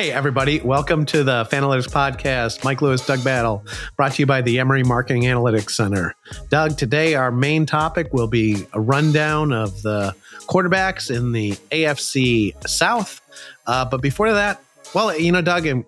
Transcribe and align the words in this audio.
Hey, 0.00 0.12
everybody. 0.12 0.60
Welcome 0.60 1.04
to 1.04 1.22
the 1.22 1.44
Fanalytics 1.52 1.86
Podcast. 1.86 2.64
Mike 2.64 2.80
Lewis, 2.80 3.04
Doug 3.04 3.22
Battle, 3.22 3.62
brought 3.96 4.12
to 4.12 4.22
you 4.22 4.24
by 4.24 4.40
the 4.40 4.58
Emory 4.58 4.82
Marketing 4.82 5.24
Analytics 5.24 5.72
Center. 5.72 6.14
Doug, 6.48 6.78
today 6.78 7.16
our 7.16 7.30
main 7.30 7.66
topic 7.66 8.10
will 8.14 8.26
be 8.26 8.66
a 8.72 8.80
rundown 8.80 9.52
of 9.52 9.82
the 9.82 10.14
quarterbacks 10.46 11.14
in 11.14 11.32
the 11.32 11.50
AFC 11.70 12.66
South. 12.66 13.20
Uh, 13.66 13.84
but 13.84 14.00
before 14.00 14.32
that, 14.32 14.62
well, 14.94 15.14
you 15.14 15.32
know, 15.32 15.42
Doug, 15.42 15.66
I 15.66 15.72
think 15.72 15.86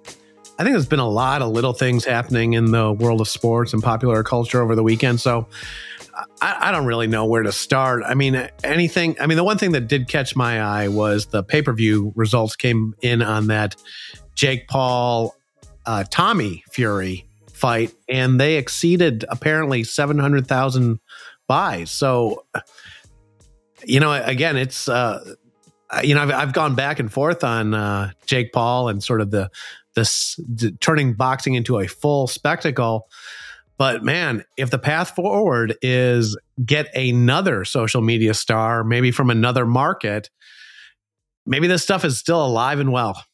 there's 0.59 0.85
been 0.85 0.99
a 0.99 1.09
lot 1.09 1.41
of 1.41 1.51
little 1.51 1.73
things 1.73 2.05
happening 2.05 2.53
in 2.53 2.71
the 2.71 2.93
world 2.93 3.23
of 3.23 3.29
sports 3.29 3.73
and 3.73 3.83
popular 3.83 4.23
culture 4.23 4.61
over 4.61 4.75
the 4.75 4.83
weekend. 4.83 5.23
So 5.23 5.47
I, 6.41 6.69
I, 6.69 6.73
don't 6.73 6.87
really 6.87 7.07
know 7.07 7.25
where 7.25 7.43
to 7.43 7.53
start. 7.53 8.03
I 8.07 8.15
mean, 8.15 8.49
anything. 8.65 9.17
I 9.21 9.27
mean, 9.27 9.37
the 9.37 9.45
one 9.45 9.59
thing 9.59 9.73
that 9.73 9.89
did 9.89 10.09
catch 10.09 10.35
my 10.37 10.61
eye 10.61 10.89
was 10.89 11.27
the 11.27 11.43
pay 11.43 11.63
per 11.63 11.73
view 11.73 12.13
results 12.15 12.57
came 12.57 12.95
in 13.03 13.23
on 13.23 13.49
that 13.49 13.77
Jake 14.35 14.69
Paul, 14.69 15.35
uh, 15.87 16.05
Tommy 16.11 16.65
Fury 16.71 17.27
fight, 17.53 17.95
and 18.09 18.41
they 18.41 18.57
exceeded 18.57 19.25
apparently 19.29 19.85
seven 19.85 20.19
hundred 20.19 20.47
thousand 20.47 21.01
buys. 21.47 21.91
So, 21.91 22.45
you 23.85 24.01
know, 24.01 24.13
again, 24.13 24.57
it's. 24.57 24.89
Uh, 24.89 25.35
you 26.03 26.15
know, 26.15 26.23
I've, 26.23 26.31
I've 26.31 26.53
gone 26.55 26.75
back 26.75 27.01
and 27.01 27.13
forth 27.13 27.45
on 27.45 27.75
uh, 27.75 28.13
Jake 28.25 28.55
Paul 28.55 28.89
and 28.89 29.05
sort 29.05 29.21
of 29.21 29.31
the 29.31 29.51
this 29.95 30.41
turning 30.81 31.13
boxing 31.15 31.55
into 31.55 31.79
a 31.79 31.87
full 31.87 32.27
spectacle. 32.27 33.09
But 33.79 34.05
man, 34.05 34.45
if 34.57 34.71
the 34.71 34.79
path 34.79 35.15
forward 35.15 35.77
is 35.83 36.37
get 36.65 36.95
another 36.95 37.65
social 37.65 38.03
media 38.03 38.35
star, 38.35 38.85
maybe 38.85 39.11
from 39.11 39.31
another 39.31 39.67
market, 39.67 40.31
maybe 41.47 41.67
this 41.67 41.83
stuff 41.83 42.05
is 42.05 42.19
still 42.19 42.45
alive 42.45 42.79
and 42.79 42.93
well. 42.93 43.25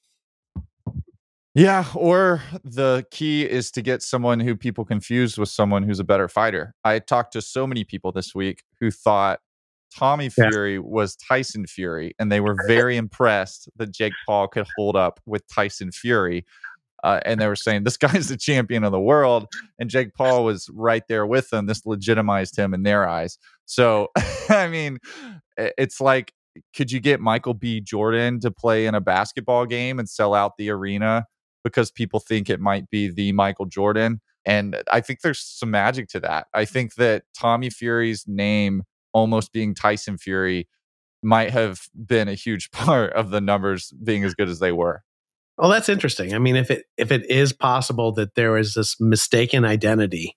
Yeah, 1.55 1.87
or 1.95 2.41
the 2.62 3.05
key 3.11 3.43
is 3.43 3.73
to 3.73 3.83
get 3.83 4.03
someone 4.03 4.39
who 4.39 4.55
people 4.55 4.85
confuse 4.85 5.37
with 5.37 5.49
someone 5.49 5.83
who's 5.83 5.99
a 5.99 6.05
better 6.05 6.29
fighter. 6.29 6.75
I 6.84 7.01
talked 7.01 7.33
to 7.33 7.43
so 7.43 7.67
many 7.67 7.83
people 7.83 8.12
this 8.12 8.33
week 8.34 8.62
who 8.81 8.93
thought 8.93 9.41
Tommy 9.97 10.29
Fury 10.29 10.75
yeah. 10.75 10.81
was 10.84 11.17
Tyson 11.17 11.67
Fury, 11.67 12.15
and 12.19 12.31
they 12.31 12.41
were 12.41 12.57
very 12.67 12.97
impressed 12.97 13.69
that 13.77 13.93
Jake 13.93 14.12
Paul 14.27 14.47
could 14.49 14.67
hold 14.77 14.95
up 14.95 15.21
with 15.27 15.43
Tyson 15.53 15.91
Fury. 15.91 16.45
Uh, 17.05 17.21
and 17.25 17.41
they 17.41 17.47
were 17.47 17.57
saying 17.57 17.85
this 17.85 17.97
guy's 17.97 18.29
the 18.29 18.37
champion 18.37 18.85
of 18.85 18.93
the 18.93 19.01
world, 19.01 19.47
and 19.79 19.91
Jake 19.91 20.15
Paul 20.15 20.45
was 20.45 20.69
right 20.73 21.03
there 21.09 21.27
with 21.27 21.51
them. 21.51 21.67
This 21.67 21.87
legitimized 21.87 22.57
him 22.57 22.75
in 22.75 22.83
their 22.83 23.09
eyes. 23.09 23.39
So, 23.67 24.09
I 24.49 24.69
mean, 24.69 24.99
it's 25.57 26.01
like, 26.01 26.33
could 26.75 26.91
you 26.91 27.01
get 27.01 27.21
Michael 27.21 27.55
B. 27.55 27.81
Jordan 27.81 28.41
to 28.41 28.51
play 28.51 28.87
in 28.87 28.95
a 28.95 29.01
basketball 29.01 29.67
game 29.67 29.99
and 29.99 30.09
sell 30.09 30.35
out 30.35 30.53
the 30.59 30.71
arena 30.71 31.27
because 31.63 31.91
people 31.91 32.21
think 32.21 32.51
it 32.51 32.61
might 32.61 32.91
be 32.91 33.09
the 33.09 33.33
Michael 33.33 33.67
Jordan? 33.67 34.21
And 34.45 34.83
I 34.91 35.01
think 35.01 35.21
there's 35.21 35.41
some 35.41 35.71
magic 35.71 36.09
to 36.09 36.21
that. 36.21 36.47
I 36.55 36.65
think 36.65 36.95
that 36.95 37.25
Tommy 37.39 37.71
Fury's 37.71 38.25
name 38.27 38.83
almost 39.12 39.53
being 39.53 39.75
Tyson 39.75 40.17
Fury 40.17 40.69
might 41.23 41.51
have 41.51 41.83
been 42.07 42.29
a 42.29 42.35
huge 42.35 42.71
part 42.73 43.12
of 43.12 43.31
the 43.31 43.41
numbers 43.41 43.93
being 44.03 44.25
as 44.25 44.35
good 44.35 44.49
as 44.49 44.59
they 44.59 44.73
were. 44.73 45.03
Well, 45.59 45.70
that's 45.70 45.89
interesting. 45.89 46.34
I 46.34 46.39
mean, 46.39 46.55
if 46.55 46.70
it 46.70 46.84
if 46.97 47.11
it 47.11 47.28
is 47.28 47.53
possible 47.53 48.12
that 48.12 48.37
there 48.37 48.56
is 48.56 48.75
this 48.75 49.01
mistaken 49.01 49.65
identity 49.65 50.37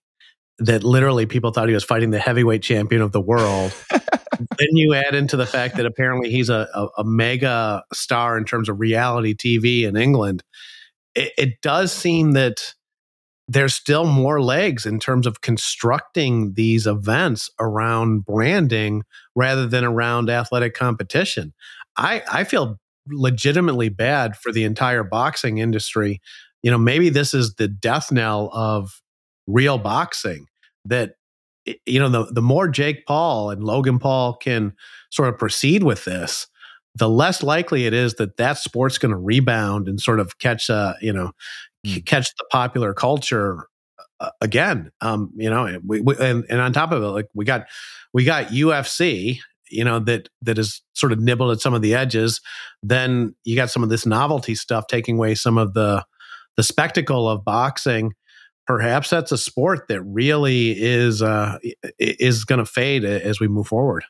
that 0.57 0.83
literally 0.83 1.25
people 1.25 1.51
thought 1.51 1.67
he 1.67 1.73
was 1.73 1.83
fighting 1.83 2.09
the 2.09 2.19
heavyweight 2.19 2.63
champion 2.63 3.01
of 3.01 3.11
the 3.11 3.21
world, 3.21 3.71
then 3.91 4.67
you 4.71 4.95
add 4.95 5.13
into 5.13 5.37
the 5.37 5.45
fact 5.45 5.77
that 5.77 5.85
apparently 5.85 6.31
he's 6.31 6.49
a, 6.49 6.67
a, 6.73 6.87
a 6.99 7.03
mega 7.03 7.83
star 7.93 8.37
in 8.37 8.45
terms 8.45 8.67
of 8.67 8.79
reality 8.79 9.35
TV 9.35 9.83
in 9.83 9.95
England. 9.95 10.43
It, 11.13 11.31
it 11.37 11.61
does 11.61 11.91
seem 11.91 12.31
that 12.31 12.73
there's 13.47 13.73
still 13.73 14.05
more 14.05 14.41
legs 14.41 14.85
in 14.85 14.99
terms 14.99 15.27
of 15.27 15.41
constructing 15.41 16.53
these 16.53 16.87
events 16.87 17.49
around 17.59 18.25
branding 18.25 19.03
rather 19.35 19.67
than 19.67 19.83
around 19.83 20.29
athletic 20.29 20.73
competition. 20.73 21.53
I, 21.97 22.23
I 22.31 22.43
feel 22.45 22.79
legitimately 23.11 23.89
bad 23.89 24.35
for 24.35 24.51
the 24.51 24.63
entire 24.63 25.03
boxing 25.03 25.57
industry. 25.57 26.21
You 26.63 26.71
know, 26.71 26.77
maybe 26.77 27.09
this 27.09 27.33
is 27.33 27.55
the 27.55 27.67
death 27.67 28.11
knell 28.11 28.49
of 28.53 29.01
real 29.47 29.77
boxing 29.77 30.47
that 30.85 31.15
you 31.85 31.99
know 31.99 32.09
the 32.09 32.25
the 32.31 32.41
more 32.41 32.67
Jake 32.67 33.05
Paul 33.05 33.49
and 33.49 33.63
Logan 33.63 33.99
Paul 33.99 34.35
can 34.35 34.73
sort 35.11 35.29
of 35.29 35.37
proceed 35.37 35.83
with 35.83 36.05
this, 36.05 36.47
the 36.95 37.09
less 37.09 37.43
likely 37.43 37.85
it 37.85 37.93
is 37.93 38.15
that 38.15 38.37
that 38.37 38.57
sport's 38.57 38.97
going 38.97 39.11
to 39.11 39.17
rebound 39.17 39.87
and 39.87 39.99
sort 39.99 40.19
of 40.19 40.37
catch 40.39 40.69
uh 40.69 40.93
you 41.01 41.13
know 41.13 41.31
mm. 41.85 42.05
catch 42.05 42.35
the 42.35 42.45
popular 42.51 42.93
culture 42.93 43.67
uh, 44.19 44.29
again. 44.39 44.91
Um, 45.01 45.31
you 45.35 45.49
know, 45.49 45.79
we, 45.85 46.01
we 46.01 46.15
and, 46.19 46.45
and 46.49 46.61
on 46.61 46.73
top 46.73 46.91
of 46.91 47.03
it, 47.03 47.07
like 47.07 47.27
we 47.33 47.45
got 47.45 47.67
we 48.13 48.23
got 48.23 48.47
UFC 48.47 49.39
you 49.71 49.83
know 49.83 49.99
that 49.99 50.29
that 50.41 50.57
is 50.57 50.81
sort 50.93 51.11
of 51.11 51.19
nibbled 51.19 51.51
at 51.51 51.61
some 51.61 51.73
of 51.73 51.81
the 51.81 51.95
edges 51.95 52.41
then 52.83 53.35
you 53.43 53.55
got 53.55 53.69
some 53.69 53.83
of 53.83 53.89
this 53.89 54.05
novelty 54.05 54.55
stuff 54.55 54.85
taking 54.87 55.17
away 55.17 55.35
some 55.35 55.57
of 55.57 55.73
the 55.73 56.03
the 56.57 56.63
spectacle 56.63 57.29
of 57.29 57.43
boxing. 57.43 58.13
Perhaps 58.67 59.09
that's 59.09 59.31
a 59.31 59.37
sport 59.37 59.87
that 59.87 60.01
really 60.03 60.79
is 60.79 61.21
uh 61.21 61.57
is 61.99 62.45
going 62.45 62.59
to 62.59 62.65
fade 62.65 63.03
as 63.03 63.39
we 63.39 63.47
move 63.47 63.67
forward. 63.67 64.03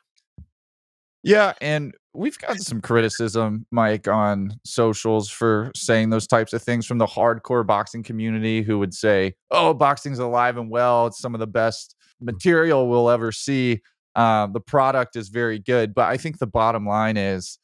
Yeah 1.22 1.54
and 1.60 1.94
we've 2.14 2.38
got 2.38 2.58
some 2.58 2.80
criticism 2.80 3.64
mike 3.70 4.06
on 4.06 4.54
socials 4.66 5.30
for 5.30 5.72
saying 5.74 6.10
those 6.10 6.26
types 6.26 6.52
of 6.52 6.62
things 6.62 6.84
from 6.84 6.98
the 6.98 7.06
hardcore 7.06 7.66
boxing 7.66 8.02
community 8.02 8.60
who 8.60 8.78
would 8.78 8.92
say 8.92 9.32
oh 9.50 9.72
boxing's 9.72 10.18
alive 10.18 10.58
and 10.58 10.70
well. 10.70 11.06
It's 11.06 11.18
some 11.18 11.34
of 11.34 11.40
the 11.40 11.46
best 11.46 11.96
material 12.20 12.88
we'll 12.88 13.08
ever 13.08 13.32
see 13.32 13.80
um, 14.14 14.52
the 14.52 14.60
product 14.60 15.16
is 15.16 15.28
very 15.28 15.58
good, 15.58 15.94
but 15.94 16.08
I 16.08 16.16
think 16.16 16.38
the 16.38 16.46
bottom 16.46 16.86
line 16.86 17.16
is 17.16 17.58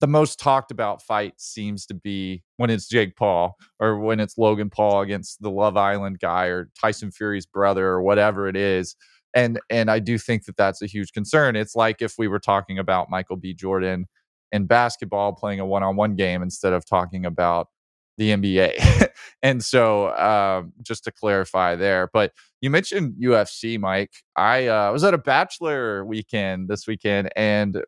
the 0.00 0.06
most 0.06 0.38
talked 0.38 0.70
about 0.70 1.02
fight 1.02 1.34
seems 1.38 1.86
to 1.86 1.94
be 1.94 2.42
when 2.56 2.70
it's 2.70 2.88
Jake 2.88 3.16
Paul 3.16 3.56
or 3.80 3.98
when 3.98 4.20
it's 4.20 4.38
Logan 4.38 4.70
Paul 4.70 5.00
against 5.00 5.42
the 5.42 5.50
Love 5.50 5.76
Island 5.76 6.20
guy 6.20 6.46
or 6.46 6.70
Tyson 6.80 7.10
Fury's 7.10 7.46
brother 7.46 7.86
or 7.86 8.02
whatever 8.02 8.48
it 8.48 8.56
is. 8.56 8.96
And 9.34 9.60
and 9.70 9.90
I 9.90 9.98
do 9.98 10.16
think 10.18 10.44
that 10.44 10.56
that's 10.56 10.82
a 10.82 10.86
huge 10.86 11.12
concern. 11.12 11.56
It's 11.56 11.74
like 11.74 12.00
if 12.00 12.14
we 12.16 12.28
were 12.28 12.38
talking 12.38 12.78
about 12.78 13.10
Michael 13.10 13.36
B. 13.36 13.54
Jordan 13.54 14.06
in 14.52 14.66
basketball 14.66 15.32
playing 15.34 15.60
a 15.60 15.66
one-on-one 15.66 16.16
game 16.16 16.42
instead 16.42 16.72
of 16.72 16.86
talking 16.86 17.26
about 17.26 17.68
the 18.16 18.30
NBA. 18.30 19.08
and 19.42 19.64
so, 19.64 20.14
um, 20.16 20.72
just 20.82 21.04
to 21.04 21.12
clarify 21.12 21.76
there, 21.76 22.10
but 22.12 22.32
you 22.60 22.70
mentioned 22.70 23.14
UFC, 23.20 23.78
Mike. 23.78 24.12
I 24.36 24.66
uh, 24.66 24.92
was 24.92 25.04
at 25.04 25.14
a 25.14 25.18
bachelor 25.18 26.04
weekend 26.04 26.68
this 26.68 26.86
weekend, 26.86 27.30
and 27.36 27.82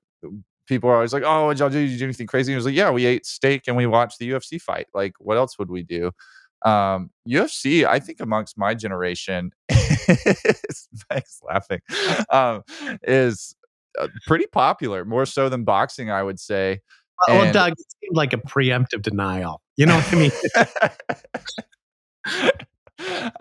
people 0.67 0.89
are 0.91 0.95
always 0.95 1.13
like, 1.13 1.25
"Oh, 1.25 1.47
what 1.47 1.59
y'all 1.59 1.69
do? 1.69 1.81
Did 1.81 1.91
you 1.91 1.99
do 1.99 2.05
anything 2.05 2.27
crazy?" 2.27 2.53
And 2.53 2.57
I 2.57 2.59
was 2.59 2.67
like, 2.67 2.75
"Yeah, 2.75 2.91
we 2.91 3.05
ate 3.05 3.27
steak 3.27 3.65
and 3.67 3.77
we 3.77 3.87
watched 3.87 4.19
the 4.19 4.31
UFC 4.31 4.61
fight. 4.61 4.87
Like, 4.95 5.15
what 5.19 5.37
else 5.37 5.59
would 5.59 5.71
we 5.71 5.83
do?" 5.83 6.13
Um, 6.63 7.11
UFC, 7.29 7.87
I 7.87 7.99
think 7.99 8.21
amongst 8.21 8.57
my 8.57 8.75
generation, 8.75 9.51
Mike's 11.11 11.41
laughing, 11.43 11.81
um, 12.31 12.63
is 13.03 13.57
uh, 13.99 14.09
pretty 14.27 14.47
popular, 14.47 15.05
more 15.05 15.27
so 15.27 15.49
than 15.49 15.65
boxing, 15.65 16.11
I 16.11 16.23
would 16.23 16.39
say. 16.39 16.81
Well, 17.29 17.43
and, 17.43 17.53
Doug, 17.53 17.73
it 17.73 17.87
seemed 18.01 18.17
like 18.17 18.33
a 18.33 18.39
preemptive 18.39 19.03
denial. 19.03 19.61
You 19.81 19.87
know 19.87 19.97
what 19.97 20.13
I 20.13 20.17
mean? 20.17 20.31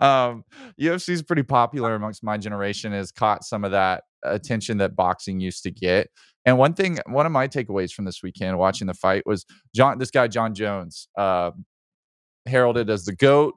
um, 0.00 0.44
UFC 0.80 1.10
is 1.10 1.22
pretty 1.22 1.42
popular 1.42 1.94
amongst 1.94 2.24
my 2.24 2.38
generation. 2.38 2.92
Has 2.92 3.12
caught 3.12 3.44
some 3.44 3.62
of 3.62 3.72
that 3.72 4.04
attention 4.22 4.78
that 4.78 4.96
boxing 4.96 5.38
used 5.38 5.62
to 5.64 5.70
get. 5.70 6.08
And 6.46 6.56
one 6.56 6.72
thing, 6.72 6.98
one 7.04 7.26
of 7.26 7.32
my 7.32 7.46
takeaways 7.46 7.92
from 7.92 8.06
this 8.06 8.22
weekend 8.22 8.56
watching 8.56 8.86
the 8.86 8.94
fight 8.94 9.24
was 9.26 9.44
Jon. 9.74 9.98
This 9.98 10.10
guy, 10.10 10.28
Jon 10.28 10.54
Jones, 10.54 11.08
uh, 11.14 11.50
heralded 12.46 12.88
as 12.88 13.04
the 13.04 13.14
goat, 13.14 13.56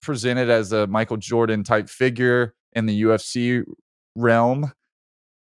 presented 0.00 0.48
as 0.48 0.72
a 0.72 0.86
Michael 0.86 1.18
Jordan 1.18 1.64
type 1.64 1.90
figure 1.90 2.54
in 2.72 2.86
the 2.86 3.02
UFC 3.02 3.62
realm. 4.16 4.72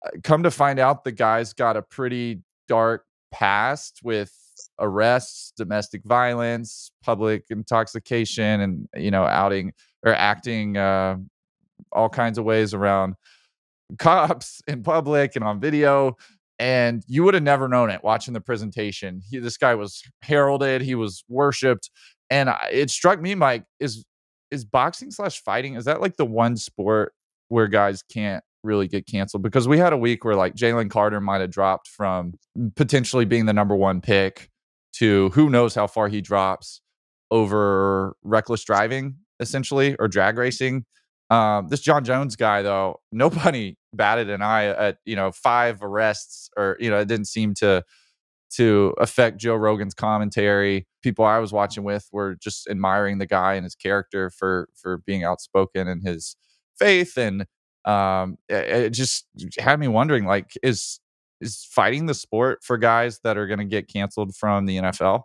Uh, 0.05 0.09
come 0.23 0.43
to 0.43 0.51
find 0.51 0.79
out, 0.79 1.03
the 1.03 1.11
guy's 1.11 1.51
got 1.51 1.75
a 1.75 1.81
pretty 1.81 2.39
dark 2.69 3.03
past 3.33 3.99
with 4.01 4.33
arrests, 4.79 5.53
domestic 5.55 6.03
violence, 6.03 6.91
public 7.03 7.45
intoxication, 7.49 8.61
and 8.61 8.87
you 8.95 9.11
know, 9.11 9.23
outing 9.23 9.73
or 10.05 10.13
acting 10.13 10.77
uh, 10.77 11.17
all 11.91 12.09
kinds 12.09 12.37
of 12.37 12.45
ways 12.45 12.73
around 12.73 13.15
cops 13.99 14.61
in 14.67 14.83
public 14.83 15.35
and 15.35 15.43
on 15.43 15.59
video. 15.59 16.15
And 16.59 17.03
you 17.07 17.23
would 17.23 17.33
have 17.33 17.43
never 17.43 17.67
known 17.67 17.89
it 17.89 18.03
watching 18.03 18.35
the 18.35 18.41
presentation. 18.41 19.21
He, 19.29 19.39
this 19.39 19.57
guy 19.57 19.73
was 19.73 20.03
heralded, 20.21 20.81
he 20.81 20.93
was 20.93 21.23
worshipped, 21.27 21.89
and 22.29 22.49
I, 22.49 22.69
it 22.71 22.89
struck 22.91 23.19
me, 23.19 23.35
Mike, 23.35 23.65
is 23.79 24.05
is 24.51 24.65
boxing 24.65 25.11
slash 25.11 25.41
fighting 25.41 25.75
is 25.75 25.85
that 25.85 26.01
like 26.01 26.17
the 26.17 26.25
one 26.25 26.57
sport 26.57 27.13
where 27.47 27.67
guys 27.67 28.03
can't 28.03 28.43
really 28.63 28.87
get 28.87 29.07
canceled 29.07 29.43
because 29.43 29.67
we 29.67 29.77
had 29.77 29.93
a 29.93 29.97
week 29.97 30.23
where 30.23 30.35
like 30.35 30.55
Jalen 30.55 30.89
Carter 30.89 31.21
might 31.21 31.41
have 31.41 31.51
dropped 31.51 31.87
from 31.87 32.33
potentially 32.75 33.25
being 33.25 33.45
the 33.45 33.53
number 33.53 33.75
one 33.75 34.01
pick 34.01 34.49
to 34.93 35.29
who 35.29 35.49
knows 35.49 35.73
how 35.75 35.87
far 35.87 36.07
he 36.07 36.21
drops 36.21 36.81
over 37.31 38.15
reckless 38.23 38.63
driving, 38.63 39.15
essentially, 39.39 39.95
or 39.97 40.07
drag 40.07 40.37
racing. 40.37 40.85
Um, 41.29 41.69
this 41.69 41.79
Jon 41.79 42.03
Jones 42.03 42.35
guy, 42.35 42.61
though, 42.61 42.99
nobody 43.11 43.77
batted 43.93 44.29
an 44.29 44.41
eye 44.41 44.65
at 44.65 44.97
you 45.05 45.15
know 45.15 45.31
five 45.31 45.81
arrests, 45.81 46.49
or 46.57 46.77
you 46.79 46.89
know, 46.89 46.99
it 46.99 47.07
didn't 47.07 47.27
seem 47.27 47.53
to 47.55 47.83
to 48.55 48.93
affect 48.97 49.39
Joe 49.39 49.55
Rogan's 49.55 49.93
commentary. 49.93 50.85
People 51.01 51.23
I 51.23 51.39
was 51.39 51.53
watching 51.53 51.83
with 51.85 52.07
were 52.11 52.35
just 52.35 52.67
admiring 52.69 53.17
the 53.17 53.25
guy 53.25 53.53
and 53.53 53.63
his 53.63 53.75
character 53.75 54.29
for 54.29 54.67
for 54.75 54.97
being 54.97 55.23
outspoken 55.23 55.87
and 55.87 56.05
his 56.05 56.35
faith, 56.77 57.17
and 57.17 57.45
um, 57.85 58.37
it, 58.47 58.55
it 58.55 58.89
just 58.91 59.25
had 59.57 59.79
me 59.79 59.87
wondering, 59.87 60.25
like, 60.25 60.51
is 60.63 60.99
is 61.39 61.67
fighting 61.71 62.05
the 62.05 62.13
sport 62.13 62.63
for 62.63 62.77
guys 62.77 63.19
that 63.23 63.37
are 63.37 63.47
going 63.47 63.59
to 63.59 63.65
get 63.65 63.87
canceled 63.87 64.35
from 64.35 64.65
the 64.65 64.77
NFL? 64.77 65.23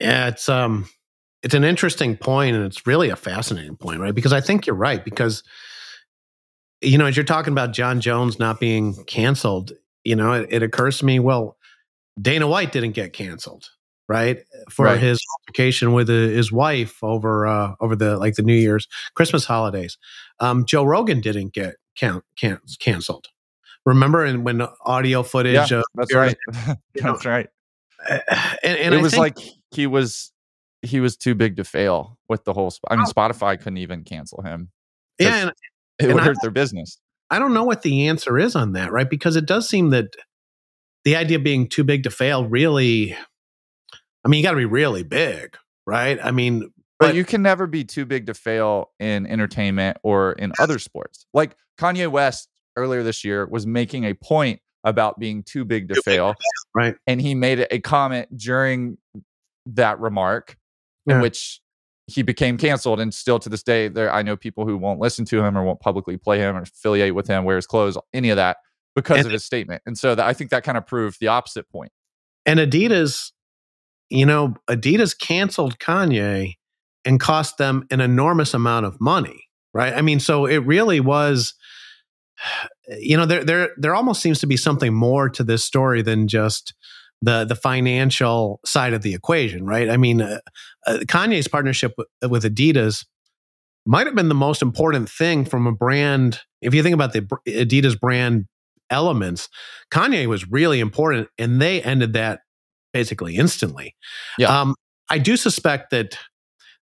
Yeah, 0.00 0.28
it's 0.28 0.48
um 0.48 0.88
it's 1.42 1.54
an 1.54 1.64
interesting 1.64 2.16
point 2.16 2.56
and 2.56 2.64
it's 2.64 2.86
really 2.86 3.10
a 3.10 3.16
fascinating 3.16 3.76
point, 3.76 4.00
right? 4.00 4.14
Because 4.14 4.32
I 4.32 4.40
think 4.40 4.66
you're 4.66 4.76
right 4.76 5.04
because 5.04 5.42
you 6.82 6.98
know, 6.98 7.06
as 7.06 7.16
you're 7.16 7.24
talking 7.24 7.52
about 7.52 7.72
Jon 7.72 8.00
Jones 8.00 8.38
not 8.38 8.60
being 8.60 9.02
canceled, 9.04 9.72
you 10.04 10.14
know, 10.14 10.32
it, 10.32 10.48
it 10.50 10.62
occurs 10.62 10.98
to 10.98 11.06
me, 11.06 11.18
well, 11.18 11.56
Dana 12.20 12.46
White 12.46 12.72
didn't 12.72 12.92
get 12.92 13.12
canceled, 13.12 13.70
right? 14.08 14.38
For 14.70 14.86
Right. 14.86 15.00
his 15.00 15.20
altercation 15.40 15.92
with 15.92 16.08
uh, 16.08 16.12
his 16.12 16.50
wife 16.52 17.02
over 17.02 17.46
uh 17.46 17.74
over 17.80 17.96
the 17.96 18.16
like 18.18 18.34
the 18.34 18.42
New 18.42 18.54
Year's 18.54 18.86
Christmas 19.14 19.44
holidays. 19.44 19.98
Um 20.40 20.64
Joe 20.66 20.84
Rogan 20.84 21.20
didn't 21.20 21.52
get 21.52 21.76
can, 21.98 22.22
can, 22.38 22.58
canceled. 22.78 23.26
Remember 23.84 24.24
and 24.24 24.44
when 24.44 24.62
audio 24.84 25.22
footage 25.22 25.70
Yeah, 25.70 25.78
of 25.78 25.84
that's 25.94 26.14
right. 26.14 26.36
that's 26.94 27.24
right. 27.24 27.48
and, 28.08 28.76
and 28.78 28.94
it 28.94 28.98
I 28.98 29.02
was 29.02 29.12
think- 29.12 29.20
like 29.20 29.38
he 29.70 29.86
was 29.86 30.32
he 30.82 31.00
was 31.00 31.16
too 31.16 31.34
big 31.34 31.56
to 31.56 31.64
fail 31.64 32.18
with 32.28 32.44
the 32.44 32.52
whole. 32.52 32.72
I 32.88 32.96
mean, 32.96 33.06
Spotify 33.06 33.58
couldn't 33.58 33.78
even 33.78 34.04
cancel 34.04 34.42
him. 34.42 34.70
yeah, 35.18 35.42
and 35.42 35.52
It 35.98 36.12
would 36.14 36.22
I- 36.22 36.26
hurt 36.26 36.36
their 36.42 36.50
business. 36.50 36.98
I 37.30 37.40
don't 37.40 37.54
know 37.54 37.64
what 37.64 37.82
the 37.82 38.06
answer 38.06 38.38
is 38.38 38.54
on 38.54 38.72
that, 38.74 38.92
right? 38.92 39.08
Because 39.10 39.34
it 39.34 39.46
does 39.46 39.68
seem 39.68 39.90
that 39.90 40.14
the 41.04 41.16
idea 41.16 41.38
of 41.38 41.42
being 41.42 41.68
too 41.68 41.82
big 41.82 42.04
to 42.04 42.10
fail 42.10 42.44
really, 42.44 43.16
I 44.26 44.28
mean, 44.28 44.38
you 44.38 44.44
got 44.44 44.50
to 44.50 44.56
be 44.56 44.64
really 44.64 45.04
big, 45.04 45.56
right? 45.86 46.18
I 46.22 46.32
mean, 46.32 46.60
But, 46.98 47.08
but- 47.08 47.14
you 47.14 47.24
can 47.24 47.42
never 47.42 47.66
be 47.66 47.84
too 47.84 48.04
big 48.04 48.26
to 48.26 48.34
fail 48.34 48.90
in 48.98 49.26
entertainment 49.26 49.98
or 50.02 50.32
in 50.32 50.52
other 50.58 50.78
sports. 50.78 51.26
Like 51.32 51.56
Kanye 51.78 52.10
West 52.10 52.48
earlier 52.76 53.02
this 53.02 53.24
year 53.24 53.46
was 53.46 53.66
making 53.66 54.04
a 54.04 54.14
point 54.14 54.60
about 54.84 55.18
being 55.18 55.42
too 55.42 55.64
big 55.64 55.88
to 55.88 55.94
Too 55.94 56.02
big 56.04 56.14
fail, 56.16 56.34
right? 56.74 56.94
and 57.06 57.20
he 57.20 57.34
made 57.34 57.66
a 57.70 57.78
comment 57.80 58.36
during 58.36 58.98
that 59.66 59.98
remark 60.00 60.56
in 61.06 61.20
which 61.20 61.60
he 62.08 62.22
became 62.22 62.56
canceled 62.56 63.00
and 63.00 63.12
still 63.12 63.38
to 63.40 63.48
this 63.48 63.62
day 63.64 63.88
there 63.88 64.12
i 64.12 64.22
know 64.22 64.36
people 64.36 64.64
who 64.64 64.76
won't 64.76 65.00
listen 65.00 65.24
to 65.24 65.42
him 65.42 65.58
or 65.58 65.64
won't 65.64 65.80
publicly 65.80 66.16
play 66.16 66.38
him 66.38 66.56
or 66.56 66.62
affiliate 66.62 67.14
with 67.14 67.26
him 67.26 67.42
wear 67.44 67.56
his 67.56 67.66
clothes 67.66 67.98
any 68.12 68.30
of 68.30 68.36
that 68.36 68.58
because 68.94 69.18
And 69.18 69.26
of 69.26 69.32
his 69.32 69.44
statement 69.44 69.82
and 69.86 69.98
so 69.98 70.14
that, 70.14 70.24
i 70.24 70.32
think 70.32 70.50
that 70.50 70.62
kind 70.62 70.78
of 70.78 70.86
proved 70.86 71.18
the 71.20 71.28
opposite 71.28 71.68
point. 71.68 71.90
point 71.90 72.58
And 72.58 72.60
Adidas, 72.60 73.32
you 74.10 74.26
know, 74.26 74.54
Adidas 74.68 75.18
canceled 75.18 75.78
Kanye 75.78 76.54
and 77.04 77.20
cost 77.20 77.58
them 77.58 77.86
an 77.90 78.00
enormous 78.00 78.54
amount 78.54 78.86
of 78.86 79.00
money, 79.00 79.44
right? 79.72 79.94
I 79.94 80.02
mean, 80.02 80.20
so 80.20 80.46
it 80.46 80.58
really 80.58 81.00
was, 81.00 81.54
you 82.98 83.16
know, 83.16 83.26
there 83.26 83.44
there 83.44 83.70
there 83.76 83.94
almost 83.94 84.22
seems 84.22 84.40
to 84.40 84.46
be 84.46 84.56
something 84.56 84.94
more 84.94 85.28
to 85.30 85.42
this 85.44 85.64
story 85.64 86.02
than 86.02 86.28
just 86.28 86.74
the 87.22 87.44
the 87.44 87.56
financial 87.56 88.60
side 88.64 88.92
of 88.92 89.02
the 89.02 89.14
equation, 89.14 89.66
right? 89.66 89.88
I 89.88 89.96
mean, 89.96 90.20
uh, 90.20 90.40
uh, 90.86 90.98
Kanye's 91.06 91.48
partnership 91.48 91.94
with, 91.96 92.08
with 92.30 92.44
Adidas 92.44 93.06
might 93.86 94.06
have 94.06 94.16
been 94.16 94.28
the 94.28 94.34
most 94.34 94.62
important 94.62 95.08
thing 95.08 95.44
from 95.44 95.66
a 95.66 95.72
brand. 95.72 96.40
If 96.60 96.74
you 96.74 96.82
think 96.82 96.94
about 96.94 97.12
the 97.12 97.22
Adidas 97.48 97.98
brand 97.98 98.46
elements, 98.90 99.48
Kanye 99.92 100.26
was 100.26 100.50
really 100.50 100.80
important, 100.80 101.28
and 101.38 101.60
they 101.60 101.82
ended 101.82 102.12
that 102.14 102.40
basically 102.96 103.36
instantly. 103.36 103.94
Yeah. 104.38 104.60
Um, 104.60 104.74
I 105.10 105.18
do 105.18 105.36
suspect 105.36 105.90
that 105.90 106.18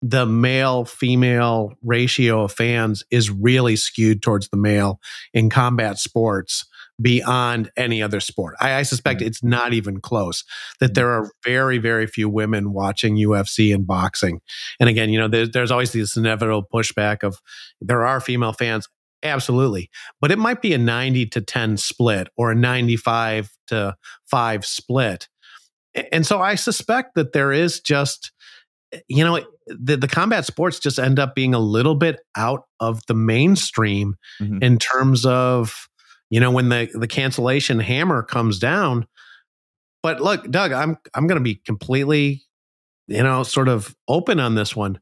the 0.01 0.25
male 0.25 0.85
female 0.85 1.73
ratio 1.83 2.45
of 2.45 2.53
fans 2.53 3.05
is 3.11 3.31
really 3.31 3.77
skewed 3.77 4.23
towards 4.23 4.49
the 4.49 4.57
male 4.57 5.01
in 5.35 5.51
combat 5.51 5.99
sports 5.99 6.65
beyond 7.01 7.71
any 7.77 8.03
other 8.03 8.21
sport. 8.21 8.55
I, 8.61 8.75
I 8.75 8.83
suspect 8.85 9.21
Mhm. 9.21 9.27
it's 9.27 9.43
not 9.43 9.73
even 9.73 10.01
close. 10.01 10.45
That 10.81 10.95
there 10.95 11.11
are 11.11 11.31
very, 11.45 11.79
very 11.79 12.07
few 12.07 12.29
women 12.29 12.73
watching 12.73 13.17
UFC 13.17 13.73
and 13.75 13.87
boxing. 13.87 14.41
And 14.81 14.89
again, 14.89 15.11
you 15.11 15.19
know, 15.19 15.29
there's, 15.29 15.51
there's 15.51 15.71
always 15.71 15.93
this 15.93 16.17
inevitable 16.17 16.67
pushback 16.73 17.23
of 17.23 17.39
there 17.81 18.07
are 18.07 18.21
female 18.21 18.53
fans. 18.53 18.89
Absolutely. 19.23 19.91
But 20.21 20.31
it 20.31 20.39
might 20.39 20.63
be 20.63 20.73
a 20.75 20.79
90 20.79 21.27
to 21.27 21.41
10 21.41 21.77
split 21.77 22.29
or 22.37 22.53
a 22.53 22.55
95 22.55 23.51
to 23.67 23.97
5 24.31 24.65
split. 24.65 25.29
And 26.12 26.26
so 26.26 26.40
I 26.40 26.55
suspect 26.55 27.14
that 27.14 27.32
there 27.32 27.52
is 27.52 27.81
just, 27.81 28.32
you 29.08 29.25
know, 29.25 29.40
the, 29.67 29.96
the 29.96 30.08
combat 30.08 30.44
sports 30.46 30.79
just 30.79 30.99
end 30.99 31.19
up 31.19 31.35
being 31.35 31.55
a 31.55 31.58
little 31.58 31.94
bit 31.94 32.20
out 32.37 32.62
of 32.81 33.00
the 33.06 33.14
mainstream 33.14 34.17
Mhm. 34.40 34.62
in 34.62 34.79
terms 34.79 35.25
of, 35.26 35.88
you 36.31 36.40
know, 36.40 36.50
when 36.50 36.69
the, 36.69 36.88
the 36.94 37.08
cancellation 37.08 37.81
hammer 37.81 38.23
comes 38.23 38.58
down. 38.58 39.06
But 40.02 40.20
look, 40.20 40.49
Doug, 40.50 40.73
I'm 40.73 40.96
I'm 41.14 41.26
going 41.26 41.38
to 41.38 41.44
be 41.44 41.56
completely, 41.56 42.44
you 43.08 43.23
know, 43.23 43.43
sort 43.43 43.69
of 43.69 43.94
open 44.06 44.38
on 44.40 44.55
this 44.55 44.76
one. 44.76 45.00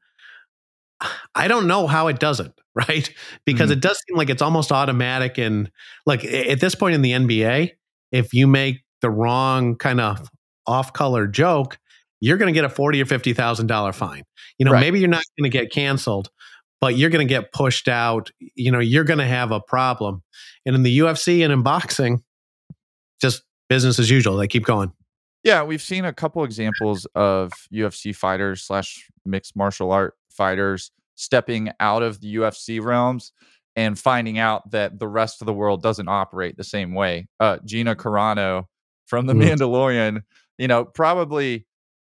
I 1.34 1.46
don't 1.48 1.66
know 1.66 1.86
how 1.86 2.06
it 2.08 2.18
doesn't, 2.18 2.58
right? 2.74 3.08
Because 3.44 3.70
Mhm. 3.70 3.74
it 3.74 3.80
does 3.80 4.00
seem 4.08 4.16
like 4.16 4.30
it's 4.30 4.42
almost 4.42 4.72
automatic. 4.72 5.38
And 5.38 5.70
like 6.06 6.24
at 6.24 6.60
this 6.60 6.74
point 6.74 6.94
in 6.94 7.02
the 7.02 7.12
NBA, 7.12 7.72
if 8.12 8.32
you 8.32 8.46
make 8.46 8.82
the 9.02 9.10
wrong 9.10 9.76
kind 9.76 10.00
of 10.00 10.28
off 10.66 10.92
color 10.92 11.26
joke, 11.26 11.78
you're 12.20 12.36
going 12.36 12.52
to 12.52 12.56
get 12.58 12.64
a 12.64 12.68
forty 12.68 13.00
or 13.00 13.06
fifty 13.06 13.32
thousand 13.32 13.66
dollar 13.66 13.92
fine. 13.92 14.22
You 14.58 14.64
know, 14.64 14.72
Right. 14.72 14.80
maybe 14.80 15.00
you're 15.00 15.08
not 15.08 15.22
going 15.38 15.50
to 15.50 15.56
get 15.58 15.70
canceled, 15.70 16.30
but 16.80 16.96
you're 16.96 17.10
going 17.10 17.26
to 17.26 17.28
get 17.32 17.52
pushed 17.52 17.88
out. 17.88 18.30
You 18.54 18.70
know, 18.70 18.78
you're 18.80 19.04
going 19.04 19.18
to 19.18 19.26
have 19.26 19.52
a 19.52 19.60
problem. 19.60 20.22
And 20.64 20.74
in 20.74 20.82
the 20.82 20.98
UFC 20.98 21.42
and 21.44 21.52
in 21.52 21.62
boxing, 21.62 22.22
just 23.20 23.42
business 23.68 23.98
as 23.98 24.10
usual. 24.10 24.36
They 24.36 24.46
keep 24.48 24.64
going. 24.64 24.92
yeah 25.44 25.62
we've 25.62 25.82
seen 25.82 26.04
a 26.04 26.12
couple 26.12 26.42
examples 26.44 27.06
of 27.14 27.52
ufc 27.72 28.14
fighters 28.14 28.62
slash 28.62 29.08
mixed 29.24 29.56
martial 29.56 29.90
art 29.92 30.14
fighters 30.30 30.90
stepping 31.16 31.70
out 31.80 32.02
of 32.02 32.20
the 32.20 32.36
ufc 32.36 32.82
realms 32.82 33.32
and 33.74 33.98
finding 33.98 34.38
out 34.38 34.70
that 34.70 34.98
the 34.98 35.08
rest 35.08 35.40
of 35.42 35.46
the 35.46 35.52
world 35.52 35.82
doesn't 35.82 36.08
operate 36.08 36.56
the 36.56 36.64
same 36.64 36.94
way 36.94 37.26
uh 37.40 37.58
gina 37.64 37.94
carano 37.96 38.64
from 39.06 39.26
the 39.26 39.32
Mm. 39.34 39.56
mandalorian 39.56 40.22
you 40.58 40.68
know 40.68 40.84
probably 40.84 41.66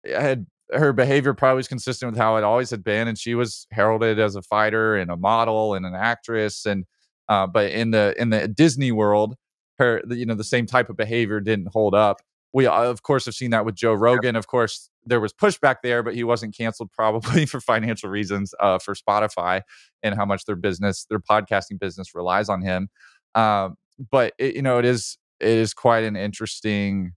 had 0.04 0.46
her 0.72 0.92
behavior 0.92 1.32
probably 1.34 1.56
was 1.56 1.68
consistent 1.68 2.12
with 2.12 2.18
how 2.18 2.36
it 2.36 2.44
always 2.44 2.70
had 2.70 2.84
been 2.84 3.08
and 3.08 3.18
she 3.18 3.34
was 3.34 3.66
heralded 3.70 4.18
as 4.18 4.36
a 4.36 4.42
fighter 4.42 4.96
and 4.96 5.10
a 5.10 5.16
model 5.16 5.74
and 5.74 5.86
an 5.86 5.94
actress 5.94 6.66
and 6.66 6.84
uh, 7.28 7.46
but 7.46 7.70
in 7.70 7.90
the 7.90 8.14
in 8.18 8.30
the 8.30 8.46
disney 8.48 8.92
world 8.92 9.34
her 9.78 10.02
you 10.10 10.26
know 10.26 10.34
the 10.34 10.44
same 10.44 10.66
type 10.66 10.90
of 10.90 10.96
behavior 10.96 11.40
didn't 11.40 11.68
hold 11.72 11.94
up. 11.94 12.20
We 12.52 12.66
uh, 12.66 12.82
of 12.82 13.02
course 13.02 13.24
have 13.26 13.34
seen 13.34 13.50
that 13.50 13.64
with 13.64 13.74
joe 13.74 13.94
rogan. 13.94 14.36
Of 14.36 14.46
course 14.46 14.90
there 15.04 15.20
was 15.20 15.32
pushback 15.32 15.76
there 15.82 16.02
but 16.02 16.14
he 16.14 16.24
wasn't 16.24 16.56
canceled 16.56 16.90
probably 16.96 17.46
for 17.46 17.60
financial 17.60 18.10
reasons 18.10 18.54
uh, 18.60 18.78
for 18.78 18.94
spotify 18.94 19.62
and 20.02 20.14
how 20.14 20.24
much 20.24 20.44
their 20.44 20.56
business 20.56 21.06
their 21.08 21.20
podcasting 21.20 21.78
business 21.78 22.14
relies 22.14 22.48
on 22.48 22.62
him. 22.62 22.88
Um, 23.34 23.76
but 24.10 24.34
it, 24.38 24.56
you 24.56 24.62
know 24.62 24.78
it 24.78 24.84
is 24.84 25.18
it 25.40 25.48
is 25.48 25.72
quite 25.72 26.04
an 26.04 26.16
interesting 26.16 27.12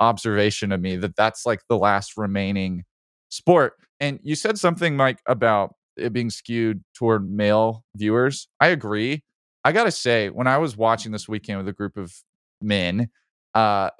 observation 0.00 0.72
of 0.72 0.80
me 0.80 0.96
that 0.96 1.16
that's 1.16 1.44
like 1.46 1.60
the 1.68 1.76
last 1.76 2.16
remaining 2.16 2.84
sport. 3.28 3.74
And 4.00 4.20
you 4.22 4.34
said 4.34 4.58
something, 4.58 4.96
Mike, 4.96 5.20
about 5.26 5.74
it 5.96 6.12
being 6.12 6.30
skewed 6.30 6.82
toward 6.94 7.30
male 7.30 7.84
viewers. 7.96 8.48
I 8.60 8.68
agree. 8.68 9.24
I 9.64 9.72
gotta 9.72 9.90
say, 9.90 10.30
when 10.30 10.46
I 10.46 10.58
was 10.58 10.76
watching 10.76 11.12
this 11.12 11.28
weekend 11.28 11.58
with 11.58 11.68
a 11.68 11.72
group 11.72 11.96
of 11.96 12.14
men, 12.62 13.08
uh, 13.54 13.90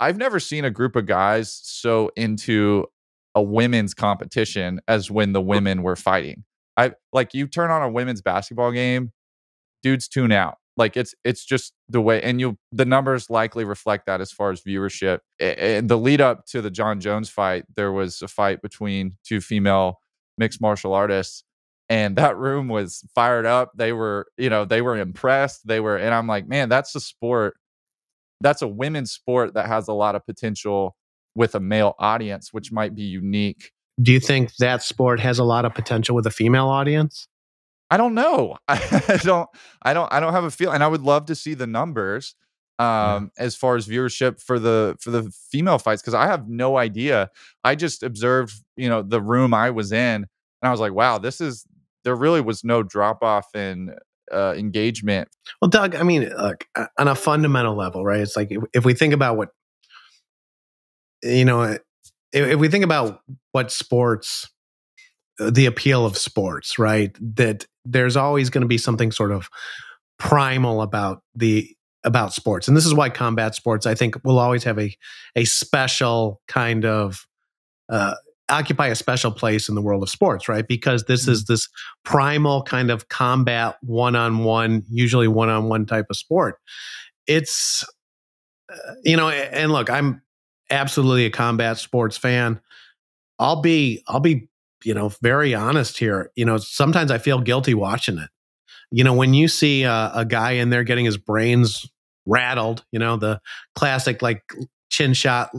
I've 0.00 0.16
never 0.16 0.40
seen 0.40 0.64
a 0.64 0.70
group 0.70 0.96
of 0.96 1.06
guys 1.06 1.60
so 1.62 2.10
into 2.16 2.86
a 3.34 3.42
women's 3.42 3.94
competition 3.94 4.80
as 4.88 5.10
when 5.10 5.32
the 5.32 5.40
women 5.40 5.82
were 5.82 5.96
fighting. 5.96 6.44
I 6.76 6.92
like 7.12 7.34
you 7.34 7.46
turn 7.46 7.70
on 7.70 7.82
a 7.82 7.90
women's 7.90 8.22
basketball 8.22 8.72
game, 8.72 9.12
dudes 9.82 10.08
tune 10.08 10.32
out. 10.32 10.58
Like 10.78 10.96
it's 10.96 11.14
it's 11.24 11.44
just 11.44 11.72
the 11.88 12.00
way, 12.00 12.22
and 12.22 12.40
you 12.40 12.56
the 12.72 12.84
numbers 12.84 13.28
likely 13.28 13.64
reflect 13.64 14.06
that 14.06 14.20
as 14.20 14.30
far 14.30 14.52
as 14.52 14.62
viewership. 14.62 15.18
And 15.40 15.88
the 15.88 15.98
lead 15.98 16.20
up 16.20 16.46
to 16.46 16.62
the 16.62 16.70
Jon 16.70 17.00
Jones 17.00 17.28
fight, 17.28 17.64
there 17.76 17.92
was 17.92 18.22
a 18.22 18.28
fight 18.28 18.62
between 18.62 19.16
two 19.26 19.40
female 19.40 20.00
mixed 20.38 20.60
martial 20.60 20.94
artists, 20.94 21.42
and 21.88 22.16
that 22.16 22.36
room 22.36 22.68
was 22.68 23.04
fired 23.14 23.44
up. 23.44 23.72
They 23.74 23.92
were, 23.92 24.28
you 24.36 24.48
know, 24.48 24.64
they 24.64 24.80
were 24.80 24.96
impressed. 24.96 25.66
They 25.66 25.80
were, 25.80 25.96
and 25.96 26.14
I'm 26.14 26.26
like, 26.26 26.46
man, 26.46 26.68
that's 26.68 26.94
a 26.94 27.00
sport. 27.00 27.54
That's 28.40 28.62
a 28.62 28.68
women's 28.68 29.10
sport 29.10 29.54
that 29.54 29.66
has 29.66 29.88
a 29.88 29.92
lot 29.92 30.14
of 30.14 30.24
potential 30.24 30.96
with 31.34 31.54
a 31.54 31.60
male 31.60 31.94
audience, 31.98 32.52
which 32.52 32.70
might 32.70 32.94
be 32.94 33.02
unique. 33.02 33.72
Do 34.00 34.12
you 34.12 34.20
think 34.20 34.54
that 34.56 34.82
sport 34.84 35.18
has 35.18 35.40
a 35.40 35.44
lot 35.44 35.64
of 35.64 35.74
potential 35.74 36.14
with 36.14 36.26
a 36.26 36.30
female 36.30 36.68
audience? 36.68 37.26
I 37.90 37.96
don't 37.96 38.14
know. 38.14 38.56
I 38.68 39.18
don't. 39.22 39.48
I 39.82 39.94
don't. 39.94 40.12
I 40.12 40.20
don't 40.20 40.32
have 40.32 40.44
a 40.44 40.50
feel, 40.50 40.72
and 40.72 40.82
I 40.84 40.88
would 40.88 41.02
love 41.02 41.26
to 41.26 41.34
see 41.34 41.54
the 41.54 41.66
numbers 41.66 42.34
um, 42.78 43.30
yeah. 43.36 43.44
as 43.44 43.56
far 43.56 43.76
as 43.76 43.88
viewership 43.88 44.40
for 44.40 44.58
the 44.58 44.96
for 45.00 45.10
the 45.10 45.30
female 45.50 45.78
fights 45.78 46.02
because 46.02 46.14
I 46.14 46.26
have 46.26 46.48
no 46.48 46.76
idea. 46.76 47.30
I 47.64 47.74
just 47.74 48.02
observed, 48.02 48.52
you 48.76 48.88
know, 48.88 49.02
the 49.02 49.20
room 49.20 49.54
I 49.54 49.70
was 49.70 49.92
in, 49.92 49.98
and 49.98 50.26
I 50.62 50.70
was 50.70 50.80
like, 50.80 50.92
wow, 50.92 51.18
this 51.18 51.40
is. 51.40 51.64
There 52.04 52.14
really 52.14 52.40
was 52.40 52.64
no 52.64 52.82
drop 52.82 53.22
off 53.22 53.54
in 53.54 53.94
uh, 54.32 54.54
engagement. 54.56 55.28
Well, 55.60 55.68
Doug, 55.68 55.94
I 55.94 56.04
mean, 56.04 56.30
look 56.38 56.64
on 56.96 57.08
a 57.08 57.14
fundamental 57.14 57.74
level, 57.74 58.04
right? 58.04 58.20
It's 58.20 58.36
like 58.36 58.50
if, 58.50 58.62
if 58.72 58.84
we 58.84 58.94
think 58.94 59.12
about 59.12 59.36
what 59.36 59.50
you 61.22 61.44
know, 61.44 61.62
if, 61.62 61.80
if 62.32 62.58
we 62.58 62.68
think 62.68 62.84
about 62.84 63.20
what 63.52 63.72
sports 63.72 64.48
the 65.38 65.66
appeal 65.66 66.04
of 66.04 66.16
sports, 66.16 66.78
right? 66.78 67.16
That 67.36 67.66
there's 67.84 68.16
always 68.16 68.50
going 68.50 68.62
to 68.62 68.68
be 68.68 68.78
something 68.78 69.12
sort 69.12 69.32
of 69.32 69.48
primal 70.18 70.82
about 70.82 71.22
the 71.34 71.74
about 72.04 72.32
sports. 72.32 72.68
And 72.68 72.76
this 72.76 72.86
is 72.86 72.94
why 72.94 73.10
combat 73.10 73.54
sports 73.54 73.86
I 73.86 73.94
think 73.94 74.16
will 74.24 74.38
always 74.38 74.64
have 74.64 74.78
a 74.78 74.94
a 75.36 75.44
special 75.44 76.40
kind 76.48 76.84
of 76.84 77.26
uh, 77.88 78.14
occupy 78.48 78.88
a 78.88 78.94
special 78.94 79.30
place 79.30 79.68
in 79.68 79.74
the 79.74 79.82
world 79.82 80.02
of 80.02 80.10
sports, 80.10 80.48
right? 80.48 80.66
Because 80.66 81.04
this 81.04 81.22
mm-hmm. 81.22 81.32
is 81.32 81.44
this 81.44 81.68
primal 82.04 82.62
kind 82.62 82.90
of 82.90 83.08
combat 83.08 83.76
one-on-one, 83.82 84.84
usually 84.90 85.28
one-on-one 85.28 85.86
type 85.86 86.06
of 86.10 86.16
sport. 86.16 86.56
It's 87.26 87.84
uh, 88.72 88.94
you 89.04 89.16
know, 89.16 89.28
and 89.28 89.72
look, 89.72 89.90
I'm 89.90 90.22
absolutely 90.70 91.26
a 91.26 91.30
combat 91.30 91.78
sports 91.78 92.16
fan. 92.16 92.60
I'll 93.38 93.60
be 93.60 94.02
I'll 94.08 94.20
be 94.20 94.48
you 94.84 94.94
know, 94.94 95.10
very 95.22 95.54
honest 95.54 95.98
here. 95.98 96.30
You 96.36 96.44
know, 96.44 96.56
sometimes 96.58 97.10
I 97.10 97.18
feel 97.18 97.40
guilty 97.40 97.74
watching 97.74 98.18
it. 98.18 98.30
You 98.90 99.04
know, 99.04 99.14
when 99.14 99.34
you 99.34 99.48
see 99.48 99.82
a, 99.82 100.10
a 100.14 100.24
guy 100.24 100.52
in 100.52 100.70
there 100.70 100.84
getting 100.84 101.04
his 101.04 101.18
brains 101.18 101.86
rattled, 102.26 102.84
you 102.92 102.98
know, 102.98 103.16
the 103.16 103.40
classic 103.74 104.22
like 104.22 104.42
chin 104.90 105.14
shot 105.14 105.50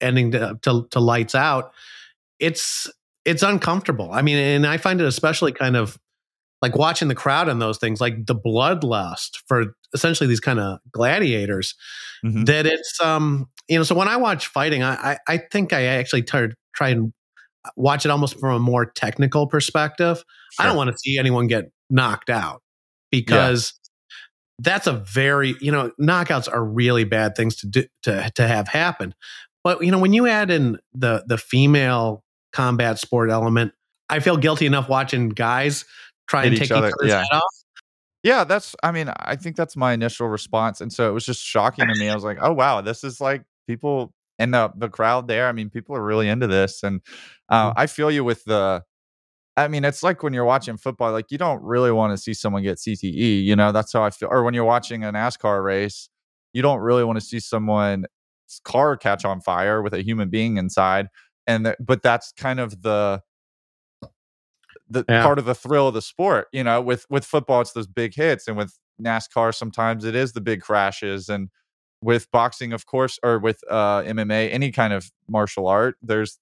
ending 0.00 0.30
to, 0.32 0.58
to, 0.62 0.86
to 0.90 1.00
lights 1.00 1.34
out, 1.34 1.72
it's 2.38 2.90
it's 3.24 3.42
uncomfortable. 3.42 4.10
I 4.12 4.22
mean, 4.22 4.38
and 4.38 4.66
I 4.66 4.78
find 4.78 5.00
it 5.00 5.06
especially 5.06 5.52
kind 5.52 5.76
of 5.76 5.98
like 6.62 6.76
watching 6.76 7.08
the 7.08 7.14
crowd 7.14 7.48
in 7.48 7.58
those 7.58 7.78
things, 7.78 8.00
like 8.00 8.26
the 8.26 8.34
bloodlust 8.34 9.38
for 9.46 9.74
essentially 9.94 10.26
these 10.26 10.40
kind 10.40 10.58
of 10.58 10.78
gladiators. 10.92 11.74
Mm-hmm. 12.24 12.44
That 12.44 12.66
it's 12.66 13.00
um 13.00 13.48
you 13.68 13.78
know, 13.78 13.84
so 13.84 13.94
when 13.94 14.08
I 14.08 14.16
watch 14.16 14.46
fighting, 14.48 14.82
I 14.82 15.12
I, 15.12 15.18
I 15.28 15.38
think 15.38 15.72
I 15.72 15.84
actually 15.84 16.22
try, 16.22 16.48
try 16.74 16.90
and 16.90 17.12
watch 17.76 18.04
it 18.04 18.10
almost 18.10 18.38
from 18.38 18.54
a 18.54 18.58
more 18.58 18.86
technical 18.86 19.46
perspective. 19.46 20.24
Sure. 20.52 20.64
I 20.64 20.68
don't 20.68 20.76
want 20.76 20.90
to 20.90 20.98
see 20.98 21.18
anyone 21.18 21.46
get 21.46 21.70
knocked 21.88 22.30
out 22.30 22.62
because 23.10 23.74
yeah. 23.74 24.72
that's 24.72 24.86
a 24.86 24.92
very, 24.92 25.54
you 25.60 25.72
know, 25.72 25.90
knockouts 26.00 26.52
are 26.52 26.64
really 26.64 27.04
bad 27.04 27.36
things 27.36 27.56
to 27.56 27.66
do 27.66 27.84
to 28.02 28.30
to 28.34 28.46
have 28.48 28.68
happen. 28.68 29.14
But 29.62 29.84
you 29.84 29.90
know, 29.90 29.98
when 29.98 30.12
you 30.12 30.26
add 30.26 30.50
in 30.50 30.78
the 30.92 31.24
the 31.26 31.38
female 31.38 32.24
combat 32.52 32.98
sport 32.98 33.30
element, 33.30 33.72
I 34.08 34.20
feel 34.20 34.36
guilty 34.36 34.66
enough 34.66 34.88
watching 34.88 35.28
guys 35.28 35.84
try 36.28 36.44
Hit 36.44 36.48
and 36.48 36.56
take 36.58 36.66
each, 36.66 36.72
other, 36.72 36.92
yeah. 37.02 37.18
head 37.18 37.28
off. 37.32 37.42
Yeah, 38.22 38.44
that's 38.44 38.74
I 38.82 38.92
mean, 38.92 39.08
I 39.08 39.36
think 39.36 39.56
that's 39.56 39.76
my 39.76 39.92
initial 39.92 40.28
response. 40.28 40.80
And 40.80 40.92
so 40.92 41.08
it 41.08 41.12
was 41.12 41.24
just 41.24 41.42
shocking 41.42 41.86
to 41.86 41.94
me. 41.98 42.08
I 42.08 42.14
was 42.14 42.24
like, 42.24 42.38
oh 42.40 42.52
wow, 42.52 42.80
this 42.80 43.02
is 43.02 43.20
like 43.20 43.42
people 43.66 44.12
and 44.40 44.54
the 44.54 44.72
the 44.74 44.88
crowd 44.88 45.28
there. 45.28 45.46
I 45.46 45.52
mean, 45.52 45.70
people 45.70 45.94
are 45.94 46.02
really 46.02 46.28
into 46.28 46.48
this, 46.48 46.82
and 46.82 47.00
uh, 47.48 47.70
mm-hmm. 47.70 47.78
I 47.78 47.86
feel 47.86 48.10
you 48.10 48.24
with 48.24 48.42
the. 48.44 48.82
I 49.56 49.68
mean, 49.68 49.84
it's 49.84 50.02
like 50.02 50.22
when 50.22 50.32
you're 50.32 50.44
watching 50.44 50.78
football, 50.78 51.12
like 51.12 51.30
you 51.30 51.36
don't 51.36 51.62
really 51.62 51.92
want 51.92 52.16
to 52.16 52.16
see 52.16 52.32
someone 52.32 52.62
get 52.62 52.78
CTE. 52.78 53.44
You 53.44 53.54
know, 53.54 53.72
that's 53.72 53.92
how 53.92 54.02
I 54.02 54.10
feel. 54.10 54.28
Or 54.30 54.42
when 54.42 54.54
you're 54.54 54.64
watching 54.64 55.04
a 55.04 55.12
NASCAR 55.12 55.62
race, 55.62 56.08
you 56.54 56.62
don't 56.62 56.80
really 56.80 57.04
want 57.04 57.20
to 57.20 57.24
see 57.24 57.40
someone's 57.40 58.06
car 58.64 58.96
catch 58.96 59.24
on 59.24 59.40
fire 59.42 59.82
with 59.82 59.92
a 59.92 60.02
human 60.02 60.30
being 60.30 60.56
inside. 60.56 61.08
And 61.46 61.66
th- 61.66 61.76
but 61.78 62.02
that's 62.02 62.32
kind 62.32 62.58
of 62.58 62.80
the 62.82 63.20
the 64.88 65.04
yeah. 65.08 65.22
part 65.22 65.38
of 65.38 65.44
the 65.44 65.54
thrill 65.54 65.88
of 65.88 65.94
the 65.94 66.02
sport. 66.02 66.48
You 66.52 66.64
know, 66.64 66.80
with 66.80 67.04
with 67.10 67.26
football, 67.26 67.60
it's 67.60 67.72
those 67.72 67.86
big 67.86 68.14
hits, 68.14 68.48
and 68.48 68.56
with 68.56 68.72
NASCAR, 69.02 69.54
sometimes 69.54 70.04
it 70.04 70.14
is 70.14 70.32
the 70.32 70.40
big 70.40 70.62
crashes 70.62 71.28
and 71.28 71.50
with 72.02 72.30
boxing 72.30 72.72
of 72.72 72.86
course 72.86 73.18
or 73.22 73.38
with 73.38 73.60
uh, 73.68 74.02
mma 74.02 74.52
any 74.52 74.70
kind 74.70 74.92
of 74.92 75.10
martial 75.28 75.66
art 75.66 75.96
there's 76.02 76.38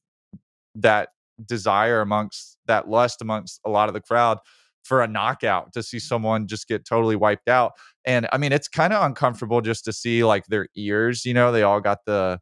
that 0.75 1.11
desire 1.45 2.01
amongst 2.01 2.59
that 2.67 2.89
lust 2.89 3.23
amongst 3.23 3.61
a 3.65 3.71
lot 3.71 3.89
of 3.89 3.95
the 3.95 4.01
crowd 4.01 4.39
for 4.83 5.03
a 5.03 5.09
knockout 5.09 5.73
to 5.73 5.83
see 5.83 5.99
someone 5.99 6.47
just 6.47 6.67
get 6.67 6.85
totally 6.87 7.15
wiped 7.15 7.49
out. 7.49 7.73
And 8.05 8.27
i 8.33 8.39
mean 8.39 8.53
it's 8.53 8.69
kind 8.69 8.93
of 8.93 9.03
uncomfortable 9.05 9.61
just 9.61 9.85
to 9.85 9.93
see 9.93 10.25
like 10.25 10.47
their 10.47 10.69
ears 10.77 11.25
you 11.25 11.35
know 11.35 11.53
they 11.53 11.63
all 11.63 11.81
got 11.81 11.99
the 12.07 12.41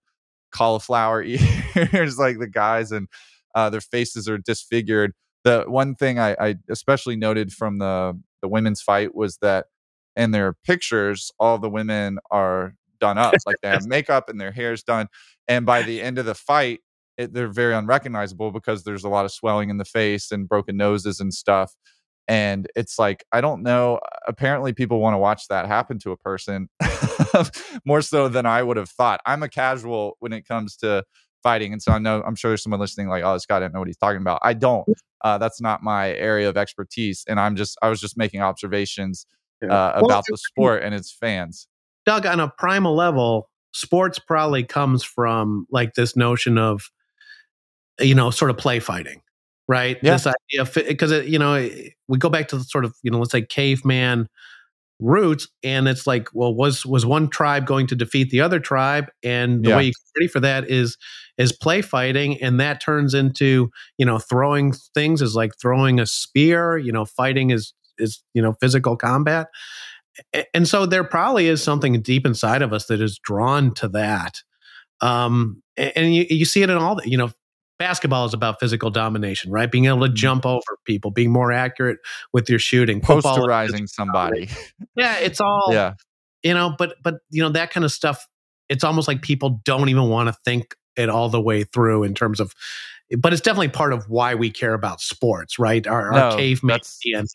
cauliflower 0.53 1.23
ears 1.93 2.19
like 2.19 2.39
the 2.39 2.49
guys 2.49 2.93
and 2.93 3.09
uh, 3.55 3.71
their 3.71 3.81
faces 3.81 4.29
are 4.29 4.39
disfigured. 4.39 5.13
The 5.45 5.65
one 5.67 5.95
thing 5.95 6.19
I, 6.19 6.37
I 6.39 6.55
especially 6.69 7.17
noted 7.17 7.53
from 7.53 7.79
the 7.79 8.21
the 8.43 8.49
women's 8.49 8.83
fight 8.83 9.15
was 9.15 9.39
that 9.39 9.67
in 10.15 10.31
their 10.31 10.53
pictures 10.53 11.33
all 11.39 11.59
the 11.59 11.71
women 11.71 12.19
are 12.31 12.75
done 12.99 13.19
up. 13.19 13.35
like 13.47 13.57
they 13.63 13.69
have 13.69 13.87
makeup 13.87 14.29
and 14.29 14.41
their 14.41 14.53
hair's 14.53 14.83
done. 14.83 15.09
And 15.49 15.67
by 15.67 15.83
the 15.83 16.03
end 16.03 16.19
of 16.19 16.27
the 16.27 16.35
fight, 16.35 16.81
it, 17.17 17.33
they're 17.33 17.49
very 17.49 17.75
unrecognizable 17.75 18.51
because 18.51 18.85
there's 18.85 19.05
a 19.05 19.09
lot 19.09 19.25
of 19.25 19.33
swelling 19.33 19.71
in 19.71 19.79
the 19.79 19.85
face 19.85 20.31
and 20.31 20.49
broken 20.49 20.77
noses 20.77 21.21
and 21.21 21.33
stuff. 21.33 21.75
And 22.29 22.67
it's 22.75 22.99
like, 22.99 23.25
I 23.31 23.41
don't 23.41 23.63
know. 23.63 24.01
Apparently, 24.27 24.73
people 24.73 24.99
want 25.01 25.15
to 25.15 25.19
watch 25.19 25.47
that 25.49 25.67
happen 25.67 25.99
to 26.01 26.11
a 26.11 26.17
person 26.17 26.69
more 27.85 28.03
so 28.03 28.29
than 28.29 28.47
I 28.47 28.63
would 28.63 28.77
have 28.77 28.91
thought. 28.91 29.21
I'm 29.25 29.43
a 29.45 29.49
casual 29.49 30.17
when 30.19 30.33
it 30.33 30.47
comes 30.47 30.77
to 30.79 31.05
fighting. 31.43 31.73
And 31.73 31.81
so 31.81 31.93
I 31.93 31.99
know, 31.99 32.23
I'm 32.27 32.35
sure 32.35 32.51
there's 32.51 32.65
someone 32.65 32.81
listening 32.81 33.07
like, 33.09 33.23
oh, 33.23 33.35
this 33.35 33.47
guy 33.47 33.61
didn't 33.61 33.75
know 33.75 33.79
what 33.79 33.87
he's 33.87 33.97
talking 33.97 34.21
about. 34.21 34.41
I 34.43 34.55
don't. 34.55 34.85
Uh, 35.23 35.39
that's 35.39 35.61
not 35.61 35.83
my 35.83 36.13
area 36.15 36.49
of 36.49 36.57
expertise. 36.57 37.25
And 37.29 37.39
I'm 37.39 37.55
just, 37.55 37.79
I 37.81 37.89
was 37.89 38.01
just 38.01 38.19
making 38.19 38.43
observations 38.43 39.27
uh, 39.63 39.93
about 39.95 40.25
the 40.29 40.37
sport 40.37 40.83
and 40.83 40.95
its 40.95 41.13
fans. 41.13 41.69
Doug, 42.07 42.25
on 42.25 42.41
a 42.41 42.49
primal 42.49 42.95
level, 42.95 43.51
sports 43.73 44.19
probably 44.19 44.65
comes 44.65 45.05
from 45.05 45.67
like 45.71 45.95
this 45.95 46.17
notion 46.17 46.57
of, 46.57 46.91
you 48.01 48.15
know, 48.15 48.31
sort 48.31 48.51
of 48.51 48.57
play 48.57 48.79
fighting, 48.79 49.21
right? 49.69 49.99
Yeah. 50.03 50.13
This 50.13 50.27
idea, 50.27 50.85
because, 50.89 51.27
you 51.27 51.39
know, 51.39 51.69
we 52.09 52.19
go 52.19 52.31
back 52.31 52.49
to 52.49 52.59
the 52.59 52.65
sort 52.65 52.85
of, 52.85 52.95
you 53.03 53.11
know, 53.11 53.19
let's 53.19 53.33
say 53.33 53.43
caveman 53.43 54.29
roots 54.99 55.49
and 55.63 55.89
it's 55.89 56.07
like 56.07 56.29
well 56.33 56.55
was 56.55 56.87
was 56.87 57.05
one 57.05 57.29
tribe 57.29 57.67
going 57.67 57.87
to 57.87 57.95
defeat 57.95 58.31
the 58.31 58.41
other 58.41 58.59
tribe 58.59 59.11
and 59.23 59.63
the 59.63 59.69
yeah. 59.69 59.77
way 59.77 59.85
you 59.85 59.93
get 59.93 60.21
ready 60.21 60.29
for 60.29 60.41
that 60.41 60.71
is 60.71 60.97
is 61.37 61.53
play 61.53 61.83
fighting 61.83 62.41
and 62.43 62.59
that 62.59 62.81
turns 62.81 63.13
into 63.13 63.71
you 63.99 64.07
know 64.07 64.19
throwing 64.19 64.73
things 64.95 65.21
is 65.21 65.35
like 65.35 65.53
throwing 65.61 66.01
a 66.01 66.07
spear 66.07 66.79
you 66.79 66.91
know 66.91 67.05
fighting 67.05 67.51
is 67.51 67.75
is 67.99 68.23
you 68.33 68.41
know 68.41 68.55
physical 68.55 68.97
combat 68.97 69.49
and 70.55 70.67
so 70.67 70.87
there 70.87 71.05
probably 71.05 71.49
is 71.49 71.63
something 71.63 72.01
deep 72.03 72.27
inside 72.27 72.63
of 72.63 72.73
us 72.73 72.87
that 72.87 73.01
is 73.01 73.19
drawn 73.19 73.75
to 73.75 73.89
that. 73.89 74.43
Um, 75.01 75.63
and 75.77 76.15
you, 76.15 76.27
you 76.29 76.45
see 76.45 76.63
it 76.63 76.71
in 76.71 76.77
all 76.77 76.97
the, 76.97 77.09
you 77.09 77.19
know, 77.19 77.31
basketball 77.79 78.25
is 78.25 78.35
about 78.35 78.59
physical 78.59 78.91
domination, 78.91 79.51
right? 79.51 79.71
Being 79.71 79.87
able 79.87 80.01
to 80.01 80.07
mm-hmm. 80.07 80.15
jump 80.15 80.47
over 80.47 80.63
people, 80.85 81.11
being 81.11 81.31
more 81.31 81.53
accurate 81.53 81.99
with 82.33 82.49
your 82.49 82.59
shooting, 82.59 83.01
posterizing 83.01 83.89
somebody. 83.89 84.49
Yeah, 84.95 85.19
it's 85.19 85.43
all, 85.43 85.69
yeah. 85.73 85.93
you 86.43 86.55
know, 86.55 86.75
but, 86.79 86.95
but, 87.03 87.17
you 87.29 87.43
know, 87.43 87.51
that 87.51 87.71
kind 87.71 87.85
of 87.85 87.93
stuff, 87.93 88.27
it's 88.71 88.83
almost 88.83 89.09
like 89.09 89.21
people 89.21 89.61
don't 89.65 89.91
even 89.91 90.09
want 90.09 90.29
to 90.29 90.37
think 90.43 90.75
it 90.97 91.11
all 91.11 91.29
the 91.29 91.41
way 91.41 91.65
through 91.65 92.03
in 92.03 92.15
terms 92.15 92.41
of, 92.41 92.55
but 93.19 93.35
it's 93.35 93.43
definitely 93.43 93.69
part 93.69 93.93
of 93.93 94.09
why 94.09 94.35
we 94.35 94.51
care 94.51 94.73
about 94.73 95.03
sports, 95.03 95.59
right? 95.59 95.87
Our, 95.87 96.15
our 96.15 96.31
no, 96.31 96.37
caveman 96.37 96.81
DNA. 96.81 97.27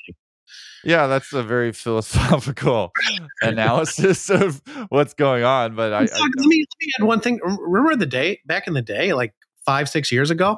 Yeah, 0.83 1.07
that's 1.07 1.31
a 1.33 1.43
very 1.43 1.71
philosophical 1.71 2.91
analysis 3.41 4.29
of 4.29 4.61
what's 4.89 5.13
going 5.13 5.43
on. 5.43 5.75
But 5.75 5.93
I, 5.93 5.97
I 5.97 6.01
let, 6.01 6.11
me, 6.11 6.19
let 6.37 6.47
me 6.47 6.65
add 6.99 7.03
one 7.05 7.19
thing. 7.19 7.39
Remember 7.43 7.95
the 7.95 8.05
day 8.05 8.39
back 8.45 8.67
in 8.67 8.73
the 8.73 8.81
day, 8.81 9.13
like 9.13 9.33
five, 9.65 9.89
six 9.89 10.11
years 10.11 10.31
ago, 10.31 10.57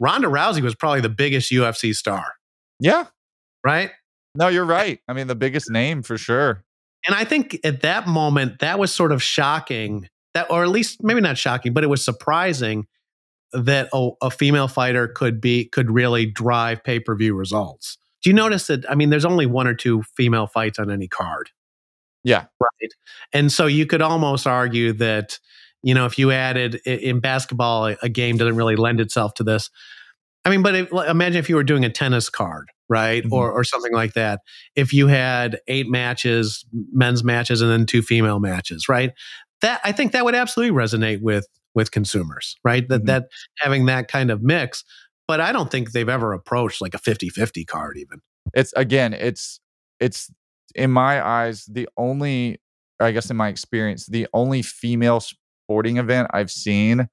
Ronda 0.00 0.28
Rousey 0.28 0.60
was 0.60 0.74
probably 0.74 1.00
the 1.00 1.08
biggest 1.08 1.50
UFC 1.50 1.94
star. 1.94 2.24
Yeah. 2.78 3.06
Right? 3.64 3.90
No, 4.34 4.48
you're 4.48 4.64
right. 4.64 5.00
I 5.08 5.12
mean, 5.14 5.26
the 5.26 5.34
biggest 5.34 5.70
name 5.70 6.02
for 6.02 6.18
sure. 6.18 6.64
And 7.06 7.14
I 7.14 7.24
think 7.24 7.58
at 7.64 7.82
that 7.82 8.06
moment, 8.06 8.58
that 8.60 8.78
was 8.78 8.94
sort 8.94 9.12
of 9.12 9.22
shocking. 9.22 10.08
That, 10.34 10.50
or 10.50 10.62
at 10.62 10.68
least 10.68 11.02
maybe 11.02 11.20
not 11.20 11.38
shocking, 11.38 11.72
but 11.72 11.82
it 11.82 11.88
was 11.88 12.04
surprising 12.04 12.86
that 13.52 13.88
a, 13.92 14.10
a 14.20 14.30
female 14.30 14.68
fighter 14.68 15.08
could 15.08 15.40
be 15.40 15.64
could 15.64 15.90
really 15.90 16.26
drive 16.26 16.84
pay 16.84 17.00
per 17.00 17.16
view 17.16 17.34
results. 17.34 17.96
Do 18.22 18.30
you 18.30 18.34
notice 18.34 18.66
that? 18.66 18.88
I 18.90 18.94
mean, 18.94 19.10
there's 19.10 19.24
only 19.24 19.46
one 19.46 19.66
or 19.66 19.74
two 19.74 20.02
female 20.16 20.46
fights 20.46 20.78
on 20.78 20.90
any 20.90 21.08
card. 21.08 21.50
Yeah. 22.24 22.46
Right. 22.60 22.92
And 23.32 23.50
so 23.52 23.66
you 23.66 23.86
could 23.86 24.02
almost 24.02 24.46
argue 24.46 24.92
that 24.94 25.38
you 25.82 25.94
know, 25.94 26.06
if 26.06 26.18
you 26.18 26.32
added 26.32 26.76
in 26.86 27.20
basketball, 27.20 27.94
a 28.02 28.08
game 28.08 28.36
doesn't 28.36 28.56
really 28.56 28.76
lend 28.76 29.00
itself 29.00 29.34
to 29.34 29.44
this. 29.44 29.70
I 30.44 30.50
mean, 30.50 30.62
but 30.62 30.74
if, 30.74 30.92
imagine 30.92 31.38
if 31.38 31.48
you 31.48 31.56
were 31.56 31.64
doing 31.64 31.84
a 31.84 31.90
tennis 31.90 32.28
card, 32.28 32.68
right, 32.88 33.22
mm-hmm. 33.22 33.32
or 33.32 33.52
or 33.52 33.64
something 33.64 33.92
like 33.92 34.14
that. 34.14 34.40
If 34.74 34.92
you 34.92 35.06
had 35.06 35.60
eight 35.68 35.88
matches, 35.88 36.64
men's 36.92 37.22
matches, 37.22 37.60
and 37.60 37.70
then 37.70 37.86
two 37.86 38.02
female 38.02 38.40
matches, 38.40 38.88
right? 38.88 39.12
That 39.60 39.80
I 39.84 39.92
think 39.92 40.12
that 40.12 40.24
would 40.24 40.34
absolutely 40.34 40.76
resonate 40.76 41.20
with 41.20 41.46
with 41.74 41.90
consumers, 41.90 42.56
right? 42.64 42.88
That 42.88 43.00
mm-hmm. 43.00 43.06
that 43.06 43.28
having 43.58 43.86
that 43.86 44.08
kind 44.08 44.30
of 44.30 44.42
mix. 44.42 44.84
But 45.28 45.40
I 45.40 45.52
don't 45.52 45.70
think 45.70 45.92
they've 45.92 46.08
ever 46.08 46.32
approached 46.32 46.80
like 46.80 46.94
a 46.94 46.98
50-50 46.98 47.66
card 47.66 47.98
even. 47.98 48.20
It's 48.54 48.72
again, 48.72 49.12
it's 49.12 49.60
it's 50.00 50.30
in 50.74 50.90
my 50.90 51.24
eyes 51.24 51.66
the 51.66 51.88
only 51.96 52.60
I 53.00 53.12
guess 53.12 53.30
in 53.30 53.36
my 53.36 53.48
experience, 53.48 54.06
the 54.06 54.26
only 54.32 54.62
female 54.62 55.20
sporting 55.20 55.98
event 55.98 56.28
I've 56.32 56.50
seen 56.50 57.08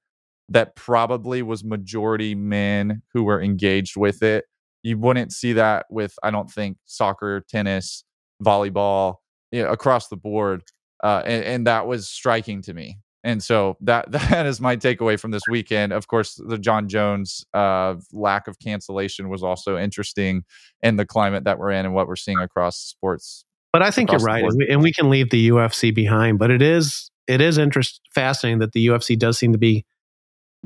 that 0.48 0.76
probably 0.76 1.42
was 1.42 1.64
majority 1.64 2.34
men 2.34 3.02
who 3.12 3.24
were 3.24 3.40
engaged 3.40 3.96
with 3.96 4.22
it. 4.22 4.44
You 4.82 4.98
wouldn't 4.98 5.32
see 5.32 5.52
that 5.54 5.86
with, 5.90 6.14
I 6.22 6.30
don't 6.30 6.50
think, 6.50 6.78
soccer, 6.86 7.44
tennis, 7.48 8.04
volleyball, 8.42 9.16
you 9.50 9.62
know, 9.62 9.70
across 9.70 10.08
the 10.08 10.16
board. 10.16 10.62
Uh, 11.02 11.22
and, 11.24 11.44
and 11.44 11.66
that 11.66 11.86
was 11.86 12.08
striking 12.08 12.62
to 12.62 12.74
me. 12.74 12.98
And 13.26 13.42
so 13.42 13.76
that 13.80 14.10
that 14.12 14.46
is 14.46 14.60
my 14.60 14.76
takeaway 14.76 15.18
from 15.18 15.32
this 15.32 15.42
weekend. 15.50 15.92
Of 15.92 16.06
course, 16.06 16.40
the 16.42 16.58
Jon 16.58 16.88
Jones 16.88 17.44
uh, 17.52 17.96
lack 18.12 18.48
of 18.48 18.58
cancellation 18.58 19.28
was 19.28 19.42
also 19.42 19.76
interesting 19.76 20.44
in 20.82 20.96
the 20.96 21.04
climate 21.04 21.44
that 21.44 21.58
we're 21.58 21.72
in 21.72 21.84
and 21.84 21.94
what 21.94 22.06
we're 22.06 22.16
seeing 22.16 22.38
across 22.38 22.78
sports. 22.78 23.44
But 23.72 23.82
I 23.82 23.90
think 23.90 24.10
you're 24.10 24.20
right, 24.20 24.42
and 24.42 24.56
we, 24.56 24.68
and 24.70 24.82
we, 24.82 24.92
can 24.92 25.10
leave 25.10 25.28
the 25.28 25.50
UFC 25.50 25.94
behind. 25.94 26.38
But 26.38 26.50
it 26.50 26.62
is 26.62 27.10
it 27.26 27.40
is 27.40 27.58
interest 27.58 28.00
fascinating 28.14 28.60
that 28.60 28.72
the 28.72 28.86
UFC 28.86 29.18
does 29.18 29.38
seem 29.38 29.52
to 29.52 29.58
be 29.58 29.84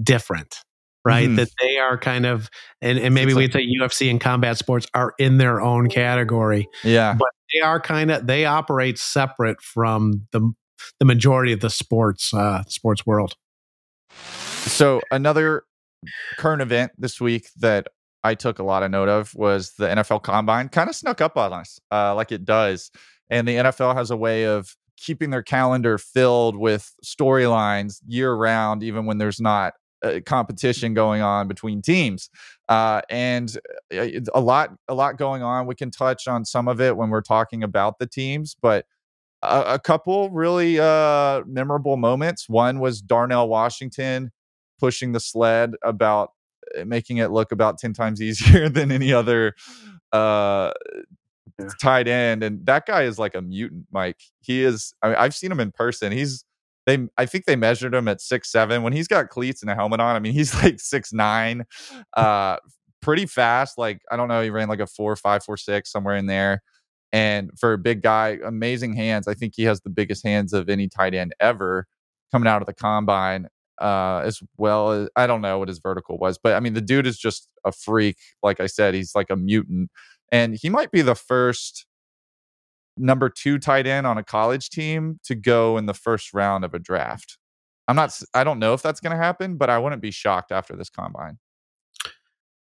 different, 0.01 0.57
right? 1.05 1.27
Mm-hmm. 1.27 1.37
That 1.37 1.49
they 1.61 1.79
are 1.79 1.99
kind 1.99 2.27
of, 2.27 2.51
and, 2.81 2.99
and 2.99 3.15
maybe 3.15 3.35
we'd 3.35 3.53
say 3.53 3.67
UFC 3.81 4.11
and 4.11 4.21
combat 4.21 4.59
sports 4.59 4.87
are 4.95 5.15
in 5.19 5.39
their 5.39 5.61
own 5.61 5.89
category. 5.89 6.69
Yeah. 6.85 7.15
But 7.19 7.29
they 7.53 7.61
are 7.61 7.81
kind 7.81 8.11
of, 8.11 8.27
they 8.27 8.45
operate 8.45 8.99
separate 8.99 9.61
from 9.63 10.27
the, 10.33 10.53
the 10.99 11.05
majority 11.05 11.53
of 11.53 11.61
the 11.61 11.71
sports, 11.71 12.33
uh, 12.35 12.63
sports 12.67 13.07
world. 13.07 13.35
So 14.11 15.01
another 15.11 15.65
current 16.39 16.63
event 16.63 16.93
this 16.99 17.21
week 17.21 17.49
that 17.59 17.89
I 18.23 18.35
took 18.35 18.59
a 18.59 18.63
lot 18.63 18.83
of 18.83 18.91
note 18.91 19.09
of 19.09 19.35
was 19.35 19.73
the 19.79 19.87
NFL 19.87 20.23
Combine. 20.23 20.69
Kind 20.69 20.91
of 20.91 20.97
snuck 20.97 21.21
up 21.21 21.37
on 21.37 21.53
us, 21.53 21.81
uh, 21.91 22.15
like 22.15 22.33
it 22.33 22.45
does, 22.45 22.91
and 23.31 23.47
the 23.47 23.57
NFL 23.57 23.95
has 23.95 24.11
a 24.11 24.17
way 24.17 24.45
of 24.45 24.75
keeping 24.97 25.31
their 25.31 25.43
calendar 25.43 25.97
filled 25.97 26.57
with 26.57 26.93
storylines 27.05 28.01
year 28.07 28.35
round, 28.35 28.83
even 28.83 29.07
when 29.07 29.19
there's 29.19 29.41
not 29.41 29.73
a 30.03 30.21
competition 30.21 30.95
going 30.95 31.23
on 31.23 31.49
between 31.49 31.83
teams. 31.83 32.31
Uh, 32.69 33.01
and 33.09 33.57
uh, 33.95 34.07
a 34.35 34.41
lot, 34.41 34.71
a 34.89 34.95
lot 34.95 35.17
going 35.17 35.43
on. 35.43 35.67
We 35.67 35.75
can 35.75 35.91
touch 35.91 36.29
on 36.29 36.45
some 36.45 36.69
of 36.69 36.81
it 36.81 36.97
when 36.97 37.11
we're 37.11 37.23
talking 37.23 37.63
about 37.63 37.99
the 37.99 38.07
teams, 38.07 38.55
but 38.61 38.87
a, 39.43 39.75
a 39.75 39.79
couple 39.79 40.31
really 40.31 40.79
uh, 40.79 41.43
memorable 41.47 41.97
moments. 41.97 42.49
One 42.49 42.81
was 42.81 43.01
Darnell 43.01 43.49
Washington 43.49 44.31
pushing 44.79 45.13
the 45.13 45.21
sled 45.21 45.75
about 45.83 46.31
uh, 46.79 46.85
making 46.85 47.19
it 47.19 47.31
look 47.31 47.53
about 47.53 47.79
10 47.79 47.93
times 47.93 48.21
easier 48.23 48.69
than 48.69 48.91
any 48.91 49.13
other 49.13 49.55
uh, 50.13 50.73
yeah. 51.59 51.69
tight 51.81 52.09
end, 52.09 52.43
and 52.43 52.65
that 52.67 52.87
guy 52.87 53.03
is 53.03 53.19
like 53.19 53.35
a 53.35 53.43
mutant. 53.43 53.87
Mike, 53.91 54.21
he 54.41 54.63
is. 54.63 54.95
I 55.03 55.09
mean, 55.09 55.17
I've 55.19 55.35
seen 55.35 55.53
him 55.53 55.61
in 55.61 55.71
person. 55.71 56.13
He's 56.13 56.45
they. 56.87 57.07
I 57.17 57.27
think 57.27 57.45
they 57.45 57.57
measured 57.57 57.95
him 57.95 58.09
at 58.09 58.21
six 58.21 58.51
seven 58.51 58.83
when 58.83 58.93
he's 58.93 59.09
got 59.09 59.29
cleats 59.29 59.63
and 59.63 59.71
a 59.71 59.75
helmet 59.75 60.01
on. 60.01 60.17
I 60.17 60.19
mean, 60.19 60.33
he's 60.35 60.55
like 60.55 60.81
six 60.81 61.13
nine, 61.13 61.65
uh, 62.17 62.57
pretty 63.01 63.27
fast. 63.27 63.79
Like 63.79 64.01
I 64.11 64.17
don't 64.17 64.29
know, 64.29 64.43
he 64.43 64.51
ran 64.51 64.69
like 64.69 64.81
a 64.81 64.87
four 64.87 65.15
five 65.17 65.45
four 65.45 65.57
six 65.57 65.91
somewhere 65.93 66.17
in 66.17 66.27
there. 66.27 66.63
And 67.13 67.51
for 67.59 67.73
a 67.73 67.79
big 67.79 68.03
guy, 68.03 68.39
amazing 68.45 68.95
hands. 68.95 69.27
I 69.27 69.35
think 69.35 69.55
he 69.57 69.65
has 69.65 69.81
the 69.81 69.91
biggest 69.91 70.25
hands 70.25 70.53
of 70.53 70.69
any 70.69 70.89
tight 70.89 71.15
end 71.15 71.35
ever 71.41 71.87
coming 72.31 72.47
out 72.47 72.63
of 72.63 72.67
the 72.67 72.75
combine. 72.75 73.49
Uh, 73.81 74.21
as 74.27 74.43
well 74.59 74.91
as 74.91 75.09
I 75.17 75.27
don't 75.27 75.41
know 75.41 75.59
what 75.59 75.69
his 75.69 75.79
vertical 75.79 76.19
was, 76.19 76.37
but 76.37 76.53
I 76.53 76.61
mean 76.61 76.75
the 76.75 76.83
dude 76.83 77.07
is 77.07 77.19
just 77.19 77.49
a 77.65 77.73
freak. 77.73 78.19
Like 78.43 78.61
I 78.61 78.67
said, 78.67 78.93
he's 78.93 79.15
like 79.15 79.31
a 79.31 79.37
mutant 79.37 79.91
and 80.31 80.55
he 80.55 80.69
might 80.69 80.91
be 80.91 81.03
the 81.03 81.15
first 81.15 81.87
number 82.97 83.29
two 83.29 83.59
tight 83.59 83.87
end 83.87 84.07
on 84.07 84.19
a 84.19 84.25
college 84.25 84.71
team 84.71 85.19
to 85.25 85.35
go 85.35 85.77
in 85.77 85.87
the 85.87 85.95
first 85.95 86.33
round 86.33 86.65
of 86.65 86.75
a 86.75 86.79
draft. 86.79 87.39
I'm 87.89 87.97
not, 87.97 88.19
I 88.35 88.45
don't 88.45 88.59
know 88.59 88.75
if 88.75 88.83
that's 88.83 89.01
going 89.01 89.13
to 89.13 89.23
happen, 89.23 89.57
but 89.57 89.71
I 89.71 89.79
wouldn't 89.79 90.03
be 90.03 90.11
shocked 90.11 90.53
after 90.53 90.77
this 90.77 90.91
combine. 90.91 91.39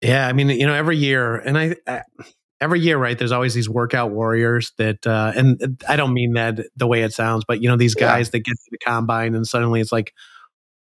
Yeah. 0.01 0.27
I 0.27 0.33
mean, 0.33 0.49
you 0.49 0.65
know, 0.65 0.73
every 0.73 0.97
year, 0.97 1.35
and 1.35 1.57
I, 1.57 1.75
I 1.85 2.01
every 2.61 2.79
year, 2.79 2.97
right? 2.97 3.17
There's 3.17 3.31
always 3.31 3.53
these 3.53 3.67
workout 3.67 4.11
warriors 4.11 4.71
that, 4.77 5.05
uh, 5.05 5.33
and 5.35 5.83
I 5.89 5.97
don't 5.97 6.13
mean 6.13 6.33
that 6.33 6.59
the 6.77 6.87
way 6.87 7.01
it 7.01 7.11
sounds, 7.11 7.43
but 7.45 7.61
you 7.61 7.67
know, 7.67 7.75
these 7.75 7.95
guys 7.95 8.27
yeah. 8.27 8.31
that 8.31 8.39
get 8.45 8.53
to 8.53 8.69
the 8.71 8.77
combine 8.77 9.35
and 9.35 9.45
suddenly 9.45 9.81
it's 9.81 9.91
like, 9.91 10.13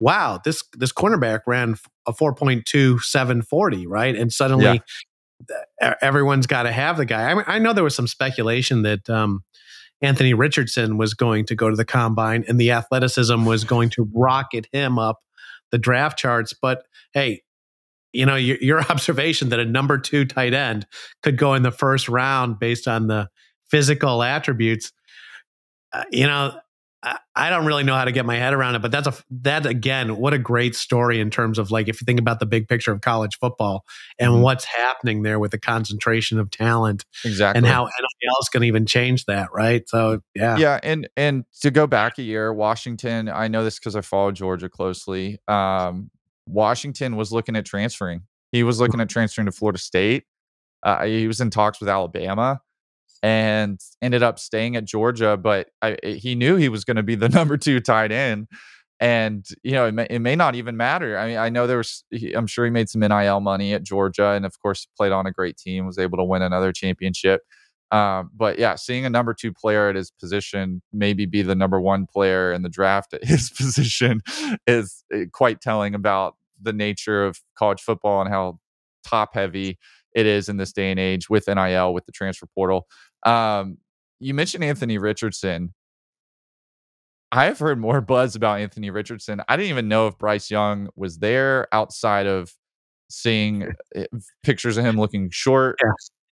wow, 0.00 0.40
this 0.44 0.62
this 0.72 0.92
cornerback 0.92 1.40
ran 1.46 1.76
a 2.06 2.12
4.2740, 2.12 3.84
right? 3.86 4.16
And 4.16 4.32
suddenly 4.32 4.64
yeah 4.64 4.78
everyone's 6.00 6.46
got 6.46 6.64
to 6.64 6.72
have 6.72 6.96
the 6.96 7.04
guy. 7.04 7.30
I, 7.30 7.34
mean, 7.34 7.44
I 7.46 7.58
know 7.58 7.72
there 7.72 7.84
was 7.84 7.94
some 7.94 8.06
speculation 8.06 8.82
that 8.82 9.08
um, 9.10 9.44
Anthony 10.00 10.34
Richardson 10.34 10.96
was 10.96 11.14
going 11.14 11.46
to 11.46 11.54
go 11.54 11.70
to 11.70 11.76
the 11.76 11.84
combine 11.84 12.44
and 12.48 12.60
the 12.60 12.70
athleticism 12.70 13.44
was 13.44 13.64
going 13.64 13.90
to 13.90 14.08
rocket 14.14 14.66
him 14.72 14.98
up 14.98 15.20
the 15.70 15.78
draft 15.78 16.18
charts. 16.18 16.52
But 16.52 16.86
hey, 17.12 17.42
you 18.14 18.24
know, 18.26 18.36
your, 18.36 18.56
your 18.60 18.80
observation 18.90 19.50
that 19.50 19.60
a 19.60 19.64
number 19.64 19.98
two 19.98 20.24
tight 20.24 20.54
end 20.54 20.86
could 21.22 21.36
go 21.36 21.54
in 21.54 21.62
the 21.62 21.72
first 21.72 22.08
round 22.08 22.58
based 22.58 22.88
on 22.88 23.06
the 23.06 23.28
physical 23.70 24.22
attributes, 24.22 24.92
uh, 25.92 26.04
you 26.10 26.26
know, 26.26 26.54
I 27.36 27.50
don't 27.50 27.66
really 27.66 27.82
know 27.82 27.94
how 27.94 28.04
to 28.04 28.12
get 28.12 28.24
my 28.24 28.36
head 28.36 28.54
around 28.54 28.76
it, 28.76 28.82
but 28.82 28.90
that's 28.90 29.06
a 29.06 29.14
that 29.42 29.66
again, 29.66 30.16
what 30.16 30.32
a 30.32 30.38
great 30.38 30.74
story 30.74 31.20
in 31.20 31.30
terms 31.30 31.58
of 31.58 31.70
like 31.70 31.88
if 31.88 32.00
you 32.00 32.04
think 32.04 32.18
about 32.18 32.40
the 32.40 32.46
big 32.46 32.68
picture 32.68 32.92
of 32.92 33.00
college 33.00 33.36
football 33.38 33.84
and 34.18 34.30
mm-hmm. 34.30 34.42
what's 34.42 34.64
happening 34.64 35.22
there 35.22 35.38
with 35.38 35.50
the 35.50 35.58
concentration 35.58 36.38
of 36.38 36.50
talent, 36.50 37.04
exactly, 37.24 37.58
and 37.58 37.66
how 37.66 37.84
NIL 37.84 38.34
to 38.52 38.62
even 38.62 38.86
change 38.86 39.26
that, 39.26 39.48
right? 39.52 39.86
So 39.88 40.20
yeah, 40.34 40.56
yeah, 40.56 40.80
and 40.82 41.08
and 41.16 41.44
to 41.60 41.70
go 41.70 41.86
back 41.86 42.18
a 42.18 42.22
year, 42.22 42.54
Washington. 42.54 43.28
I 43.28 43.48
know 43.48 43.64
this 43.64 43.78
because 43.78 43.96
I 43.96 44.00
follow 44.00 44.32
Georgia 44.32 44.68
closely. 44.68 45.38
Um, 45.46 46.10
Washington 46.46 47.16
was 47.16 47.32
looking 47.32 47.56
at 47.56 47.64
transferring. 47.64 48.22
He 48.52 48.62
was 48.62 48.80
looking 48.80 49.00
at 49.00 49.08
transferring 49.08 49.46
to 49.46 49.52
Florida 49.52 49.78
State. 49.78 50.24
Uh, 50.82 51.04
he 51.04 51.26
was 51.26 51.40
in 51.40 51.50
talks 51.50 51.80
with 51.80 51.88
Alabama 51.88 52.60
and 53.22 53.80
ended 54.02 54.22
up 54.22 54.38
staying 54.38 54.76
at 54.76 54.84
Georgia. 54.84 55.36
But 55.36 55.70
I, 55.80 55.96
he 56.02 56.34
knew 56.34 56.56
he 56.56 56.68
was 56.68 56.84
going 56.84 56.98
to 56.98 57.02
be 57.02 57.14
the 57.14 57.28
number 57.30 57.56
two 57.56 57.80
tight 57.80 58.12
end. 58.12 58.48
And 59.00 59.44
you 59.62 59.72
know, 59.72 59.86
it 59.86 59.92
may, 59.92 60.06
it 60.08 60.20
may 60.20 60.36
not 60.36 60.54
even 60.54 60.76
matter. 60.76 61.18
I 61.18 61.26
mean, 61.26 61.36
I 61.38 61.48
know 61.48 61.66
there 61.66 61.78
was. 61.78 62.04
He, 62.10 62.32
I'm 62.32 62.46
sure 62.46 62.64
he 62.64 62.70
made 62.70 62.88
some 62.88 63.00
NIL 63.00 63.40
money 63.40 63.74
at 63.74 63.82
Georgia, 63.82 64.30
and 64.30 64.46
of 64.46 64.54
course, 64.62 64.86
played 64.96 65.10
on 65.10 65.26
a 65.26 65.32
great 65.32 65.56
team, 65.56 65.84
was 65.84 65.98
able 65.98 66.16
to 66.18 66.24
win 66.24 66.42
another 66.42 66.72
championship. 66.72 67.40
Um, 67.94 68.30
but 68.34 68.58
yeah, 68.58 68.74
seeing 68.74 69.06
a 69.06 69.10
number 69.10 69.32
two 69.32 69.52
player 69.52 69.88
at 69.88 69.94
his 69.94 70.10
position, 70.10 70.82
maybe 70.92 71.26
be 71.26 71.42
the 71.42 71.54
number 71.54 71.80
one 71.80 72.06
player 72.06 72.52
in 72.52 72.62
the 72.62 72.68
draft 72.68 73.14
at 73.14 73.24
his 73.24 73.50
position, 73.50 74.20
is 74.66 75.04
eh, 75.12 75.26
quite 75.32 75.60
telling 75.60 75.94
about 75.94 76.34
the 76.60 76.72
nature 76.72 77.24
of 77.24 77.38
college 77.56 77.80
football 77.80 78.20
and 78.20 78.30
how 78.30 78.58
top 79.06 79.34
heavy 79.34 79.78
it 80.12 80.26
is 80.26 80.48
in 80.48 80.56
this 80.56 80.72
day 80.72 80.90
and 80.90 80.98
age 80.98 81.30
with 81.30 81.46
NIL, 81.46 81.94
with 81.94 82.04
the 82.06 82.12
transfer 82.12 82.46
portal. 82.54 82.86
Um, 83.24 83.78
you 84.18 84.34
mentioned 84.34 84.64
Anthony 84.64 84.98
Richardson. 84.98 85.72
I 87.32 87.44
have 87.44 87.58
heard 87.58 87.78
more 87.78 88.00
buzz 88.02 88.36
about 88.36 88.60
Anthony 88.60 88.90
Richardson. 88.90 89.40
I 89.48 89.56
didn't 89.56 89.70
even 89.70 89.88
know 89.88 90.06
if 90.08 90.18
Bryce 90.18 90.50
Young 90.50 90.88
was 90.96 91.18
there 91.18 91.68
outside 91.72 92.26
of 92.26 92.52
seeing 93.10 93.72
eh, 93.94 94.06
pictures 94.42 94.76
of 94.76 94.84
him 94.84 94.96
looking 94.98 95.30
short. 95.30 95.76
Yeah. 95.82 95.90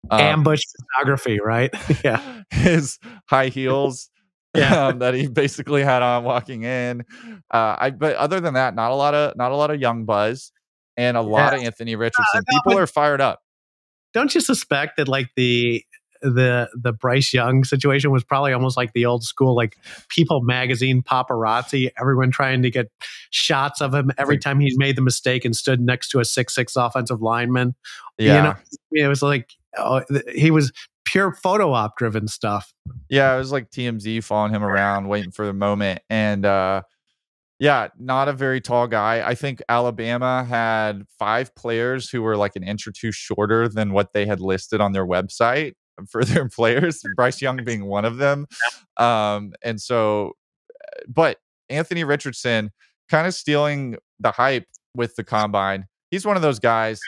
Um, 0.10 0.20
Ambush 0.20 0.62
photography, 0.96 1.40
right? 1.40 1.74
yeah. 2.04 2.44
His 2.52 3.00
high 3.28 3.48
heels. 3.48 4.10
yeah. 4.56 4.88
Um, 4.88 5.00
that 5.00 5.14
he 5.14 5.28
basically 5.28 5.82
had 5.82 6.02
on 6.02 6.24
walking 6.24 6.64
in. 6.64 7.06
Uh, 7.50 7.76
I 7.80 7.92
but 7.92 8.16
other 8.16 8.42
than 8.42 8.56
that, 8.56 8.76
not 8.76 8.92
a 8.92 8.96
lot 8.96 9.14
of 9.14 9.38
not 9.38 9.52
a 9.52 9.56
lot 9.56 9.72
of 9.72 9.80
young 9.80 10.04
buzz 10.04 10.52
and 10.98 11.16
a 11.16 11.22
lot 11.22 11.54
of 11.54 11.62
Anthony 11.62 11.96
Richardson. 11.96 12.44
People 12.50 12.78
are 12.78 12.88
fired 12.88 13.22
up. 13.22 13.40
Don't 14.14 14.36
you 14.36 14.42
suspect 14.42 14.98
that 14.98 15.08
like 15.08 15.30
the 15.38 15.86
the 16.22 16.70
the 16.74 16.94
Bryce 16.94 17.34
Young 17.34 17.64
situation 17.64 18.12
was 18.12 18.24
probably 18.24 18.54
almost 18.54 18.78
like 18.78 18.94
the 18.94 19.06
old 19.06 19.24
school 19.24 19.56
like 19.56 19.78
People 20.10 20.42
magazine 20.42 21.02
paparazzi, 21.02 21.90
everyone 22.00 22.32
trying 22.32 22.62
to 22.62 22.70
get 22.70 22.92
shots 23.30 23.82
of 23.82 23.94
him 23.94 24.12
every 24.18 24.38
time 24.38 24.60
he 24.60 24.74
made 24.76 24.96
the 24.96 25.02
mistake 25.02 25.46
and 25.46 25.56
stood 25.56 25.80
next 25.80 26.10
to 26.10 26.20
a 26.20 26.26
six 26.26 26.54
six 26.54 26.76
offensive 26.76 27.22
lineman. 27.22 27.74
Yeah, 28.18 28.36
you 28.36 28.44
know, 28.44 29.06
it 29.06 29.08
was 29.08 29.22
like 29.22 29.50
oh, 29.78 30.02
he 30.34 30.52
was 30.52 30.72
pure 31.06 31.34
photo 31.34 31.74
op 31.74 31.98
driven 31.98 32.28
stuff. 32.28 32.74
Yeah, 33.10 33.36
it 33.36 33.38
was 33.38 33.52
like 33.52 33.70
TMZ 33.72 34.24
following 34.24 34.54
him 34.54 34.64
around, 34.64 35.08
waiting 35.08 35.32
for 35.32 35.46
the 35.46 35.54
moment, 35.54 36.02
and 36.10 36.46
uh 36.46 36.84
Yeah, 37.60 37.90
not 38.00 38.28
a 38.28 38.34
very 38.34 38.60
tall 38.62 38.88
guy. 38.88 39.22
I 39.28 39.36
think 39.36 39.62
Alabama 39.70 40.44
had 40.44 41.04
five 41.20 41.54
players 41.56 42.10
who 42.10 42.22
were 42.24 42.36
like 42.38 42.56
an 42.56 42.64
inch 42.64 42.88
or 42.88 42.92
two 42.92 43.12
shorter 43.12 43.68
than 43.68 43.94
what 43.94 44.14
they 44.14 44.26
had 44.26 44.40
listed 44.40 44.82
on 44.82 44.94
their 44.94 45.06
website 45.06 45.74
for 46.10 46.24
their 46.26 46.50
players. 46.50 47.02
Bryce 47.16 47.42
Young 47.42 47.64
being 47.64 47.86
one 47.86 48.06
of 48.06 48.18
them. 48.18 48.48
Um, 48.98 49.54
and 49.64 49.80
so, 49.80 50.32
uh, 50.84 51.02
but 51.08 51.38
Anthony 51.70 52.04
Richardson 52.04 52.72
kind 53.10 53.28
of 53.28 53.34
stealing 53.36 53.98
the 54.20 54.32
hype 54.32 54.66
with 54.96 55.16
the 55.16 55.24
combine. 55.24 55.86
He's 56.10 56.26
one 56.26 56.36
of 56.36 56.42
those 56.42 56.60
guys. 56.60 57.00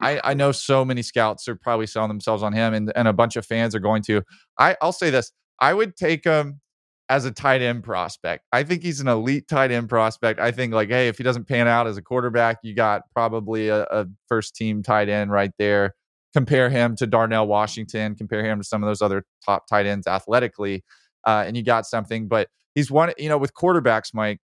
I, 0.00 0.20
I 0.24 0.34
know 0.34 0.52
so 0.52 0.84
many 0.84 1.02
scouts 1.02 1.48
are 1.48 1.56
probably 1.56 1.86
selling 1.86 2.08
themselves 2.08 2.42
on 2.42 2.52
him, 2.52 2.74
and, 2.74 2.92
and 2.96 3.08
a 3.08 3.12
bunch 3.12 3.36
of 3.36 3.46
fans 3.46 3.74
are 3.74 3.80
going 3.80 4.02
to. 4.04 4.22
I, 4.58 4.76
I'll 4.82 4.92
say 4.92 5.10
this: 5.10 5.32
I 5.60 5.74
would 5.74 5.96
take 5.96 6.24
him 6.24 6.60
as 7.08 7.24
a 7.24 7.30
tight 7.30 7.62
end 7.62 7.84
prospect. 7.84 8.44
I 8.52 8.62
think 8.62 8.82
he's 8.82 9.00
an 9.00 9.08
elite 9.08 9.46
tight 9.48 9.70
end 9.70 9.88
prospect. 9.88 10.40
I 10.40 10.50
think 10.50 10.72
like, 10.72 10.88
hey, 10.88 11.08
if 11.08 11.18
he 11.18 11.24
doesn't 11.24 11.46
pan 11.46 11.68
out 11.68 11.86
as 11.86 11.96
a 11.96 12.02
quarterback, 12.02 12.58
you 12.62 12.74
got 12.74 13.02
probably 13.12 13.68
a, 13.68 13.82
a 13.84 14.06
first 14.28 14.56
team 14.56 14.82
tight 14.82 15.08
end 15.08 15.30
right 15.30 15.52
there. 15.58 15.94
Compare 16.32 16.70
him 16.70 16.96
to 16.96 17.06
Darnell 17.06 17.46
Washington. 17.46 18.14
Compare 18.14 18.44
him 18.44 18.58
to 18.58 18.64
some 18.64 18.82
of 18.82 18.88
those 18.88 19.02
other 19.02 19.24
top 19.44 19.66
tight 19.68 19.86
ends 19.86 20.06
athletically, 20.06 20.82
uh, 21.26 21.44
and 21.46 21.56
you 21.56 21.62
got 21.62 21.86
something. 21.86 22.26
But 22.26 22.48
he's 22.74 22.90
one. 22.90 23.12
You 23.18 23.28
know, 23.28 23.38
with 23.38 23.54
quarterbacks, 23.54 24.12
Mike, 24.12 24.40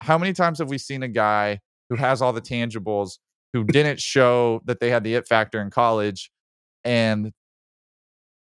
how 0.00 0.18
many 0.18 0.32
times 0.32 0.58
have 0.58 0.68
we 0.68 0.78
seen 0.78 1.02
a 1.02 1.08
guy 1.08 1.60
who 1.88 1.96
has 1.96 2.20
all 2.20 2.32
the 2.32 2.42
tangibles 2.42 3.18
who 3.52 3.64
didn't 3.64 4.00
show 4.00 4.62
that 4.64 4.80
they 4.80 4.90
had 4.90 5.04
the 5.04 5.14
it 5.14 5.28
factor 5.28 5.60
in 5.60 5.70
college, 5.70 6.30
and 6.84 7.32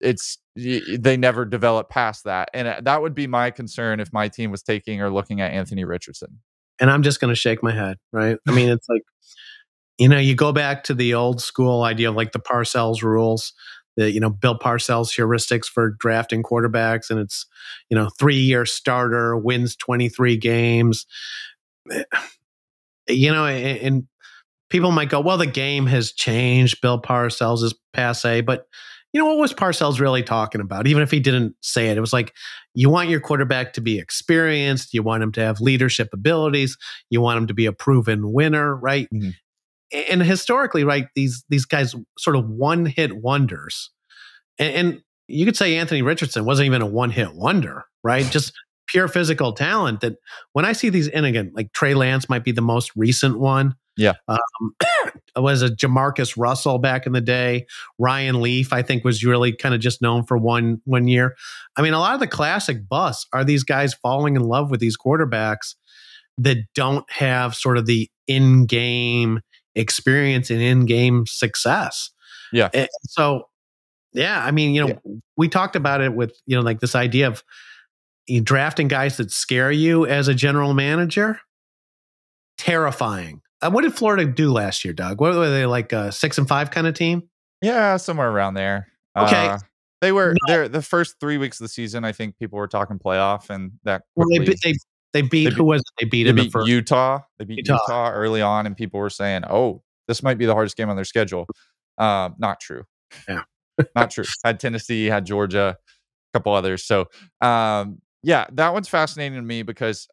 it's 0.03 0.37
they 0.55 1.17
never 1.17 1.45
develop 1.45 1.89
past 1.89 2.25
that. 2.25 2.49
And 2.53 2.67
uh, 2.67 2.81
that 2.83 3.01
would 3.01 3.15
be 3.15 3.25
my 3.25 3.49
concern 3.49 3.99
if 3.99 4.13
my 4.13 4.27
team 4.27 4.51
was 4.51 4.61
taking 4.61 5.01
or 5.01 5.09
looking 5.09 5.41
at 5.41 5.51
Anthony 5.51 5.83
Richardson. 5.83 6.39
And 6.79 6.91
I'm 6.91 7.03
just 7.03 7.19
going 7.19 7.29
to 7.29 7.39
shake 7.39 7.63
my 7.63 7.71
head, 7.71 7.97
right? 8.11 8.37
I 8.47 8.51
mean, 8.51 8.69
it's 8.69 8.87
like, 8.89 9.03
you 9.97 10.09
know, 10.09 10.17
you 10.17 10.35
go 10.35 10.51
back 10.51 10.83
to 10.85 10.93
the 10.93 11.13
old 11.13 11.41
school 11.41 11.83
idea 11.83 12.09
of 12.09 12.15
like 12.15 12.33
the 12.33 12.39
Parcells 12.39 13.01
rules, 13.01 13.53
the, 13.95 14.11
you 14.11 14.19
know, 14.19 14.29
Bill 14.29 14.57
Parcells 14.57 15.15
heuristics 15.17 15.65
for 15.65 15.91
drafting 15.91 16.43
quarterbacks. 16.43 17.09
And 17.09 17.19
it's, 17.19 17.45
you 17.89 17.97
know, 17.97 18.09
three 18.19 18.37
year 18.37 18.65
starter, 18.65 19.37
wins 19.37 19.75
23 19.75 20.37
games. 20.37 21.05
Eh, 21.91 22.03
you 23.09 23.31
know, 23.31 23.45
and 23.45 24.07
people 24.73 24.91
might 24.91 25.07
go, 25.07 25.21
well, 25.21 25.38
the 25.38 25.45
game 25.45 25.86
has 25.86 26.12
changed. 26.12 26.81
Bill 26.81 26.99
Parcells 26.99 27.62
is 27.63 27.75
passe. 27.93 28.41
But 28.41 28.65
you 29.13 29.21
know, 29.21 29.27
what 29.27 29.38
was 29.38 29.53
Parcells 29.53 29.99
really 29.99 30.23
talking 30.23 30.62
about? 30.62 30.88
Even 30.88 31.03
if 31.03 31.12
he 31.12 31.19
didn't 31.19 31.55
say 31.62 31.89
it, 31.89 31.97
it 31.97 32.01
was 32.01 32.12
like 32.12 32.33
you 32.73 32.89
want 32.89 33.07
your 33.07 33.19
quarterback 33.19 33.73
to 33.73 33.81
be 33.81 33.99
experienced, 33.99 34.91
you 34.91 35.03
want 35.03 35.21
him 35.21 35.31
to 35.33 35.41
have 35.41 35.62
leadership 35.62 36.09
abilities, 36.12 36.75
you 37.12 37.21
want 37.21 37.38
him 37.38 37.45
to 37.45 37.53
be 37.53 37.67
a 37.67 37.71
proven 37.71 38.33
winner, 38.33 38.75
right? 38.75 39.07
Mm-hmm. 39.13 39.29
And 40.09 40.23
historically, 40.23 40.83
right, 40.83 41.05
these 41.15 41.45
these 41.49 41.65
guys 41.65 41.93
sort 42.17 42.36
of 42.36 42.49
one 42.49 42.88
hit 42.88 43.15
wonders, 43.15 43.91
and, 44.57 44.75
and 44.75 45.01
you 45.27 45.45
could 45.45 45.55
say 45.55 45.77
Anthony 45.77 46.01
Richardson 46.01 46.45
wasn't 46.45 46.65
even 46.65 46.81
a 46.81 46.88
one 46.88 47.12
hit 47.12 47.36
wonder, 47.36 47.86
right? 48.03 48.25
Just 48.25 48.53
pure 48.88 49.07
physical 49.07 49.53
talent. 49.53 50.01
That 50.01 50.15
when 50.53 50.65
I 50.65 50.73
see 50.73 50.89
these, 50.89 51.09
and 51.09 51.27
again, 51.27 51.51
like 51.53 51.71
Trey 51.73 51.93
Lance 51.93 52.27
might 52.27 52.43
be 52.43 52.51
the 52.51 52.62
most 52.62 52.91
recent 52.95 53.38
one. 53.38 53.75
Yeah. 53.97 54.13
Um, 54.27 54.39
was 55.36 55.62
a 55.62 55.69
JaMarcus 55.69 56.36
Russell 56.38 56.79
back 56.79 57.06
in 57.06 57.13
the 57.13 57.21
day. 57.21 57.65
Ryan 57.99 58.41
Leaf, 58.41 58.73
I 58.73 58.82
think, 58.82 59.03
was 59.03 59.23
really 59.23 59.56
kind 59.56 59.73
of 59.75 59.82
just 59.82 60.01
known 60.01 60.23
for 60.23 60.38
one 60.38 60.82
one 60.86 61.08
year. 61.08 61.36
I 61.75 61.82
mean, 61.82 61.93
a 61.93 61.99
lot 61.99 62.13
of 62.13 62.19
the 62.19 62.27
classic 62.27 62.88
busts 62.88 63.27
are 63.34 63.43
these 63.43 63.63
guys 63.63 63.93
falling 63.93 64.36
in 64.36 64.43
love 64.43 64.71
with 64.71 64.79
these 64.79 64.97
quarterbacks 64.97 65.75
that 66.38 66.58
don't 66.73 67.10
have 67.12 67.56
sort 67.56 67.77
of 67.77 67.86
the 67.86 68.10
in-game 68.27 69.39
experience 69.75 70.49
and 70.49 70.62
in-game 70.62 71.25
success. 71.27 72.10
Yeah. 72.51 72.69
And 72.73 72.88
so, 73.03 73.49
yeah, 74.13 74.43
I 74.43 74.51
mean, 74.51 74.73
you 74.73 74.82
know, 74.82 74.88
yeah. 74.88 75.13
we 75.38 75.49
talked 75.49 75.75
about 75.75 76.01
it 76.01 76.13
with 76.13 76.36
you 76.45 76.56
know, 76.56 76.62
like 76.62 76.79
this 76.79 76.95
idea 76.95 77.27
of 77.27 77.43
drafting 78.43 78.88
guys 78.88 79.17
that 79.17 79.32
scare 79.32 79.71
you 79.71 80.06
as 80.06 80.27
a 80.27 80.34
general 80.34 80.73
manager. 80.73 81.39
Terrifying 82.56 83.42
what 83.69 83.84
did 83.84 83.93
Florida 83.93 84.26
do 84.26 84.52
last 84.52 84.84
year, 84.84 84.93
Doug? 84.93 85.19
What 85.21 85.34
were 85.34 85.49
they 85.49 85.65
like 85.65 85.91
a 85.91 86.12
six 86.12 86.38
and 86.38 86.47
five 86.47 86.71
kind 86.71 86.88
of 86.88 86.93
team? 86.93 87.30
Yeah, 87.62 87.97
somewhere 87.97 88.30
around 88.30 88.56
there. 88.56 88.88
Okay. 89.17 89.47
Uh, 89.47 89.60
they 90.02 90.12
were 90.12 90.34
no. 90.34 90.54
there 90.54 90.67
the 90.67 90.82
first 90.82 91.15
three 91.21 91.38
weeks 91.38 91.60
of 91.62 91.65
the 91.65 91.69
season. 91.69 92.04
I 92.04 92.12
think 92.12 92.38
people 92.38 92.60
were 92.60 92.67
talking 92.67 92.99
playoff, 92.99 93.49
and 93.49 93.71
that 93.86 94.04
quickly, 94.17 94.39
well, 94.39 94.47
they, 94.47 94.71
they, 94.71 94.78
they 95.13 95.21
beat 95.21 95.49
they 95.49 95.56
who 95.56 95.63
was 95.63 95.80
it? 95.80 95.86
they 96.02 96.10
beat 96.10 96.23
they 96.26 96.34
beat 96.34 96.52
the 96.52 96.65
Utah. 96.65 97.19
They 97.39 97.45
beat 97.45 97.60
Utah. 97.60 97.80
Utah. 97.88 98.12
early 98.12 98.41
on, 98.41 98.65
and 98.65 98.76
people 98.76 98.99
were 98.99 99.10
saying, 99.10 99.43
"Oh, 99.49 99.82
this 100.10 100.21
might 100.21 100.38
be 100.38 100.45
the 100.45 100.54
hardest 100.54 100.76
game 100.76 100.89
on 100.89 100.97
their 100.97 101.06
schedule." 101.06 101.47
Um, 101.97 102.36
not 102.38 102.60
true. 102.60 102.84
Yeah, 103.30 103.43
not 103.95 104.12
true. 104.12 104.26
Had 104.43 104.60
Tennessee, 104.60 105.06
had 105.06 105.26
Georgia, 105.26 105.78
a 105.80 106.38
couple 106.38 106.54
others. 106.54 106.84
So, 106.84 107.06
um, 107.39 108.02
yeah, 108.23 108.45
that 108.52 108.73
one's 108.73 108.89
fascinating 108.89 109.38
to 109.38 109.41
me 109.41 109.63
because 109.63 110.10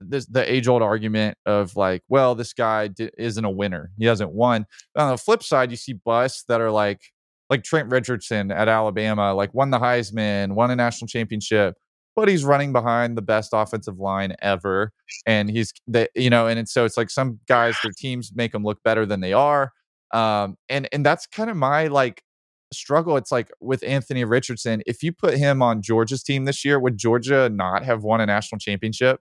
this 0.00 0.26
the 0.26 0.50
age 0.50 0.68
old 0.68 0.82
argument 0.82 1.38
of 1.46 1.76
like, 1.76 2.02
well, 2.08 2.34
this 2.34 2.52
guy 2.52 2.90
isn't 3.18 3.44
a 3.44 3.50
winner. 3.50 3.90
He 3.98 4.06
hasn't 4.06 4.32
won. 4.32 4.66
But 4.94 5.02
on 5.02 5.10
the 5.12 5.18
flip 5.18 5.42
side, 5.42 5.70
you 5.70 5.76
see 5.76 5.94
busts 5.94 6.44
that 6.48 6.60
are 6.60 6.70
like 6.70 7.00
like 7.48 7.62
Trent 7.62 7.90
Richardson 7.90 8.50
at 8.50 8.68
Alabama, 8.68 9.32
like 9.34 9.54
won 9.54 9.70
the 9.70 9.78
Heisman, 9.78 10.52
won 10.52 10.70
a 10.70 10.76
national 10.76 11.08
championship, 11.08 11.76
but 12.16 12.28
he's 12.28 12.44
running 12.44 12.72
behind 12.72 13.16
the 13.16 13.22
best 13.22 13.50
offensive 13.52 13.98
line 13.98 14.34
ever, 14.42 14.92
and 15.26 15.50
he's 15.50 15.72
the 15.86 16.08
you 16.14 16.30
know, 16.30 16.46
and 16.46 16.58
it's, 16.58 16.72
so 16.72 16.84
it's 16.84 16.96
like 16.96 17.10
some 17.10 17.38
guys, 17.48 17.76
their 17.82 17.92
teams 17.96 18.32
make 18.34 18.52
them 18.52 18.64
look 18.64 18.82
better 18.82 19.06
than 19.06 19.20
they 19.20 19.32
are, 19.32 19.72
um, 20.12 20.56
and 20.68 20.88
and 20.92 21.06
that's 21.06 21.26
kind 21.26 21.50
of 21.50 21.56
my 21.56 21.86
like 21.86 22.22
struggle. 22.72 23.16
It's 23.16 23.30
like 23.32 23.50
with 23.60 23.82
Anthony 23.84 24.24
Richardson, 24.24 24.82
if 24.86 25.02
you 25.02 25.12
put 25.12 25.34
him 25.34 25.62
on 25.62 25.82
Georgia's 25.82 26.22
team 26.22 26.46
this 26.46 26.64
year, 26.64 26.80
would 26.80 26.98
Georgia 26.98 27.48
not 27.48 27.84
have 27.84 28.02
won 28.02 28.20
a 28.20 28.26
national 28.26 28.58
championship? 28.58 29.20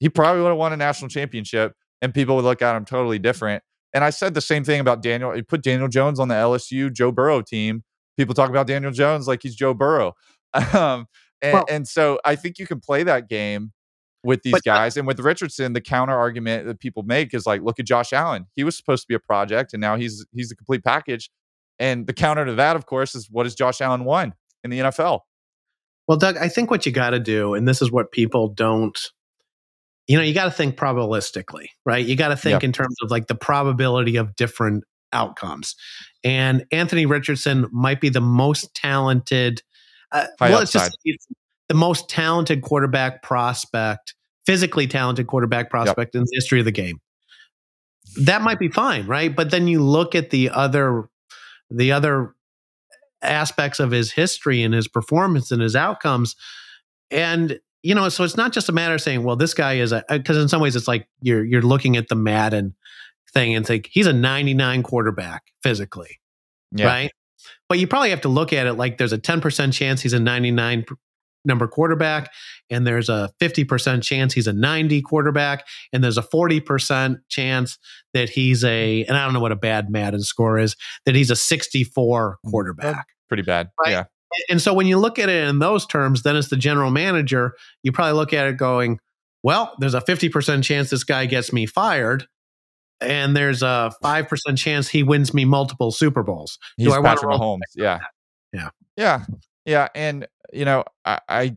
He 0.00 0.08
probably 0.08 0.42
would 0.42 0.48
have 0.48 0.58
won 0.58 0.72
a 0.72 0.76
national 0.76 1.08
championship 1.08 1.74
and 2.02 2.14
people 2.14 2.36
would 2.36 2.44
look 2.44 2.62
at 2.62 2.76
him 2.76 2.84
totally 2.84 3.18
different. 3.18 3.62
And 3.94 4.04
I 4.04 4.10
said 4.10 4.34
the 4.34 4.40
same 4.40 4.64
thing 4.64 4.80
about 4.80 5.02
Daniel. 5.02 5.34
You 5.34 5.42
put 5.42 5.62
Daniel 5.62 5.88
Jones 5.88 6.20
on 6.20 6.28
the 6.28 6.34
LSU 6.34 6.92
Joe 6.92 7.10
Burrow 7.10 7.42
team. 7.42 7.82
People 8.16 8.34
talk 8.34 8.50
about 8.50 8.66
Daniel 8.66 8.92
Jones 8.92 9.26
like 9.26 9.42
he's 9.42 9.56
Joe 9.56 9.74
Burrow. 9.74 10.14
Um, 10.72 11.06
and, 11.42 11.52
well, 11.52 11.64
and, 11.68 11.86
so 11.86 12.18
I 12.24 12.34
think 12.34 12.58
you 12.58 12.66
can 12.66 12.80
play 12.80 13.02
that 13.04 13.28
game 13.28 13.72
with 14.24 14.42
these 14.42 14.60
guys. 14.62 14.96
and 14.96 15.06
with 15.06 15.20
Richardson, 15.20 15.72
the 15.72 15.80
counter 15.80 16.16
argument 16.16 16.66
that 16.66 16.80
people 16.80 17.02
make 17.02 17.34
is 17.34 17.46
like, 17.46 17.62
look 17.62 17.78
at 17.78 17.86
Josh 17.86 18.12
Allen. 18.12 18.46
He 18.56 18.64
was 18.64 18.76
supposed 18.76 19.02
to 19.02 19.08
be 19.08 19.14
a 19.14 19.20
project, 19.20 19.72
and 19.72 19.80
now 19.80 19.96
he's 19.96 20.26
he's 20.32 20.50
a 20.50 20.56
complete 20.56 20.82
package. 20.82 21.30
And 21.78 22.06
the 22.06 22.12
counter 22.12 22.44
to 22.44 22.54
that, 22.54 22.76
of 22.76 22.86
course, 22.86 23.14
is 23.14 23.28
what 23.30 23.46
has 23.46 23.54
Josh 23.54 23.80
Allen 23.80 24.04
won 24.04 24.34
in 24.64 24.70
the 24.70 24.80
NFL? 24.80 25.20
Well, 26.08 26.18
Doug, 26.18 26.36
I 26.38 26.48
think 26.48 26.70
what 26.70 26.86
you 26.86 26.92
got 26.92 27.10
to 27.10 27.20
do, 27.20 27.54
and 27.54 27.68
this 27.68 27.82
is 27.82 27.92
what 27.92 28.10
people 28.10 28.48
don't 28.48 28.98
you 30.08 30.16
know, 30.16 30.22
you 30.22 30.32
got 30.32 30.46
to 30.46 30.50
think 30.50 30.76
probabilistically, 30.76 31.66
right? 31.84 32.04
You 32.04 32.16
got 32.16 32.28
to 32.28 32.36
think 32.36 32.54
yep. 32.54 32.64
in 32.64 32.72
terms 32.72 32.96
of 33.02 33.10
like 33.10 33.26
the 33.26 33.34
probability 33.34 34.16
of 34.16 34.34
different 34.34 34.84
outcomes. 35.12 35.76
And 36.24 36.64
Anthony 36.72 37.06
Richardson 37.06 37.66
might 37.70 38.00
be 38.00 38.08
the 38.08 38.22
most 38.22 38.74
talented, 38.74 39.62
uh, 40.10 40.26
well, 40.40 40.62
it's 40.62 40.72
just 40.72 40.98
the 41.68 41.74
most 41.74 42.08
talented 42.08 42.62
quarterback 42.62 43.22
prospect, 43.22 44.14
physically 44.46 44.86
talented 44.86 45.26
quarterback 45.26 45.68
prospect 45.68 46.14
yep. 46.14 46.20
in 46.20 46.24
the 46.24 46.30
history 46.32 46.58
of 46.58 46.64
the 46.64 46.72
game. 46.72 47.00
That 48.22 48.40
might 48.40 48.58
be 48.58 48.68
fine, 48.68 49.06
right? 49.06 49.34
But 49.34 49.50
then 49.50 49.68
you 49.68 49.82
look 49.82 50.14
at 50.14 50.30
the 50.30 50.48
other, 50.48 51.10
the 51.70 51.92
other 51.92 52.34
aspects 53.20 53.78
of 53.78 53.90
his 53.90 54.12
history 54.12 54.62
and 54.62 54.72
his 54.72 54.88
performance 54.88 55.50
and 55.50 55.60
his 55.60 55.76
outcomes, 55.76 56.34
and 57.10 57.60
you 57.82 57.94
know, 57.94 58.08
so 58.08 58.24
it's 58.24 58.36
not 58.36 58.52
just 58.52 58.68
a 58.68 58.72
matter 58.72 58.94
of 58.94 59.00
saying, 59.00 59.22
well, 59.22 59.36
this 59.36 59.54
guy 59.54 59.74
is 59.74 59.92
a 59.92 60.04
because 60.08 60.36
in 60.36 60.48
some 60.48 60.60
ways 60.60 60.76
it's 60.76 60.88
like 60.88 61.08
you're 61.20 61.44
you're 61.44 61.62
looking 61.62 61.96
at 61.96 62.08
the 62.08 62.16
Madden 62.16 62.74
thing 63.32 63.54
and 63.54 63.66
think 63.66 63.88
he's 63.90 64.06
a 64.06 64.12
99 64.12 64.82
quarterback 64.82 65.44
physically, 65.62 66.18
yeah. 66.72 66.86
right? 66.86 67.12
But 67.68 67.78
you 67.78 67.86
probably 67.86 68.10
have 68.10 68.22
to 68.22 68.28
look 68.28 68.52
at 68.52 68.66
it 68.66 68.74
like 68.74 68.98
there's 68.98 69.12
a 69.12 69.18
10% 69.18 69.72
chance 69.72 70.00
he's 70.00 70.12
a 70.12 70.20
99 70.20 70.86
number 71.44 71.68
quarterback, 71.68 72.32
and 72.70 72.86
there's 72.86 73.08
a 73.08 73.30
50% 73.40 74.02
chance 74.02 74.32
he's 74.32 74.46
a 74.46 74.52
90 74.52 75.02
quarterback, 75.02 75.66
and 75.92 76.02
there's 76.02 76.18
a 76.18 76.22
40% 76.22 77.18
chance 77.28 77.78
that 78.14 78.28
he's 78.28 78.64
a, 78.64 79.04
and 79.04 79.16
I 79.16 79.24
don't 79.24 79.34
know 79.34 79.40
what 79.40 79.52
a 79.52 79.56
bad 79.56 79.90
Madden 79.90 80.22
score 80.22 80.58
is, 80.58 80.76
that 81.06 81.14
he's 81.14 81.30
a 81.30 81.36
64 81.36 82.38
mm, 82.44 82.50
quarterback. 82.50 83.06
Pretty 83.28 83.42
bad. 83.42 83.70
Right? 83.78 83.92
Yeah. 83.92 84.04
And 84.48 84.60
so 84.60 84.74
when 84.74 84.86
you 84.86 84.98
look 84.98 85.18
at 85.18 85.28
it 85.28 85.48
in 85.48 85.58
those 85.58 85.86
terms, 85.86 86.22
then 86.22 86.36
as 86.36 86.48
the 86.48 86.56
general 86.56 86.90
manager, 86.90 87.54
you 87.82 87.92
probably 87.92 88.12
look 88.12 88.32
at 88.32 88.46
it 88.46 88.56
going, 88.56 88.98
well, 89.42 89.74
there's 89.78 89.94
a 89.94 90.00
50% 90.00 90.62
chance 90.62 90.90
this 90.90 91.04
guy 91.04 91.26
gets 91.26 91.52
me 91.52 91.66
fired. 91.66 92.26
And 93.00 93.36
there's 93.36 93.62
a 93.62 93.92
5% 94.02 94.58
chance 94.58 94.88
he 94.88 95.02
wins 95.02 95.32
me 95.32 95.44
multiple 95.44 95.92
Super 95.92 96.22
Bowls. 96.22 96.58
He's 96.76 96.88
Do 96.88 96.94
I 96.94 97.02
Patrick 97.02 97.30
Mahomes. 97.30 97.60
Yeah. 97.76 98.00
Yeah. 98.52 98.70
Yeah. 98.96 99.24
Yeah. 99.64 99.88
And, 99.94 100.26
you 100.52 100.64
know, 100.64 100.84
I, 101.04 101.20
I 101.28 101.56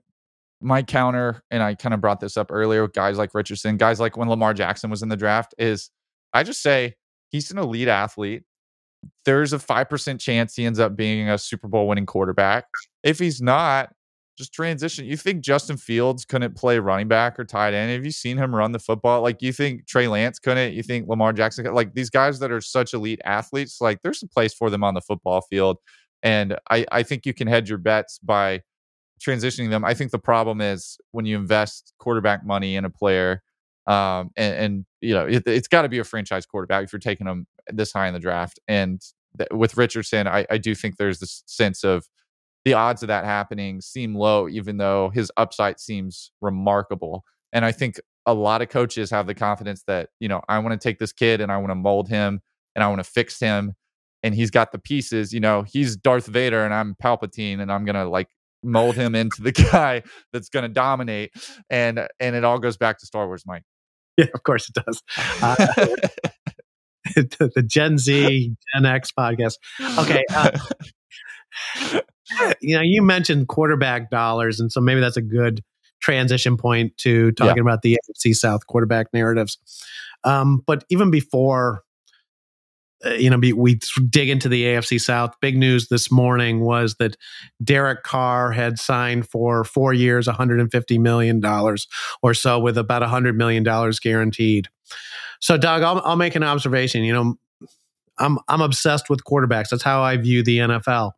my 0.62 0.84
counter, 0.84 1.44
and 1.50 1.64
I 1.64 1.76
kind 1.76 1.94
of 1.94 2.02
brought 2.02 2.20
this 2.20 2.38
up 2.38 2.52
earlier 2.52 2.84
with 2.84 2.94
guys 2.94 3.18
like 3.18 3.34
Richardson, 3.34 3.78
guys 3.78 4.00
like 4.00 4.16
when 4.16 4.30
Lamar 4.30 4.54
Jackson 4.54 4.90
was 4.90 5.02
in 5.02 5.10
the 5.10 5.18
draft, 5.18 5.56
is 5.58 5.90
I 6.34 6.44
just 6.44 6.62
say 6.62 6.96
he's 7.30 7.52
an 7.52 7.58
elite 7.58 7.88
athlete. 7.88 8.44
There's 9.26 9.54
a 9.54 9.58
5% 9.58 10.20
chance 10.20 10.56
he 10.56 10.66
ends 10.66 10.80
up 10.80 10.96
being 10.96 11.30
a 11.30 11.38
Super 11.38 11.68
Bowl 11.68 11.88
winning 11.88 12.06
quarterback. 12.06 12.66
If 13.04 13.20
he's 13.20 13.42
not, 13.42 13.94
just 14.38 14.54
transition. 14.54 15.06
You 15.06 15.18
think 15.18 15.42
Justin 15.42 15.78
Fields 15.78 16.26
couldn't 16.26 16.56
play 16.56 16.80
running 16.80 17.08
back 17.08 17.40
or 17.40 17.46
tight 17.46 17.74
end? 17.74 17.92
Have 17.92 18.06
you 18.06 18.12
seen 18.12 18.38
him 18.38 18.56
run 18.56 18.72
the 18.72 18.80
football? 18.80 19.22
Like 19.22 19.42
you 19.42 19.54
think 19.54 19.88
Trey 19.88 20.08
Lance 20.08 20.40
couldn't? 20.40 20.74
You 20.74 20.84
think 20.84 21.08
Lamar 21.08 21.34
Jackson? 21.34 21.66
Could? 21.66 21.74
Like 21.74 21.94
these 21.94 22.10
guys 22.10 22.40
that 22.40 22.52
are 22.52 22.62
such 22.62 22.94
elite 22.94 23.22
athletes, 23.24 23.80
like 23.82 24.02
there's 24.02 24.24
a 24.24 24.28
place 24.28 24.54
for 24.54 24.70
them 24.70 24.84
on 24.84 24.94
the 24.94 25.02
football 25.02 25.42
field. 25.42 25.78
And 26.24 26.58
I, 26.70 26.86
I 26.92 27.04
think 27.04 27.26
you 27.26 27.34
can 27.34 27.48
hedge 27.48 27.70
your 27.70 27.78
bets 27.78 28.20
by 28.20 28.62
transitioning 29.22 29.70
them. 29.70 29.86
I 29.86 29.94
think 29.94 30.12
the 30.12 30.20
problem 30.20 30.62
is 30.62 30.98
when 31.12 31.26
you 31.26 31.38
invest 31.38 31.94
quarterback 32.00 32.46
money 32.46 32.76
in 32.76 32.86
a 32.86 32.90
player, 32.90 33.44
um, 33.88 34.30
and, 34.36 34.56
and 34.56 34.86
you 35.02 35.14
know 35.14 35.26
it, 35.26 35.48
has 35.48 35.68
got 35.68 35.84
to 35.84 35.90
be 35.90 36.00
a 36.00 36.04
franchise 36.04 36.46
quarterback 36.46 36.84
if 36.84 36.94
you're 36.94 37.00
taking 37.00 37.28
them 37.28 37.48
this 37.68 37.94
high 37.94 38.08
in 38.08 38.14
the 38.14 38.20
draft. 38.20 38.60
And 38.68 39.02
th- 39.38 39.50
with 39.52 39.78
Richardson, 39.78 40.28
I, 40.28 40.46
I 40.50 40.58
do 40.58 40.76
think 40.76 40.98
there's 40.98 41.20
this 41.20 41.44
sense 41.46 41.84
of 41.84 42.08
the 42.66 42.74
odds 42.74 43.02
of 43.02 43.08
that 43.08 43.26
happening 43.26 43.82
seem 43.82 44.16
low, 44.16 44.48
even 44.48 44.78
though 44.78 45.10
his 45.10 45.32
upside 45.38 45.80
seems 45.80 46.32
remarkable. 46.42 47.24
And 47.54 47.66
I 47.66 47.72
think 47.72 48.00
a 48.26 48.34
lot 48.34 48.62
of 48.62 48.70
coaches 48.70 49.10
have 49.10 49.26
the 49.26 49.34
confidence 49.34 49.84
that, 49.88 50.10
you 50.20 50.28
know, 50.28 50.42
I 50.48 50.60
want 50.60 50.80
to 50.80 50.84
take 50.84 51.00
this 51.00 51.12
kid 51.12 51.42
and 51.42 51.52
I 51.52 51.58
want 51.58 51.72
to 51.72 51.76
mold 51.76 52.08
him 52.08 52.42
and 52.76 52.84
I 52.84 52.88
want 52.88 53.00
to 53.00 53.10
fix 53.10 53.40
him. 53.40 53.74
And 54.24 54.36
he's 54.36 54.52
got 54.52 54.72
the 54.72 54.78
pieces, 54.78 55.34
you 55.34 55.40
know, 55.40 55.64
he's 55.64 55.96
Darth 55.96 56.28
Vader 56.28 56.64
and 56.64 56.74
I'm 56.74 56.96
Palpatine 57.04 57.60
and 57.60 57.72
I'm 57.72 57.86
going 57.86 57.96
to 57.96 58.08
like 58.08 58.28
mold 58.62 58.96
him 58.96 59.16
into 59.16 59.42
the 59.42 59.52
guy 59.72 60.04
that's 60.32 60.50
going 60.50 60.64
to 60.64 60.70
dominate. 60.70 61.32
And, 61.72 62.08
and 62.20 62.36
it 62.36 62.44
all 62.44 62.60
goes 62.60 62.78
back 62.78 63.00
to 63.00 63.08
Star 63.08 63.26
Wars, 63.26 63.44
Mike. 63.48 63.64
Yeah, 64.22 64.28
of 64.34 64.44
course 64.44 64.70
it 64.70 64.84
does. 64.86 65.04
Uh, 65.42 65.56
the 67.16 67.64
Gen 67.66 67.98
Z, 67.98 68.56
Gen 68.74 68.86
X 68.86 69.12
podcast. 69.18 69.56
Okay. 69.98 70.24
Uh, 70.34 70.52
you 72.62 72.76
know, 72.76 72.82
you 72.84 73.02
mentioned 73.02 73.48
quarterback 73.48 74.10
dollars, 74.10 74.60
and 74.60 74.72
so 74.72 74.80
maybe 74.80 75.02
that's 75.02 75.18
a 75.18 75.22
good 75.22 75.64
transition 76.02 76.58
point 76.58 76.98
to 76.98 77.32
talking 77.34 77.58
yeah. 77.58 77.62
about 77.62 77.82
the 77.82 77.98
AFC 78.10 78.36
South 78.36 78.66
quarterback 78.68 79.08
narratives. 79.14 79.58
Um, 80.24 80.64
but 80.66 80.84
even 80.90 81.12
before, 81.12 81.84
Uh, 83.06 83.12
you 83.12 83.30
know, 83.30 83.38
we 83.38 83.80
dig 84.10 84.30
into 84.30 84.48
the 84.48 84.64
AFC 84.64 85.00
South, 85.02 85.34
big 85.42 85.58
news 85.58 85.88
this 85.88 86.12
morning 86.12 86.62
was 86.62 86.96
that 86.96 87.18
Derek 87.64 88.04
Carr 88.04 88.52
had 88.52 88.78
signed 88.80 89.28
for 89.28 89.64
four 89.64 89.94
years, 89.94 90.28
$150 90.28 91.00
million 91.00 91.44
or 92.22 92.34
so, 92.34 92.60
with 92.60 92.78
about 92.78 93.02
$100 93.02 93.36
million 93.36 93.64
guaranteed. 94.02 94.68
So, 95.40 95.58
Doug, 95.58 95.82
I'll, 95.82 96.02
I'll 96.06 96.16
make 96.16 96.36
an 96.36 96.44
observation. 96.44 97.04
You 97.04 97.14
know, 97.14 97.36
I'm 98.20 98.40
I'm 98.48 98.62
obsessed 98.62 99.10
with 99.10 99.24
quarterbacks. 99.24 99.70
That's 99.70 99.84
how 99.84 100.02
I 100.02 100.18
view 100.18 100.44
the 100.44 100.60
NFL. 100.60 101.14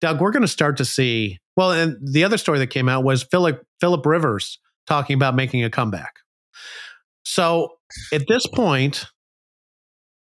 Doug, 0.00 0.20
we're 0.20 0.30
going 0.30 0.42
to 0.42 0.48
start 0.48 0.76
to 0.76 0.84
see. 0.84 1.38
Well, 1.56 1.72
and 1.72 1.96
the 2.00 2.24
other 2.24 2.38
story 2.38 2.58
that 2.60 2.68
came 2.68 2.88
out 2.88 3.02
was 3.02 3.24
Philip 3.24 3.66
Philip 3.80 4.06
Rivers 4.06 4.58
talking 4.86 5.14
about 5.14 5.34
making 5.34 5.64
a 5.64 5.70
comeback. 5.70 6.20
So 7.24 7.74
at 8.12 8.26
this 8.28 8.46
point, 8.46 9.06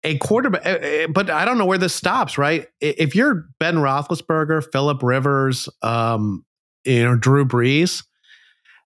a 0.08 0.18
quarterback, 0.18 0.62
eh, 0.64 0.78
eh, 0.80 1.06
but 1.06 1.30
I 1.30 1.44
don't 1.44 1.58
know 1.58 1.66
where 1.66 1.78
this 1.78 1.94
stops. 1.94 2.38
Right? 2.38 2.66
If 2.80 3.14
you're 3.14 3.46
Ben 3.58 3.76
Roethlisberger, 3.76 4.64
Philip 4.72 5.02
Rivers, 5.02 5.68
um, 5.82 6.44
you 6.84 7.04
know 7.04 7.16
Drew 7.16 7.44
Brees, 7.44 8.04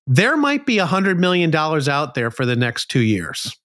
there 0.07 0.37
might 0.37 0.67
be 0.67 0.79
a 0.79 0.87
hundred 0.87 1.19
million 1.21 1.51
dollars 1.51 1.89
out 1.89 2.15
there 2.15 2.31
for 2.31 2.45
the 2.45 2.57
next 2.57 2.91
two 2.91 3.01
years. 3.01 3.57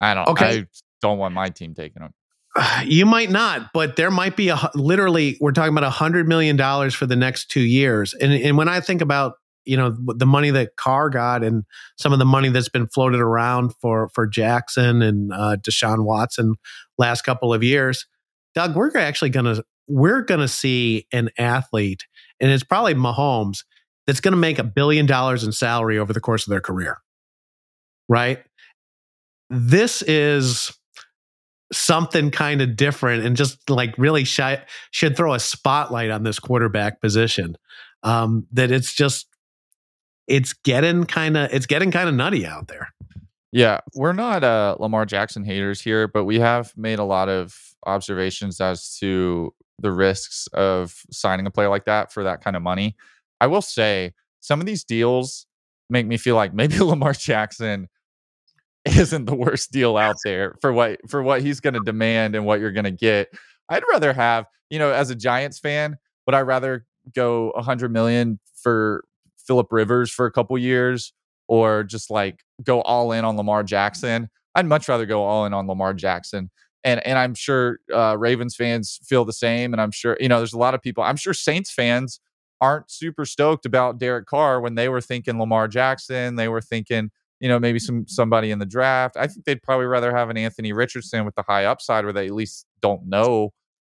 I 0.00 0.14
don't. 0.14 0.28
Okay. 0.28 0.60
I 0.60 0.66
don't 1.02 1.18
want 1.18 1.34
my 1.34 1.48
team 1.48 1.74
taking 1.74 2.02
them. 2.02 2.14
You 2.84 3.06
might 3.06 3.30
not, 3.30 3.72
but 3.72 3.96
there 3.96 4.10
might 4.10 4.36
be 4.36 4.48
a 4.48 4.58
literally. 4.74 5.36
We're 5.40 5.52
talking 5.52 5.72
about 5.72 5.84
a 5.84 5.90
hundred 5.90 6.28
million 6.28 6.56
dollars 6.56 6.94
for 6.94 7.06
the 7.06 7.16
next 7.16 7.50
two 7.50 7.60
years, 7.60 8.14
and 8.14 8.32
and 8.32 8.56
when 8.56 8.68
I 8.68 8.80
think 8.80 9.00
about 9.00 9.34
you 9.68 9.76
know 9.76 9.94
the 10.16 10.26
money 10.26 10.50
that 10.50 10.76
Carr 10.76 11.10
got 11.10 11.44
and 11.44 11.64
some 11.98 12.12
of 12.12 12.18
the 12.18 12.24
money 12.24 12.48
that's 12.48 12.70
been 12.70 12.86
floated 12.86 13.20
around 13.20 13.74
for 13.80 14.08
for 14.08 14.26
Jackson 14.26 15.02
and 15.02 15.32
uh, 15.32 15.56
Deshaun 15.56 16.04
Watson 16.04 16.54
last 16.96 17.22
couple 17.22 17.52
of 17.52 17.62
years, 17.62 18.06
Doug, 18.54 18.74
we're 18.74 18.96
actually 18.96 19.30
gonna 19.30 19.62
we're 19.86 20.22
gonna 20.22 20.48
see 20.48 21.06
an 21.12 21.28
athlete, 21.38 22.06
and 22.40 22.50
it's 22.50 22.64
probably 22.64 22.94
Mahomes 22.94 23.64
that's 24.06 24.20
to 24.20 24.36
make 24.36 24.58
a 24.58 24.64
billion 24.64 25.04
dollars 25.04 25.44
in 25.44 25.52
salary 25.52 25.98
over 25.98 26.14
the 26.14 26.20
course 26.20 26.46
of 26.46 26.50
their 26.50 26.62
career, 26.62 26.98
right? 28.08 28.42
This 29.50 30.00
is 30.02 30.72
something 31.72 32.30
kind 32.30 32.62
of 32.62 32.74
different 32.74 33.26
and 33.26 33.36
just 33.36 33.68
like 33.68 33.94
really 33.98 34.24
shy, 34.24 34.62
should 34.92 35.14
throw 35.14 35.34
a 35.34 35.38
spotlight 35.38 36.10
on 36.10 36.22
this 36.22 36.38
quarterback 36.38 37.02
position. 37.02 37.56
Um, 38.02 38.46
that 38.52 38.70
it's 38.70 38.94
just 38.94 39.26
it's 40.28 40.52
getting 40.52 41.04
kind 41.04 41.36
of 41.36 41.52
it's 41.52 41.66
getting 41.66 41.90
kind 41.90 42.08
of 42.08 42.14
nutty 42.14 42.46
out 42.46 42.68
there. 42.68 42.88
Yeah, 43.50 43.80
we're 43.94 44.12
not 44.12 44.44
uh, 44.44 44.76
Lamar 44.78 45.06
Jackson 45.06 45.42
haters 45.42 45.80
here, 45.80 46.06
but 46.06 46.24
we 46.24 46.38
have 46.38 46.72
made 46.76 46.98
a 46.98 47.04
lot 47.04 47.30
of 47.30 47.56
observations 47.86 48.60
as 48.60 48.96
to 48.98 49.54
the 49.78 49.90
risks 49.90 50.46
of 50.48 51.02
signing 51.10 51.46
a 51.46 51.50
player 51.50 51.70
like 51.70 51.86
that 51.86 52.12
for 52.12 52.24
that 52.24 52.44
kind 52.44 52.56
of 52.56 52.62
money. 52.62 52.94
I 53.40 53.46
will 53.46 53.62
say 53.62 54.12
some 54.40 54.60
of 54.60 54.66
these 54.66 54.84
deals 54.84 55.46
make 55.88 56.06
me 56.06 56.18
feel 56.18 56.36
like 56.36 56.52
maybe 56.52 56.78
Lamar 56.80 57.14
Jackson 57.14 57.88
isn't 58.84 59.24
the 59.24 59.34
worst 59.34 59.72
deal 59.72 59.96
out 59.96 60.16
there 60.24 60.56
for 60.60 60.72
what 60.72 60.98
for 61.08 61.22
what 61.22 61.40
he's 61.42 61.60
going 61.60 61.74
to 61.74 61.80
demand 61.80 62.34
and 62.34 62.44
what 62.44 62.60
you're 62.60 62.72
going 62.72 62.84
to 62.84 62.90
get. 62.90 63.28
I'd 63.70 63.82
rather 63.90 64.12
have, 64.12 64.46
you 64.68 64.78
know, 64.78 64.90
as 64.90 65.08
a 65.10 65.14
Giants 65.14 65.58
fan, 65.58 65.96
would 66.26 66.34
I 66.34 66.42
rather 66.42 66.84
go 67.14 67.52
100 67.54 67.90
million 67.90 68.38
for 68.62 69.04
Philip 69.48 69.66
Rivers 69.72 70.12
for 70.12 70.26
a 70.26 70.30
couple 70.30 70.56
years 70.56 71.12
or 71.48 71.82
just 71.82 72.10
like 72.10 72.44
go 72.62 72.82
all 72.82 73.10
in 73.10 73.24
on 73.24 73.36
Lamar 73.36 73.64
Jackson? 73.64 74.30
I'd 74.54 74.66
much 74.66 74.88
rather 74.88 75.06
go 75.06 75.24
all 75.24 75.44
in 75.46 75.52
on 75.52 75.66
Lamar 75.66 75.94
Jackson. 75.94 76.50
And 76.84 77.04
and 77.04 77.18
I'm 77.18 77.34
sure 77.34 77.80
uh, 77.92 78.16
Ravens 78.16 78.54
fans 78.54 79.00
feel 79.04 79.24
the 79.24 79.32
same 79.32 79.72
and 79.74 79.82
I'm 79.82 79.90
sure, 79.90 80.16
you 80.20 80.28
know, 80.28 80.38
there's 80.38 80.52
a 80.52 80.58
lot 80.58 80.74
of 80.74 80.82
people. 80.82 81.02
I'm 81.02 81.16
sure 81.16 81.34
Saints 81.34 81.72
fans 81.72 82.20
aren't 82.60 82.90
super 82.90 83.24
stoked 83.24 83.66
about 83.66 83.98
Derek 83.98 84.26
Carr 84.26 84.60
when 84.60 84.76
they 84.76 84.88
were 84.88 85.00
thinking 85.00 85.40
Lamar 85.40 85.66
Jackson, 85.66 86.36
they 86.36 86.48
were 86.48 86.60
thinking 86.60 87.10
you 87.40 87.48
know, 87.48 87.58
maybe 87.58 87.78
some 87.78 88.06
somebody 88.08 88.50
in 88.50 88.58
the 88.58 88.66
draft. 88.66 89.16
I 89.16 89.26
think 89.26 89.44
they'd 89.44 89.62
probably 89.62 89.86
rather 89.86 90.14
have 90.14 90.30
an 90.30 90.36
Anthony 90.36 90.72
Richardson 90.72 91.24
with 91.24 91.34
the 91.34 91.44
high 91.46 91.64
upside, 91.64 92.04
where 92.04 92.12
they 92.12 92.26
at 92.26 92.34
least 92.34 92.66
don't 92.80 93.06
know, 93.06 93.52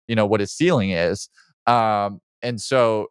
you 0.08 0.16
know, 0.16 0.26
what 0.26 0.40
his 0.40 0.52
ceiling 0.54 0.92
is. 0.92 1.30
Um, 1.66 2.22
and 2.42 2.62
so 2.62 3.08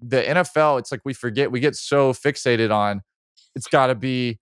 the 0.00 0.22
NFL, 0.22 0.78
it's 0.78 0.92
like 0.92 1.00
we 1.04 1.14
forget, 1.14 1.50
we 1.50 1.60
get 1.60 1.74
so 1.74 2.12
fixated 2.12 2.70
on 2.70 3.02
it's 3.54 3.68
got 3.68 3.88
to 3.88 3.94
be 3.94 4.38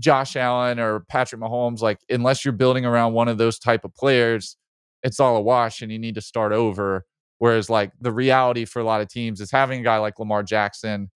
Josh 0.00 0.36
Allen 0.36 0.78
or 0.78 1.00
Patrick 1.08 1.40
Mahomes. 1.40 1.80
Like 1.80 1.98
unless 2.08 2.44
you're 2.44 2.52
building 2.52 2.84
around 2.84 3.12
one 3.12 3.28
of 3.28 3.38
those 3.38 3.58
type 3.58 3.84
of 3.84 3.94
players, 3.94 4.56
it's 5.02 5.20
all 5.20 5.36
a 5.36 5.40
wash, 5.40 5.82
and 5.82 5.90
you 5.90 5.98
need 5.98 6.14
to 6.14 6.20
start 6.20 6.52
over. 6.52 7.04
Whereas 7.38 7.68
like 7.68 7.92
the 8.00 8.12
reality 8.12 8.64
for 8.64 8.80
a 8.80 8.84
lot 8.84 9.00
of 9.00 9.08
teams 9.08 9.40
is 9.40 9.50
having 9.50 9.80
a 9.80 9.82
guy 9.82 9.98
like 9.98 10.18
Lamar 10.18 10.42
Jackson 10.42 11.10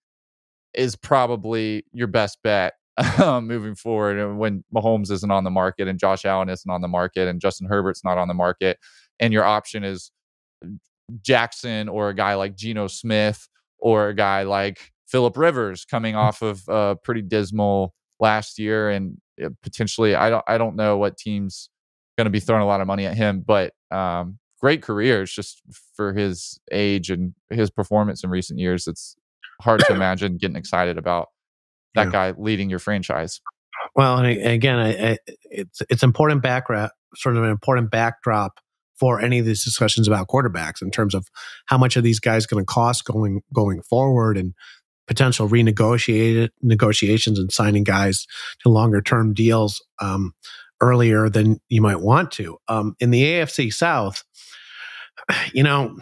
is 0.74 0.96
probably 0.96 1.84
your 1.92 2.08
best 2.08 2.38
bet 2.42 2.74
moving 3.20 3.74
forward. 3.76 4.18
And 4.18 4.38
when 4.38 4.64
Mahomes 4.74 5.10
isn't 5.10 5.30
on 5.30 5.44
the 5.44 5.50
market 5.50 5.86
and 5.88 5.98
Josh 5.98 6.24
Allen 6.24 6.48
isn't 6.48 6.70
on 6.70 6.80
the 6.80 6.88
market 6.88 7.28
and 7.28 7.40
Justin 7.40 7.68
Herbert's 7.68 8.02
not 8.04 8.18
on 8.18 8.28
the 8.28 8.34
market, 8.34 8.78
and 9.20 9.32
your 9.32 9.44
option 9.44 9.84
is 9.84 10.10
Jackson 11.22 11.88
or 11.88 12.08
a 12.08 12.14
guy 12.14 12.34
like 12.34 12.56
Geno 12.56 12.86
Smith 12.86 13.48
or 13.78 14.08
a 14.08 14.14
guy 14.14 14.42
like 14.42 14.92
Philip 15.06 15.36
Rivers 15.36 15.84
coming 15.84 16.14
mm. 16.14 16.18
off 16.18 16.42
of 16.42 16.62
a 16.68 16.96
pretty 16.96 17.22
dismal 17.22 17.94
last 18.18 18.58
year 18.58 18.90
and 18.90 19.18
uh, 19.42 19.50
potentially 19.62 20.14
I 20.14 20.30
don't 20.30 20.44
I 20.48 20.58
don't 20.58 20.76
know 20.76 20.96
what 20.96 21.16
teams 21.16 21.68
going 22.16 22.24
to 22.24 22.30
be 22.30 22.40
throwing 22.40 22.62
a 22.62 22.66
lot 22.66 22.80
of 22.80 22.86
money 22.86 23.06
at 23.06 23.14
him, 23.14 23.42
but 23.46 23.72
um, 23.90 24.38
great 24.60 24.82
career. 24.82 25.22
It's 25.22 25.34
just 25.34 25.60
for 25.94 26.14
his 26.14 26.58
age 26.72 27.10
and 27.10 27.34
his 27.50 27.70
performance 27.70 28.24
in 28.24 28.30
recent 28.30 28.58
years, 28.58 28.86
it's 28.86 29.16
hard 29.60 29.80
to 29.80 29.92
imagine 29.94 30.38
getting 30.38 30.56
excited 30.56 30.98
about 30.98 31.28
that 31.94 32.06
yeah. 32.06 32.12
guy 32.12 32.34
leading 32.38 32.70
your 32.70 32.78
franchise. 32.78 33.40
Well, 33.94 34.18
and 34.18 34.26
again, 34.26 34.78
I, 34.78 35.10
I, 35.12 35.18
it's 35.44 35.82
it's 35.88 36.02
important 36.02 36.42
background, 36.42 36.90
sort 37.14 37.36
of 37.36 37.44
an 37.44 37.50
important 37.50 37.90
backdrop 37.90 38.58
for 38.98 39.20
any 39.20 39.38
of 39.38 39.46
these 39.46 39.64
discussions 39.64 40.08
about 40.08 40.28
quarterbacks 40.28 40.82
in 40.82 40.90
terms 40.90 41.14
of 41.14 41.28
how 41.66 41.78
much 41.78 41.96
are 41.96 42.02
these 42.02 42.20
guys 42.20 42.46
going 42.46 42.62
to 42.62 42.66
cost 42.66 43.04
going 43.04 43.42
going 43.52 43.82
forward 43.82 44.36
and 44.36 44.54
potential 45.06 45.48
renegotiated 45.48 46.48
negotiations 46.62 47.38
and 47.38 47.52
signing 47.52 47.84
guys 47.84 48.26
to 48.60 48.68
longer 48.68 49.00
term 49.00 49.32
deals 49.34 49.84
um, 50.00 50.32
earlier 50.80 51.28
than 51.28 51.60
you 51.68 51.80
might 51.80 52.00
want 52.00 52.30
to. 52.32 52.58
Um, 52.68 52.96
in 53.00 53.10
the 53.10 53.22
AFC 53.22 53.72
South, 53.72 54.24
you 55.52 55.62
know, 55.62 55.96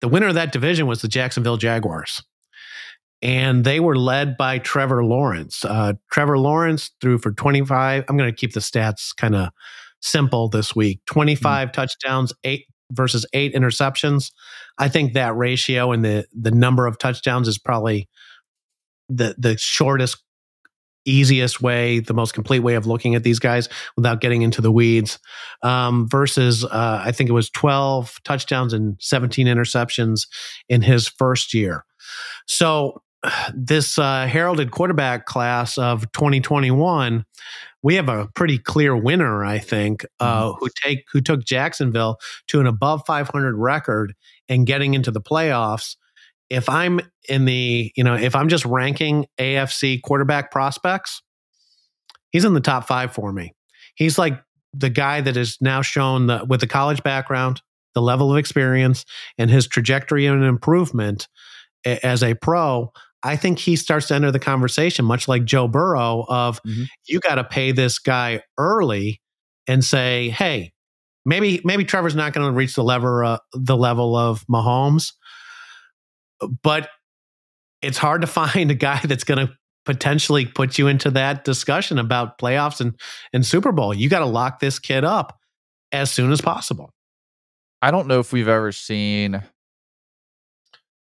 the 0.00 0.08
winner 0.08 0.28
of 0.28 0.34
that 0.34 0.52
division 0.52 0.86
was 0.86 1.02
the 1.02 1.08
Jacksonville 1.08 1.56
Jaguars. 1.56 2.22
and 3.20 3.64
they 3.64 3.80
were 3.80 3.96
led 3.96 4.36
by 4.36 4.58
Trevor 4.58 5.04
Lawrence. 5.04 5.64
Uh, 5.64 5.94
Trevor 6.12 6.38
Lawrence 6.38 6.92
threw 7.00 7.18
for 7.18 7.32
25. 7.32 8.04
I'm 8.08 8.16
going 8.16 8.30
to 8.30 8.36
keep 8.36 8.52
the 8.54 8.60
stats 8.60 9.14
kind 9.16 9.34
of 9.34 9.50
simple 10.00 10.48
this 10.48 10.74
week 10.74 11.00
25 11.06 11.68
mm-hmm. 11.68 11.72
touchdowns, 11.72 12.32
eight 12.44 12.66
versus 12.90 13.26
eight 13.32 13.54
interceptions. 13.54 14.32
I 14.78 14.88
think 14.88 15.12
that 15.12 15.36
ratio 15.36 15.92
and 15.92 16.04
the, 16.04 16.26
the 16.32 16.50
number 16.50 16.86
of 16.86 16.98
touchdowns 16.98 17.48
is 17.48 17.58
probably 17.58 18.08
the, 19.08 19.34
the 19.38 19.58
shortest, 19.58 20.22
easiest 21.04 21.60
way, 21.60 22.00
the 22.00 22.14
most 22.14 22.32
complete 22.32 22.60
way 22.60 22.74
of 22.74 22.86
looking 22.86 23.14
at 23.14 23.22
these 23.22 23.38
guys 23.38 23.68
without 23.96 24.20
getting 24.20 24.42
into 24.42 24.60
the 24.60 24.72
weeds. 24.72 25.18
Um, 25.62 26.08
versus, 26.08 26.64
uh, 26.64 27.02
I 27.04 27.12
think 27.12 27.30
it 27.30 27.34
was 27.34 27.50
12 27.50 28.20
touchdowns 28.24 28.72
and 28.72 28.96
17 29.00 29.46
interceptions 29.46 30.26
in 30.68 30.82
his 30.82 31.08
first 31.08 31.54
year. 31.54 31.84
So 32.46 33.02
this 33.54 33.98
uh, 33.98 34.26
heralded 34.26 34.70
quarterback 34.70 35.26
class 35.26 35.76
of 35.76 36.10
2021, 36.12 37.24
we 37.82 37.94
have 37.94 38.08
a 38.08 38.28
pretty 38.34 38.58
clear 38.58 38.96
winner, 38.96 39.44
I 39.44 39.58
think, 39.58 40.04
uh, 40.20 40.50
mm-hmm. 40.50 40.58
who 40.58 40.68
take 40.82 41.04
who 41.12 41.20
took 41.20 41.44
Jacksonville 41.44 42.18
to 42.48 42.60
an 42.60 42.66
above 42.66 43.02
500 43.06 43.56
record 43.56 44.14
and 44.48 44.66
getting 44.66 44.94
into 44.94 45.10
the 45.10 45.20
playoffs. 45.20 45.96
If 46.50 46.68
I'm 46.68 47.00
in 47.28 47.44
the, 47.44 47.92
you 47.94 48.02
know, 48.02 48.14
if 48.14 48.34
I'm 48.34 48.48
just 48.48 48.64
ranking 48.64 49.26
AFC 49.38 50.00
quarterback 50.02 50.50
prospects, 50.50 51.22
he's 52.30 52.44
in 52.44 52.54
the 52.54 52.60
top 52.60 52.86
five 52.86 53.12
for 53.12 53.32
me. 53.32 53.54
He's 53.94 54.18
like 54.18 54.42
the 54.72 54.90
guy 54.90 55.20
that 55.20 55.36
has 55.36 55.58
now 55.60 55.82
shown 55.82 56.28
that 56.28 56.48
with 56.48 56.60
the 56.60 56.66
college 56.66 57.02
background, 57.02 57.60
the 57.94 58.02
level 58.02 58.32
of 58.32 58.38
experience, 58.38 59.04
and 59.36 59.50
his 59.50 59.66
trajectory 59.66 60.26
and 60.26 60.42
improvement 60.42 61.28
as 61.84 62.22
a 62.22 62.34
pro 62.34 62.92
I 63.22 63.36
think 63.36 63.58
he 63.58 63.76
starts 63.76 64.08
to 64.08 64.14
enter 64.14 64.30
the 64.30 64.38
conversation, 64.38 65.04
much 65.04 65.26
like 65.26 65.44
Joe 65.44 65.66
Burrow, 65.66 66.24
of 66.28 66.62
mm-hmm. 66.62 66.84
you 67.06 67.20
got 67.20 67.36
to 67.36 67.44
pay 67.44 67.72
this 67.72 67.98
guy 67.98 68.42
early 68.56 69.20
and 69.66 69.84
say, 69.84 70.30
hey, 70.30 70.72
maybe 71.24 71.60
maybe 71.64 71.84
Trevor's 71.84 72.14
not 72.14 72.32
going 72.32 72.46
to 72.46 72.52
reach 72.52 72.74
the 72.74 72.84
level 72.84 73.24
uh, 73.24 73.38
the 73.52 73.76
level 73.76 74.16
of 74.16 74.44
Mahomes, 74.46 75.12
but 76.62 76.88
it's 77.82 77.98
hard 77.98 78.20
to 78.20 78.26
find 78.28 78.70
a 78.70 78.74
guy 78.74 79.00
that's 79.04 79.24
going 79.24 79.46
to 79.46 79.52
potentially 79.84 80.44
put 80.44 80.76
you 80.78 80.86
into 80.86 81.10
that 81.10 81.44
discussion 81.44 81.98
about 81.98 82.38
playoffs 82.38 82.80
and 82.80 82.98
and 83.32 83.44
Super 83.44 83.72
Bowl. 83.72 83.92
You 83.92 84.08
got 84.08 84.20
to 84.20 84.26
lock 84.26 84.60
this 84.60 84.78
kid 84.78 85.04
up 85.04 85.38
as 85.92 86.10
soon 86.10 86.30
as 86.30 86.40
possible. 86.40 86.92
I 87.80 87.90
don't 87.90 88.06
know 88.06 88.20
if 88.20 88.32
we've 88.32 88.48
ever 88.48 88.72
seen 88.72 89.42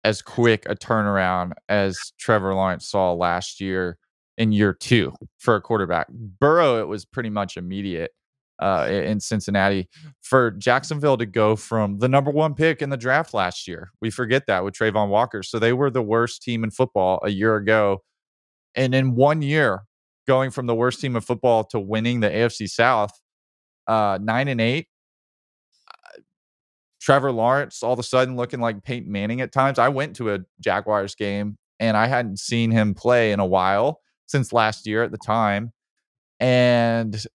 as 0.04 0.22
quick 0.22 0.66
a 0.68 0.76
turnaround 0.76 1.52
as 1.68 1.98
Trevor 2.18 2.54
Lawrence 2.54 2.88
saw 2.88 3.14
last 3.14 3.60
year 3.60 3.98
in 4.38 4.52
year 4.52 4.74
two 4.74 5.14
for 5.38 5.56
a 5.56 5.62
quarterback. 5.62 6.08
Burrow, 6.10 6.80
it 6.80 6.88
was 6.88 7.06
pretty 7.06 7.30
much 7.30 7.58
immediate 7.58 8.12
uh, 8.60 8.88
in 8.90 9.20
Cincinnati. 9.20 9.90
For 10.22 10.52
Jacksonville 10.52 11.18
to 11.18 11.26
go 11.26 11.56
from 11.56 12.00
the 12.00 12.08
number 12.08 12.32
one 12.32 12.54
pick 12.54 12.82
in 12.82 12.90
the 12.90 12.98
draft 12.98 13.34
last 13.34 13.68
year, 13.68 13.92
we 14.02 14.10
forget 14.10 14.46
that 14.48 14.64
with 14.64 14.74
Travon 14.74 15.10
Walker. 15.10 15.44
So 15.44 15.60
they 15.60 15.74
were 15.74 15.90
the 15.90 16.02
worst 16.02 16.42
team 16.42 16.64
in 16.64 16.72
football 16.72 17.20
a 17.24 17.30
year 17.30 17.56
ago. 17.56 18.00
And 18.76 18.96
in 18.96 19.16
one 19.16 19.42
year, 19.42 19.84
going 20.28 20.52
from 20.52 20.68
the 20.68 20.76
worst 20.76 21.02
team 21.02 21.16
in 21.16 21.22
football 21.22 21.64
to 21.66 21.80
winning 21.80 22.20
the 22.20 22.30
AFC 22.30 22.70
South, 22.70 23.12
uh, 23.88 24.20
nine 24.22 24.48
and 24.48 24.62
eight, 24.62 24.88
Trevor 27.00 27.32
Lawrence 27.32 27.82
all 27.82 27.94
of 27.94 28.00
a 28.00 28.04
sudden 28.04 28.36
looking 28.36 28.60
like 28.60 28.84
Peyton 28.84 29.12
Manning 29.12 29.42
at 29.42 29.52
times. 29.52 29.80
I 29.80 29.90
went 29.90 30.16
to 30.18 30.34
a 30.34 30.40
Jaguars 30.60 31.16
game 31.16 31.58
and 31.80 31.96
I 31.96 32.08
hadn't 32.08 32.40
seen 32.40 32.72
him 32.72 32.94
play 32.94 33.32
in 33.32 33.40
a 33.40 33.46
while 33.46 34.02
since 34.26 34.54
last 34.54 34.86
year 34.86 35.04
at 35.04 35.12
the 35.12 35.18
time. 35.18 35.72
And 36.40 37.26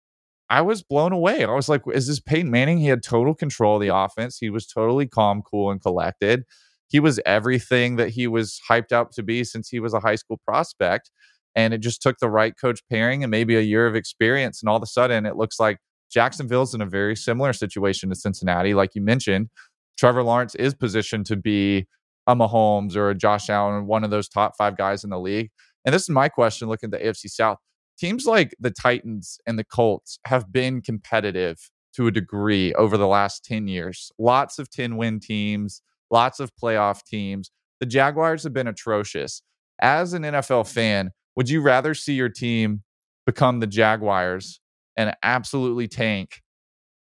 I 0.50 0.60
was 0.60 0.82
blown 0.82 1.12
away. 1.12 1.44
I 1.44 1.50
was 1.50 1.68
like, 1.68 1.82
is 1.92 2.06
this 2.06 2.20
Peyton 2.20 2.50
Manning? 2.50 2.78
He 2.78 2.86
had 2.86 3.02
total 3.02 3.34
control 3.34 3.76
of 3.76 3.82
the 3.82 3.94
offense. 3.94 4.38
He 4.38 4.50
was 4.50 4.66
totally 4.66 5.06
calm, 5.06 5.42
cool, 5.42 5.70
and 5.70 5.80
collected. 5.80 6.44
He 6.88 7.00
was 7.00 7.18
everything 7.24 7.96
that 7.96 8.10
he 8.10 8.26
was 8.26 8.60
hyped 8.70 8.92
up 8.92 9.10
to 9.12 9.22
be 9.22 9.42
since 9.44 9.68
he 9.68 9.80
was 9.80 9.94
a 9.94 10.00
high 10.00 10.14
school 10.14 10.40
prospect. 10.46 11.10
And 11.56 11.72
it 11.72 11.78
just 11.78 12.02
took 12.02 12.18
the 12.18 12.28
right 12.28 12.54
coach 12.58 12.82
pairing 12.90 13.24
and 13.24 13.30
maybe 13.30 13.56
a 13.56 13.60
year 13.60 13.86
of 13.86 13.94
experience. 13.94 14.62
And 14.62 14.68
all 14.68 14.76
of 14.76 14.82
a 14.82 14.86
sudden, 14.86 15.24
it 15.24 15.36
looks 15.36 15.58
like 15.58 15.78
Jacksonville's 16.14 16.74
in 16.74 16.80
a 16.80 16.86
very 16.86 17.16
similar 17.16 17.52
situation 17.52 18.08
to 18.08 18.14
Cincinnati. 18.14 18.72
Like 18.72 18.94
you 18.94 19.02
mentioned, 19.02 19.50
Trevor 19.98 20.22
Lawrence 20.22 20.54
is 20.54 20.72
positioned 20.72 21.26
to 21.26 21.36
be 21.36 21.88
a 22.28 22.36
Mahomes 22.36 22.94
or 22.94 23.10
a 23.10 23.16
Josh 23.16 23.50
Allen, 23.50 23.86
one 23.86 24.04
of 24.04 24.10
those 24.10 24.28
top 24.28 24.52
five 24.56 24.76
guys 24.76 25.02
in 25.02 25.10
the 25.10 25.18
league. 25.18 25.50
And 25.84 25.92
this 25.92 26.02
is 26.02 26.10
my 26.10 26.28
question 26.28 26.68
looking 26.68 26.92
at 26.94 27.00
the 27.00 27.04
AFC 27.04 27.28
South. 27.28 27.58
Teams 27.98 28.26
like 28.26 28.54
the 28.60 28.70
Titans 28.70 29.38
and 29.44 29.58
the 29.58 29.64
Colts 29.64 30.20
have 30.26 30.52
been 30.52 30.80
competitive 30.80 31.58
to 31.96 32.06
a 32.06 32.12
degree 32.12 32.72
over 32.74 32.96
the 32.96 33.06
last 33.08 33.44
10 33.44 33.66
years. 33.66 34.12
Lots 34.18 34.58
of 34.60 34.70
10 34.70 34.96
win 34.96 35.18
teams, 35.18 35.82
lots 36.10 36.38
of 36.38 36.52
playoff 36.60 37.04
teams. 37.04 37.50
The 37.80 37.86
Jaguars 37.86 38.44
have 38.44 38.52
been 38.52 38.68
atrocious. 38.68 39.42
As 39.80 40.12
an 40.12 40.22
NFL 40.22 40.72
fan, 40.72 41.10
would 41.34 41.50
you 41.50 41.60
rather 41.60 41.92
see 41.92 42.14
your 42.14 42.28
team 42.28 42.84
become 43.26 43.58
the 43.58 43.66
Jaguars 43.66 44.60
and 44.96 45.14
absolutely 45.22 45.88
tank 45.88 46.42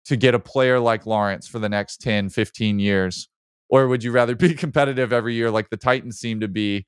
to 0.06 0.15
get 0.15 0.34
a 0.34 0.39
player 0.39 0.80
like 0.80 1.06
Lawrence 1.06 1.47
for 1.47 1.60
the 1.60 1.69
next 1.69 2.02
10, 2.02 2.30
15 2.30 2.80
years? 2.80 3.30
Or 3.69 3.88
would 3.88 4.04
you 4.04 4.12
rather 4.12 4.36
be 4.47 4.54
competitive 4.54 5.13
every 5.13 5.36
year 5.36 5.52
like 5.52 5.69
the 5.69 5.78
Titans 5.78 6.19
seem 6.19 6.39
to 6.39 6.47
be 6.47 6.86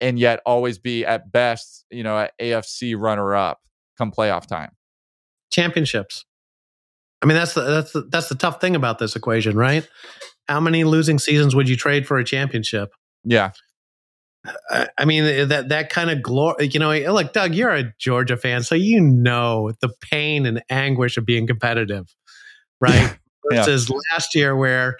and 0.00 0.18
yet 0.18 0.40
always 0.44 0.78
be 0.78 1.04
at 1.06 1.30
best, 1.30 1.86
you 1.90 2.02
know, 2.02 2.18
at 2.18 2.32
AFC 2.40 2.96
runner 2.98 3.34
up 3.34 3.60
come 3.96 4.10
playoff 4.10 4.46
time? 4.46 4.70
Championships. 5.50 6.24
I 7.22 7.26
mean, 7.26 7.36
that's 7.36 7.54
the, 7.54 7.62
that's 7.62 7.92
the, 7.92 8.02
that's 8.10 8.28
the 8.28 8.34
tough 8.34 8.60
thing 8.60 8.76
about 8.76 8.98
this 8.98 9.16
equation, 9.16 9.56
right? 9.56 9.88
How 10.48 10.60
many 10.60 10.84
losing 10.84 11.18
seasons 11.18 11.54
would 11.54 11.68
you 11.68 11.76
trade 11.76 12.06
for 12.06 12.18
a 12.18 12.24
championship? 12.24 12.90
Yeah. 13.24 13.52
I 14.98 15.04
mean 15.04 15.24
eh, 15.24 15.44
that 15.46 15.70
that 15.70 15.90
kind 15.90 16.10
of 16.10 16.22
glory. 16.22 16.68
You 16.68 16.80
know, 16.80 16.92
look, 17.12 17.32
Doug, 17.32 17.54
you're 17.54 17.74
a 17.74 17.92
Georgia 17.98 18.36
fan, 18.36 18.62
so 18.62 18.74
you 18.74 19.00
know 19.00 19.72
the 19.80 19.90
pain 20.00 20.46
and 20.46 20.62
anguish 20.68 21.16
of 21.16 21.24
being 21.24 21.46
competitive, 21.46 22.14
right? 22.80 23.16
Yeah. 23.50 23.58
Versus 23.58 23.90
yeah. 23.90 23.96
last 24.14 24.34
year, 24.34 24.56
where 24.56 24.96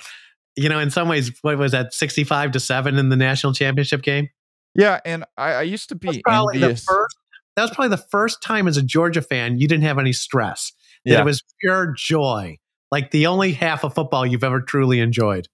you 0.54 0.68
know, 0.68 0.78
in 0.78 0.90
some 0.90 1.08
ways, 1.08 1.32
what 1.40 1.56
was 1.56 1.72
that, 1.72 1.94
sixty-five 1.94 2.50
to 2.50 2.60
seven 2.60 2.98
in 2.98 3.08
the 3.08 3.16
national 3.16 3.54
championship 3.54 4.02
game? 4.02 4.28
Yeah, 4.74 5.00
and 5.06 5.24
I, 5.38 5.52
I 5.52 5.62
used 5.62 5.88
to 5.88 5.94
be 5.94 6.20
probably 6.22 6.56
envious. 6.56 6.84
First, 6.84 7.16
that 7.56 7.62
was 7.62 7.70
probably 7.70 7.96
the 7.96 8.04
first 8.10 8.42
time 8.42 8.68
as 8.68 8.76
a 8.76 8.82
Georgia 8.82 9.22
fan 9.22 9.58
you 9.58 9.66
didn't 9.66 9.84
have 9.84 9.98
any 9.98 10.12
stress. 10.12 10.72
Yeah. 11.06 11.20
It 11.20 11.24
was 11.24 11.42
pure 11.60 11.94
joy, 11.96 12.58
like 12.90 13.12
the 13.12 13.26
only 13.26 13.52
half 13.52 13.82
of 13.82 13.94
football 13.94 14.26
you've 14.26 14.44
ever 14.44 14.60
truly 14.60 15.00
enjoyed. 15.00 15.48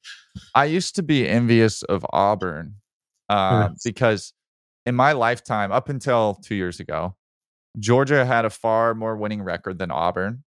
I 0.55 0.65
used 0.65 0.97
to 0.97 1.03
be 1.03 1.29
envious 1.29 1.83
of 1.85 2.05
Auburn 2.13 2.77
uh, 3.31 3.69
because 3.85 4.33
in 4.87 4.97
my 4.97 5.13
lifetime, 5.13 5.71
up 5.71 5.89
until 5.89 6.35
two 6.35 6.57
years 6.57 6.81
ago, 6.81 7.15
Georgia 7.79 8.25
had 8.25 8.45
a 8.45 8.51
far 8.51 8.93
more 8.93 9.17
winning 9.17 9.41
record 9.41 9.79
than 9.79 9.93
Auburn. 9.93 10.43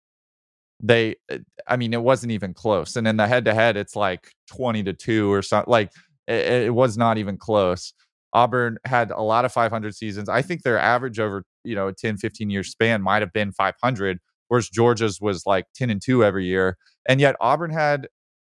They, 0.81 1.15
uh, 1.31 1.39
I 1.69 1.77
mean, 1.77 1.95
it 1.95 2.03
wasn't 2.03 2.33
even 2.33 2.55
close. 2.55 2.97
And 2.97 3.07
in 3.07 3.17
the 3.17 3.29
head 3.29 3.45
to 3.45 3.55
head, 3.55 3.77
it's 3.77 3.95
like 3.95 4.33
20 4.49 4.83
to 4.83 4.93
two 4.95 5.33
or 5.33 5.43
something. 5.43 5.71
Like 5.71 5.93
it, 6.27 6.65
it, 6.65 6.75
was 6.75 6.99
not 6.99 7.19
even 7.19 7.37
close. 7.37 7.93
Auburn 8.33 8.79
had 8.85 9.13
a 9.13 9.23
lot 9.23 9.45
of 9.45 9.53
500 9.53 9.95
seasons. 9.95 10.29
I 10.29 10.43
think 10.43 10.63
their 10.63 10.79
average 10.79 11.21
over, 11.21 11.45
you 11.63 11.77
know, 11.77 11.87
a 11.87 11.93
10, 11.93 12.17
15 12.17 12.51
year 12.51 12.65
span 12.65 13.01
might 13.01 13.23
have 13.23 13.33
been 13.33 13.53
500, 13.53 14.19
whereas 14.49 14.69
Georgia's 14.69 15.21
was 15.21 15.47
like 15.47 15.67
10 15.77 15.89
and 15.89 16.03
two 16.03 16.25
every 16.25 16.47
year. 16.47 16.77
And 17.09 17.21
yet 17.21 17.37
Auburn 17.41 17.71
had 17.71 18.09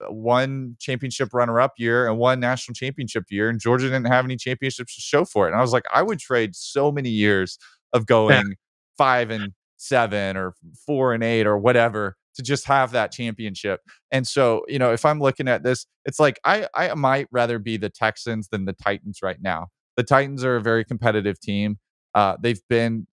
one 0.08 0.76
championship 0.80 1.30
runner 1.32 1.60
up 1.60 1.72
year 1.76 2.08
and 2.08 2.18
one 2.18 2.40
national 2.40 2.74
championship 2.74 3.24
year, 3.30 3.48
and 3.48 3.60
Georgia 3.60 3.86
didn't 3.86 4.06
have 4.06 4.24
any 4.24 4.36
championships 4.36 4.94
to 4.94 5.00
show 5.00 5.24
for 5.24 5.46
it. 5.46 5.50
And 5.50 5.58
I 5.58 5.60
was 5.60 5.72
like, 5.72 5.84
I 5.92 6.02
would 6.02 6.18
trade 6.18 6.54
so 6.54 6.90
many 6.90 7.10
years 7.10 7.58
of 7.92 8.06
going 8.06 8.46
yeah. 8.48 8.54
five 8.96 9.30
and 9.30 9.52
seven 9.76 10.36
or 10.36 10.54
four 10.86 11.12
and 11.12 11.24
eight 11.24 11.46
or 11.46 11.58
whatever 11.58 12.16
to 12.34 12.42
just 12.42 12.66
have 12.66 12.92
that 12.92 13.12
championship. 13.12 13.80
And 14.10 14.26
so, 14.26 14.62
you 14.68 14.78
know, 14.78 14.92
if 14.92 15.04
I'm 15.04 15.20
looking 15.20 15.48
at 15.48 15.62
this, 15.62 15.86
it's 16.04 16.18
like 16.20 16.40
I 16.44 16.68
I 16.74 16.94
might 16.94 17.28
rather 17.30 17.58
be 17.58 17.76
the 17.76 17.90
Texans 17.90 18.48
than 18.48 18.64
the 18.64 18.72
Titans 18.72 19.20
right 19.22 19.40
now. 19.40 19.68
The 19.96 20.02
Titans 20.02 20.44
are 20.44 20.56
a 20.56 20.62
very 20.62 20.84
competitive 20.84 21.38
team. 21.40 21.78
Uh, 22.14 22.36
they've 22.40 22.62
been 22.68 23.06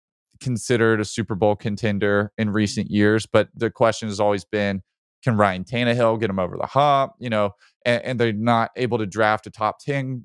considered 0.40 1.00
a 1.00 1.04
Super 1.04 1.34
Bowl 1.34 1.56
contender 1.56 2.32
in 2.36 2.50
recent 2.50 2.90
years, 2.90 3.26
but 3.26 3.48
the 3.54 3.70
question 3.70 4.08
has 4.08 4.20
always 4.20 4.44
been 4.44 4.82
can 5.22 5.36
Ryan 5.36 5.64
Tannehill 5.64 6.20
get 6.20 6.30
him 6.30 6.38
over 6.38 6.56
the 6.56 6.66
hump? 6.66 7.12
You 7.18 7.30
know, 7.30 7.50
and, 7.84 8.02
and 8.02 8.20
they're 8.20 8.32
not 8.32 8.70
able 8.76 8.98
to 8.98 9.06
draft 9.06 9.46
a 9.46 9.50
top 9.50 9.78
10 9.80 10.22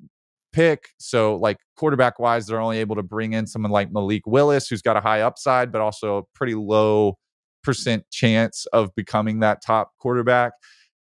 pick. 0.52 0.88
So, 0.98 1.36
like 1.36 1.58
quarterback 1.76 2.18
wise, 2.18 2.46
they're 2.46 2.60
only 2.60 2.78
able 2.78 2.96
to 2.96 3.02
bring 3.02 3.32
in 3.32 3.46
someone 3.46 3.72
like 3.72 3.90
Malik 3.90 4.26
Willis, 4.26 4.68
who's 4.68 4.82
got 4.82 4.96
a 4.96 5.00
high 5.00 5.22
upside, 5.22 5.72
but 5.72 5.80
also 5.80 6.18
a 6.18 6.22
pretty 6.34 6.54
low 6.54 7.18
percent 7.62 8.04
chance 8.10 8.66
of 8.72 8.94
becoming 8.94 9.40
that 9.40 9.62
top 9.64 9.92
quarterback. 9.98 10.52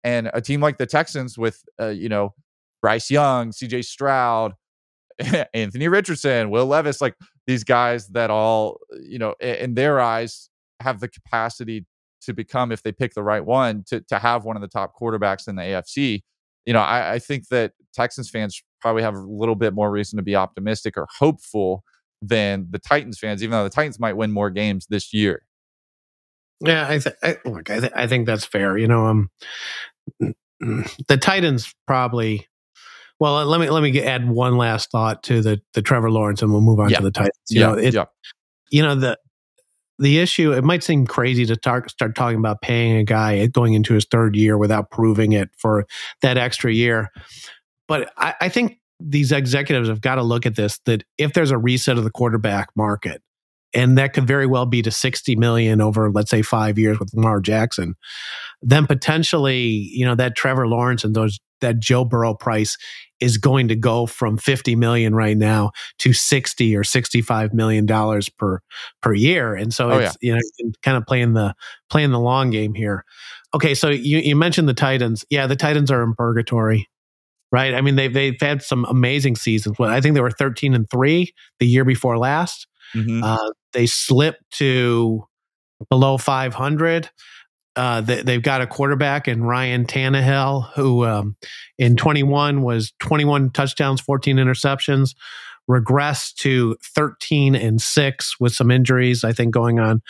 And 0.03 0.31
a 0.33 0.41
team 0.41 0.61
like 0.61 0.77
the 0.77 0.85
Texans 0.85 1.37
with, 1.37 1.61
uh, 1.79 1.89
you 1.89 2.09
know, 2.09 2.33
Bryce 2.81 3.11
Young, 3.11 3.51
CJ 3.51 3.85
Stroud, 3.85 4.53
Anthony 5.53 5.87
Richardson, 5.87 6.49
Will 6.49 6.65
Levis, 6.65 7.01
like 7.01 7.15
these 7.45 7.63
guys 7.63 8.07
that 8.09 8.31
all, 8.31 8.79
you 9.01 9.19
know, 9.19 9.35
in 9.39 9.75
their 9.75 9.99
eyes 9.99 10.49
have 10.79 10.99
the 10.99 11.07
capacity 11.07 11.85
to 12.21 12.33
become, 12.33 12.71
if 12.71 12.83
they 12.83 12.91
pick 12.91 13.13
the 13.13 13.23
right 13.23 13.43
one, 13.45 13.83
to 13.87 14.01
to 14.01 14.19
have 14.19 14.45
one 14.45 14.55
of 14.55 14.61
the 14.61 14.67
top 14.67 14.93
quarterbacks 14.99 15.47
in 15.47 15.55
the 15.55 15.61
AFC. 15.61 16.21
You 16.65 16.73
know, 16.73 16.79
I, 16.79 17.13
I 17.13 17.19
think 17.19 17.47
that 17.47 17.73
Texans 17.93 18.29
fans 18.29 18.61
probably 18.81 19.03
have 19.03 19.15
a 19.15 19.19
little 19.19 19.55
bit 19.55 19.73
more 19.73 19.91
reason 19.91 20.17
to 20.17 20.23
be 20.23 20.35
optimistic 20.35 20.97
or 20.97 21.07
hopeful 21.19 21.83
than 22.21 22.67
the 22.69 22.79
Titans 22.79 23.19
fans, 23.19 23.41
even 23.41 23.51
though 23.51 23.63
the 23.63 23.69
Titans 23.69 23.99
might 23.99 24.13
win 24.13 24.31
more 24.31 24.49
games 24.49 24.85
this 24.89 25.13
year. 25.13 25.43
Yeah, 26.63 26.87
I, 26.87 26.99
th- 26.99 27.15
I 27.23 27.37
look, 27.45 27.69
I, 27.69 27.79
th- 27.79 27.91
I 27.95 28.07
think 28.07 28.27
that's 28.27 28.45
fair. 28.45 28.77
You 28.77 28.87
know, 28.87 29.07
um, 29.07 29.29
the 30.19 31.17
Titans 31.19 31.73
probably. 31.87 32.47
Well, 33.19 33.45
let 33.45 33.59
me 33.59 33.69
let 33.69 33.83
me 33.83 34.01
add 34.01 34.27
one 34.29 34.57
last 34.57 34.89
thought 34.91 35.23
to 35.23 35.41
the 35.41 35.61
the 35.73 35.81
Trevor 35.81 36.11
Lawrence, 36.11 36.41
and 36.41 36.51
we'll 36.51 36.61
move 36.61 36.79
on 36.79 36.89
yeah. 36.89 36.97
to 36.97 37.03
the 37.03 37.11
Titans. 37.11 37.39
You 37.49 37.61
yeah, 37.61 37.67
know, 37.67 37.73
it, 37.77 37.93
yeah. 37.93 38.05
you 38.71 38.81
know 38.81 38.95
the 38.95 39.17
the 40.01 40.19
issue. 40.19 40.51
It 40.51 40.63
might 40.63 40.83
seem 40.83 41.05
crazy 41.05 41.45
to 41.45 41.55
tar- 41.55 41.87
start 41.87 42.15
talking 42.15 42.39
about 42.39 42.61
paying 42.61 42.97
a 42.97 43.03
guy 43.03 43.45
going 43.47 43.73
into 43.73 43.93
his 43.93 44.05
third 44.05 44.35
year 44.35 44.57
without 44.57 44.89
proving 44.91 45.31
it 45.31 45.49
for 45.57 45.85
that 46.21 46.37
extra 46.37 46.73
year, 46.73 47.09
but 47.87 48.11
I, 48.17 48.33
I 48.41 48.49
think 48.49 48.79
these 48.99 49.31
executives 49.31 49.89
have 49.89 50.01
got 50.01 50.15
to 50.15 50.23
look 50.23 50.45
at 50.45 50.55
this. 50.55 50.79
That 50.85 51.03
if 51.17 51.33
there's 51.33 51.51
a 51.51 51.57
reset 51.57 51.97
of 51.97 52.03
the 52.03 52.11
quarterback 52.11 52.69
market, 52.75 53.21
and 53.73 53.97
that 53.97 54.13
could 54.13 54.27
very 54.27 54.45
well 54.45 54.65
be 54.65 54.81
to 54.81 54.91
60 54.91 55.35
million 55.37 55.79
over 55.79 56.11
let's 56.11 56.29
say 56.29 56.41
5 56.41 56.77
years 56.77 56.99
with 56.99 57.13
Lamar 57.13 57.39
Jackson 57.39 57.95
then 58.61 58.85
potentially 58.85 59.59
you 59.59 60.05
know 60.05 60.15
that 60.15 60.35
Trevor 60.35 60.67
Lawrence 60.67 61.05
and 61.05 61.15
those 61.15 61.39
that 61.61 61.79
Joe 61.79 62.03
Burrow 62.03 62.33
price 62.33 62.77
is 63.21 63.37
going 63.37 63.67
to 63.69 63.75
go 63.75 64.05
from 64.05 64.37
50 64.37 64.75
million 64.75 65.13
right 65.15 65.37
now 65.37 65.71
to 65.99 66.11
60 66.11 66.75
or 66.75 66.83
65 66.83 67.53
million 67.53 67.85
dollars 67.85 68.27
per 68.29 68.59
per 69.01 69.13
year. 69.13 69.55
And 69.55 69.73
so 69.73 69.91
Oh, 69.91 69.97
it's 69.99 70.17
you 70.21 70.33
know 70.33 70.41
kind 70.81 70.97
of 70.97 71.05
playing 71.05 71.33
the 71.33 71.53
playing 71.89 72.11
the 72.11 72.19
long 72.19 72.49
game 72.49 72.73
here. 72.73 73.05
Okay 73.53 73.73
so 73.75 73.89
you 73.89 74.17
you 74.19 74.35
mentioned 74.35 74.67
the 74.67 74.73
Titans. 74.73 75.23
Yeah 75.29 75.47
the 75.47 75.55
Titans 75.55 75.91
are 75.91 76.03
in 76.03 76.13
purgatory 76.15 76.87
right? 77.53 77.73
I 77.73 77.81
mean 77.81 77.95
they've 77.97 78.13
they've 78.13 78.39
had 78.39 78.61
some 78.63 78.85
amazing 78.85 79.35
seasons. 79.35 79.77
Well, 79.77 79.89
i 79.89 79.99
think 80.01 80.15
they 80.15 80.21
were 80.21 80.31
13 80.31 80.73
and 80.73 80.89
3 80.89 81.33
the 81.59 81.67
year 81.67 81.83
before 81.85 82.17
last. 82.17 82.67
Mhm. 82.95 83.21
uh, 83.23 83.51
they 83.73 83.85
slipped 83.85 84.43
to 84.59 85.23
below 85.89 86.17
500. 86.17 87.09
Uh, 87.75 88.01
they, 88.01 88.21
they've 88.21 88.43
got 88.43 88.61
a 88.61 88.67
quarterback 88.67 89.27
in 89.27 89.43
Ryan 89.43 89.85
Tannehill, 89.85 90.73
who 90.73 91.05
um, 91.05 91.37
in 91.77 91.95
21 91.95 92.61
was 92.61 92.91
21 92.99 93.51
touchdowns, 93.51 94.01
14 94.01 94.37
interceptions, 94.37 95.15
regressed 95.69 96.35
to 96.35 96.75
13 96.83 97.55
and 97.55 97.81
six 97.81 98.39
with 98.39 98.53
some 98.53 98.71
injuries, 98.71 99.23
I 99.23 99.31
think, 99.31 99.53
going 99.53 99.79
on 99.79 100.01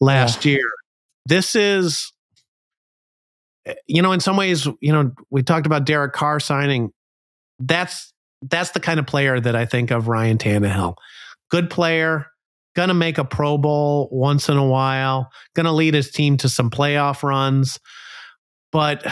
last 0.00 0.44
year. 0.44 0.70
This 1.26 1.56
is, 1.56 2.12
eh, 3.66 3.74
you 3.86 4.00
know, 4.00 4.12
in 4.12 4.20
some 4.20 4.36
ways, 4.36 4.66
you 4.80 4.92
know, 4.92 5.12
we 5.30 5.42
talked 5.42 5.66
about 5.66 5.84
Derek 5.84 6.12
Carr 6.12 6.38
signing. 6.38 6.92
That's 7.58 8.12
that's 8.42 8.70
the 8.70 8.80
kind 8.80 9.00
of 9.00 9.06
player 9.06 9.40
that 9.40 9.56
I 9.56 9.66
think 9.66 9.90
of 9.90 10.06
Ryan 10.06 10.38
Tannehill. 10.38 10.94
Good 11.50 11.70
player, 11.70 12.26
gonna 12.78 12.94
make 12.94 13.18
a 13.18 13.24
Pro 13.24 13.58
Bowl 13.58 14.08
once 14.12 14.48
in 14.48 14.56
a 14.56 14.64
while, 14.64 15.32
gonna 15.56 15.72
lead 15.72 15.94
his 15.94 16.12
team 16.12 16.36
to 16.36 16.48
some 16.48 16.70
playoff 16.70 17.24
runs, 17.24 17.80
but 18.70 19.04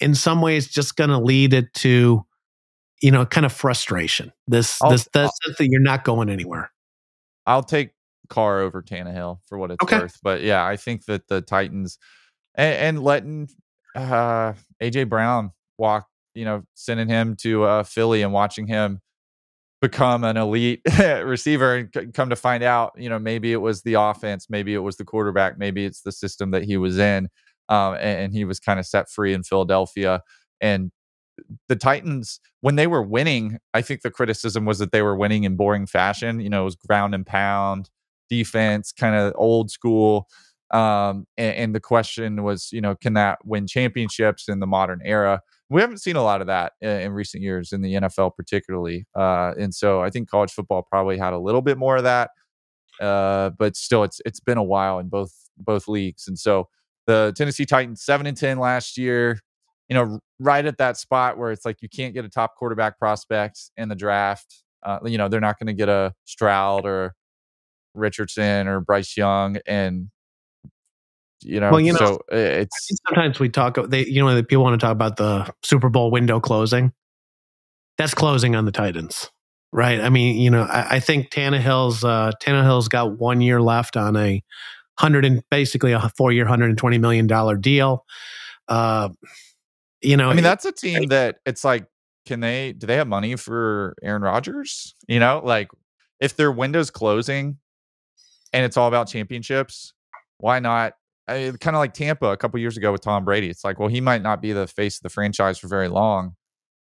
in 0.00 0.14
some 0.14 0.40
ways, 0.40 0.66
just 0.66 0.96
gonna 0.96 1.20
lead 1.20 1.52
it 1.52 1.70
to, 1.74 2.24
you 3.02 3.10
know, 3.10 3.26
kind 3.26 3.44
of 3.44 3.52
frustration. 3.52 4.32
This 4.48 4.82
I'll- 4.82 4.90
this 4.92 5.06
that 5.12 5.30
sense 5.44 5.58
that 5.58 5.68
you're 5.68 5.82
not 5.82 6.04
going 6.04 6.30
anywhere. 6.30 6.72
I'll 7.46 7.62
take 7.62 7.90
Carr 8.30 8.60
over 8.60 8.82
Tannehill 8.82 9.40
for 9.46 9.58
what 9.58 9.70
it's 9.70 9.82
Okay. 9.82 9.98
worth. 9.98 10.18
But 10.22 10.40
yeah, 10.42 10.64
I 10.66 10.76
think 10.76 11.04
that 11.04 11.28
the 11.28 11.42
Titans 11.42 11.98
and, 12.54 12.96
and 12.96 13.04
letting 13.04 13.48
uh, 13.94 14.54
AJ 14.82 15.10
Brown 15.10 15.52
walk, 15.76 16.08
you 16.34 16.46
know, 16.46 16.62
sending 16.72 17.08
him 17.08 17.36
to 17.42 17.64
uh, 17.64 17.82
Philly 17.82 18.22
and 18.22 18.32
watching 18.32 18.66
him 18.66 19.00
become 19.80 20.24
an 20.24 20.36
elite 20.36 20.80
receiver 20.98 21.76
and 21.76 22.14
come 22.14 22.30
to 22.30 22.36
find 22.36 22.62
out, 22.62 22.92
you 22.96 23.08
know, 23.08 23.18
maybe 23.18 23.52
it 23.52 23.58
was 23.58 23.82
the 23.82 23.94
offense, 23.94 24.48
maybe 24.48 24.74
it 24.74 24.78
was 24.78 24.96
the 24.96 25.04
quarterback, 25.04 25.58
maybe 25.58 25.84
it's 25.84 26.02
the 26.02 26.12
system 26.12 26.50
that 26.52 26.64
he 26.64 26.76
was 26.76 26.98
in. 26.98 27.28
Um, 27.68 27.94
and, 27.94 28.20
and 28.20 28.32
he 28.32 28.44
was 28.44 28.60
kind 28.60 28.78
of 28.78 28.86
set 28.86 29.10
free 29.10 29.34
in 29.34 29.42
Philadelphia. 29.42 30.22
And 30.60 30.92
the 31.68 31.76
Titans, 31.76 32.40
when 32.60 32.76
they 32.76 32.86
were 32.86 33.02
winning, 33.02 33.58
I 33.74 33.82
think 33.82 34.02
the 34.02 34.10
criticism 34.10 34.64
was 34.64 34.78
that 34.78 34.92
they 34.92 35.02
were 35.02 35.16
winning 35.16 35.44
in 35.44 35.56
boring 35.56 35.86
fashion. 35.86 36.40
You 36.40 36.48
know, 36.48 36.62
it 36.62 36.66
was 36.66 36.76
ground 36.76 37.14
and 37.14 37.26
pound 37.26 37.90
defense, 38.30 38.92
kind 38.92 39.14
of 39.14 39.34
old 39.36 39.70
school. 39.70 40.28
Um, 40.72 41.26
and, 41.36 41.56
and 41.56 41.74
the 41.74 41.80
question 41.80 42.42
was, 42.42 42.70
you 42.72 42.80
know, 42.80 42.94
can 42.94 43.14
that 43.14 43.38
win 43.44 43.66
championships 43.66 44.48
in 44.48 44.60
the 44.60 44.66
modern 44.66 45.00
era? 45.04 45.42
We 45.68 45.80
haven't 45.80 45.98
seen 45.98 46.16
a 46.16 46.22
lot 46.22 46.40
of 46.40 46.46
that 46.46 46.74
in, 46.80 46.90
in 46.90 47.12
recent 47.12 47.42
years 47.42 47.72
in 47.72 47.82
the 47.82 47.94
NFL, 47.94 48.36
particularly. 48.36 49.06
Uh, 49.16 49.52
and 49.58 49.74
so 49.74 50.00
I 50.00 50.10
think 50.10 50.28
college 50.30 50.52
football 50.52 50.86
probably 50.88 51.18
had 51.18 51.32
a 51.32 51.38
little 51.38 51.62
bit 51.62 51.76
more 51.76 51.96
of 51.96 52.04
that. 52.04 52.30
Uh, 53.00 53.50
but 53.50 53.76
still, 53.76 54.04
it's 54.04 54.20
it's 54.24 54.40
been 54.40 54.58
a 54.58 54.62
while 54.62 54.98
in 54.98 55.08
both 55.08 55.32
both 55.58 55.88
leagues. 55.88 56.28
And 56.28 56.38
so 56.38 56.68
the 57.06 57.34
Tennessee 57.36 57.66
Titans 57.66 58.02
seven 58.02 58.26
and 58.26 58.36
ten 58.36 58.58
last 58.58 58.96
year 58.96 59.40
you 59.88 59.94
know, 59.94 60.18
right 60.40 60.64
at 60.64 60.78
that 60.78 60.96
spot 60.96 61.38
where 61.38 61.52
it's 61.52 61.64
like 61.64 61.80
you 61.80 61.88
can't 61.88 62.14
get 62.14 62.24
a 62.24 62.28
top 62.28 62.56
quarterback 62.56 62.98
prospect 62.98 63.70
in 63.76 63.88
the 63.88 63.94
draft. 63.94 64.64
Uh, 64.82 64.98
you 65.04 65.18
know, 65.18 65.28
they're 65.28 65.40
not 65.40 65.58
going 65.58 65.68
to 65.68 65.72
get 65.72 65.88
a 65.88 66.12
Stroud 66.24 66.84
or 66.86 67.14
Richardson 67.94 68.68
or 68.68 68.80
Bryce 68.80 69.16
Young, 69.16 69.58
and 69.66 70.08
you 71.42 71.60
know, 71.60 71.70
Well, 71.70 71.80
you 71.80 71.92
know, 71.92 71.98
so 71.98 72.20
it's 72.30 72.88
sometimes 73.06 73.38
we 73.38 73.48
talk. 73.48 73.78
They, 73.88 74.06
you 74.06 74.24
know, 74.24 74.42
people 74.42 74.64
want 74.64 74.80
to 74.80 74.84
talk 74.84 74.92
about 74.92 75.16
the 75.16 75.52
Super 75.62 75.88
Bowl 75.88 76.10
window 76.10 76.40
closing. 76.40 76.92
That's 77.98 78.14
closing 78.14 78.54
on 78.56 78.64
the 78.64 78.72
Titans, 78.72 79.30
right? 79.72 80.00
I 80.00 80.08
mean, 80.08 80.36
you 80.36 80.50
know, 80.50 80.62
I, 80.62 80.96
I 80.96 81.00
think 81.00 81.30
Tannehill's 81.30 82.04
uh, 82.04 82.32
Tannehill's 82.42 82.88
got 82.88 83.18
one 83.18 83.40
year 83.40 83.60
left 83.60 83.96
on 83.96 84.16
a 84.16 84.42
hundred 84.98 85.24
and 85.24 85.42
basically 85.50 85.92
a 85.92 86.10
four 86.16 86.32
year, 86.32 86.46
hundred 86.46 86.70
and 86.70 86.78
twenty 86.78 86.98
million 86.98 87.26
dollar 87.26 87.56
deal. 87.56 88.04
Uh, 88.68 89.10
you 90.00 90.16
know, 90.16 90.30
I 90.30 90.34
mean, 90.34 90.44
that's 90.44 90.64
a 90.64 90.72
team 90.72 91.08
that 91.08 91.36
it's 91.46 91.64
like, 91.64 91.86
can 92.26 92.40
they 92.40 92.72
do 92.72 92.86
they 92.86 92.96
have 92.96 93.08
money 93.08 93.36
for 93.36 93.94
Aaron 94.02 94.22
Rodgers? 94.22 94.94
You 95.08 95.20
know, 95.20 95.40
like 95.44 95.68
if 96.20 96.36
their 96.36 96.50
window's 96.50 96.90
closing 96.90 97.58
and 98.52 98.64
it's 98.64 98.76
all 98.76 98.88
about 98.88 99.08
championships, 99.08 99.92
why 100.38 100.58
not? 100.58 100.94
I, 101.28 101.52
kind 101.60 101.74
of 101.76 101.80
like 101.80 101.94
Tampa 101.94 102.26
a 102.26 102.36
couple 102.36 102.58
years 102.60 102.76
ago 102.76 102.92
with 102.92 103.00
Tom 103.00 103.24
Brady. 103.24 103.48
It's 103.48 103.64
like, 103.64 103.78
well, 103.78 103.88
he 103.88 104.00
might 104.00 104.22
not 104.22 104.40
be 104.40 104.52
the 104.52 104.66
face 104.66 104.98
of 104.98 105.02
the 105.02 105.08
franchise 105.08 105.58
for 105.58 105.68
very 105.68 105.88
long, 105.88 106.34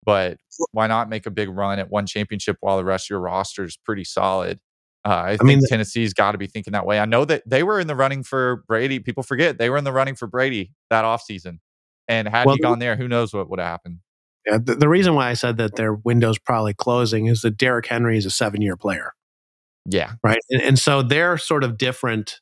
but 0.05 0.37
why 0.71 0.87
not 0.87 1.09
make 1.09 1.25
a 1.25 1.31
big 1.31 1.49
run 1.49 1.79
at 1.79 1.89
one 1.89 2.05
championship 2.05 2.57
while 2.61 2.77
the 2.77 2.85
rest 2.85 3.07
of 3.07 3.09
your 3.11 3.19
roster 3.19 3.63
is 3.65 3.77
pretty 3.77 4.03
solid? 4.03 4.59
Uh, 5.05 5.23
I 5.25 5.29
think 5.37 5.43
mean, 5.43 5.59
Tennessee's 5.69 6.13
got 6.13 6.33
to 6.33 6.37
be 6.37 6.47
thinking 6.47 6.73
that 6.73 6.85
way. 6.85 6.99
I 6.99 7.05
know 7.05 7.23
that 7.25 7.43
they 7.45 7.63
were 7.63 7.79
in 7.79 7.87
the 7.87 7.95
running 7.95 8.21
for 8.23 8.63
Brady. 8.67 8.99
People 8.99 9.23
forget 9.23 9.57
they 9.57 9.69
were 9.69 9.77
in 9.77 9.85
the 9.85 9.93
running 9.93 10.15
for 10.15 10.27
Brady 10.27 10.73
that 10.89 11.05
offseason. 11.05 11.59
And 12.07 12.27
had 12.27 12.45
Well, 12.47 12.55
he 12.55 12.61
gone 12.61 12.79
there, 12.79 12.95
who 12.95 13.07
knows 13.07 13.33
what 13.33 13.49
would 13.49 13.59
have 13.59 13.67
happened. 13.67 13.99
Yeah, 14.45 14.57
the, 14.61 14.75
the 14.75 14.89
reason 14.89 15.15
why 15.15 15.29
I 15.29 15.33
said 15.35 15.57
that 15.57 15.75
their 15.75 15.93
window's 15.93 16.39
probably 16.39 16.73
closing 16.73 17.27
is 17.27 17.41
that 17.41 17.55
Derrick 17.57 17.85
Henry 17.85 18.17
is 18.17 18.25
a 18.25 18.31
seven 18.31 18.61
year 18.61 18.75
player, 18.75 19.13
Yeah. 19.85 20.13
right? 20.23 20.39
And, 20.49 20.61
and 20.61 20.79
so 20.79 21.01
they're 21.01 21.37
sort 21.37 21.63
of 21.63 21.77
different. 21.77 22.39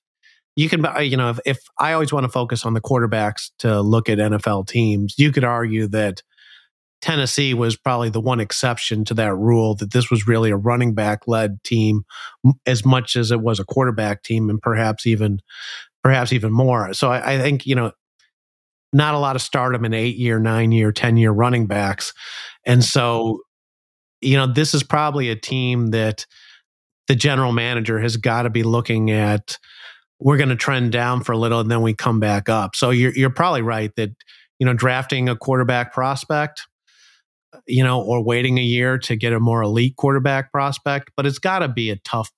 You 0.58 0.68
can, 0.68 0.86
uh, 0.86 1.00
you 1.00 1.16
know, 1.16 1.30
if, 1.30 1.40
if 1.46 1.60
I 1.80 1.94
always 1.94 2.12
want 2.12 2.26
to 2.26 2.30
focus 2.30 2.66
on 2.66 2.74
the 2.74 2.82
quarterbacks 2.82 3.52
to 3.60 3.80
look 3.80 4.10
at 4.10 4.18
NFL 4.18 4.68
teams, 4.68 5.14
you 5.18 5.32
could 5.32 5.46
argue 5.46 5.88
that 5.90 6.24
Tennessee 7.00 7.54
was 7.54 7.78
probably 7.78 8.10
the 8.10 8.20
one 8.20 8.40
exception 8.40 9.06
to 9.06 9.14
that 9.14 9.36
rule 9.36 9.76
that 9.76 9.94
this 9.94 10.10
was 10.10 10.28
really 10.28 10.50
a 10.50 10.58
running 10.58 10.96
back 10.96 11.28
led 11.28 11.64
team 11.64 12.04
as 12.66 12.84
much 12.84 13.16
as 13.16 13.32
it 13.32 13.40
was 13.40 13.60
a 13.60 13.66
quarterback 13.66 14.24
team 14.24 14.50
and 14.50 14.60
perhaps 14.62 15.06
even 15.06 15.40
perhaps 16.04 16.34
even 16.34 16.52
more. 16.52 16.94
So 16.94 17.12
I, 17.12 17.34
I 17.34 17.38
think, 17.38 17.66
you 17.66 17.76
know, 17.76 17.92
not 18.94 19.14
a 19.14 19.20
lot 19.20 19.36
of 19.36 19.42
stardom 19.42 19.86
in 19.86 19.94
eight 19.94 20.16
year, 20.16 20.40
nine 20.40 20.72
year, 20.72 20.92
10 20.92 21.18
year 21.18 21.32
running 21.32 21.68
backs. 21.68 22.14
And 22.66 22.84
so, 22.84 23.42
you 24.22 24.38
know, 24.38 24.48
this 24.48 24.74
is 24.74 24.84
probably 24.84 25.30
a 25.30 25.36
team 25.36 25.88
that 25.88 26.26
the 27.08 27.16
general 27.16 27.52
manager 27.52 28.00
has 28.00 28.18
got 28.18 28.44
to 28.44 28.50
be 28.50 28.64
looking 28.64 29.12
at. 29.12 29.58
We're 30.20 30.38
going 30.38 30.50
to 30.50 30.56
trend 30.56 30.92
down 30.92 31.24
for 31.24 31.32
a 31.32 31.38
little 31.38 31.60
and 31.60 31.70
then 31.70 31.82
we 31.82 31.94
come 31.94 32.20
back 32.20 32.50
up. 32.50 32.76
So 32.76 32.90
you're, 32.90 33.14
you're 33.14 33.30
probably 33.30 33.62
right 33.62 33.92
that, 33.98 34.12
you 34.60 34.66
know, 34.66 34.74
drafting 34.74 35.30
a 35.30 35.36
quarterback 35.36 35.94
prospect, 35.94 36.68
you 37.68 37.84
know, 37.84 38.02
or 38.02 38.24
waiting 38.24 38.58
a 38.58 38.64
year 38.64 38.98
to 39.00 39.16
get 39.16 39.34
a 39.34 39.40
more 39.40 39.62
elite 39.62 39.96
quarterback 39.96 40.52
prospect, 40.52 41.12
but 41.16 41.26
it's 41.26 41.40
got 41.40 41.60
to 41.60 41.68
be 41.68 41.92
a 41.92 41.98
tough, 41.98 42.32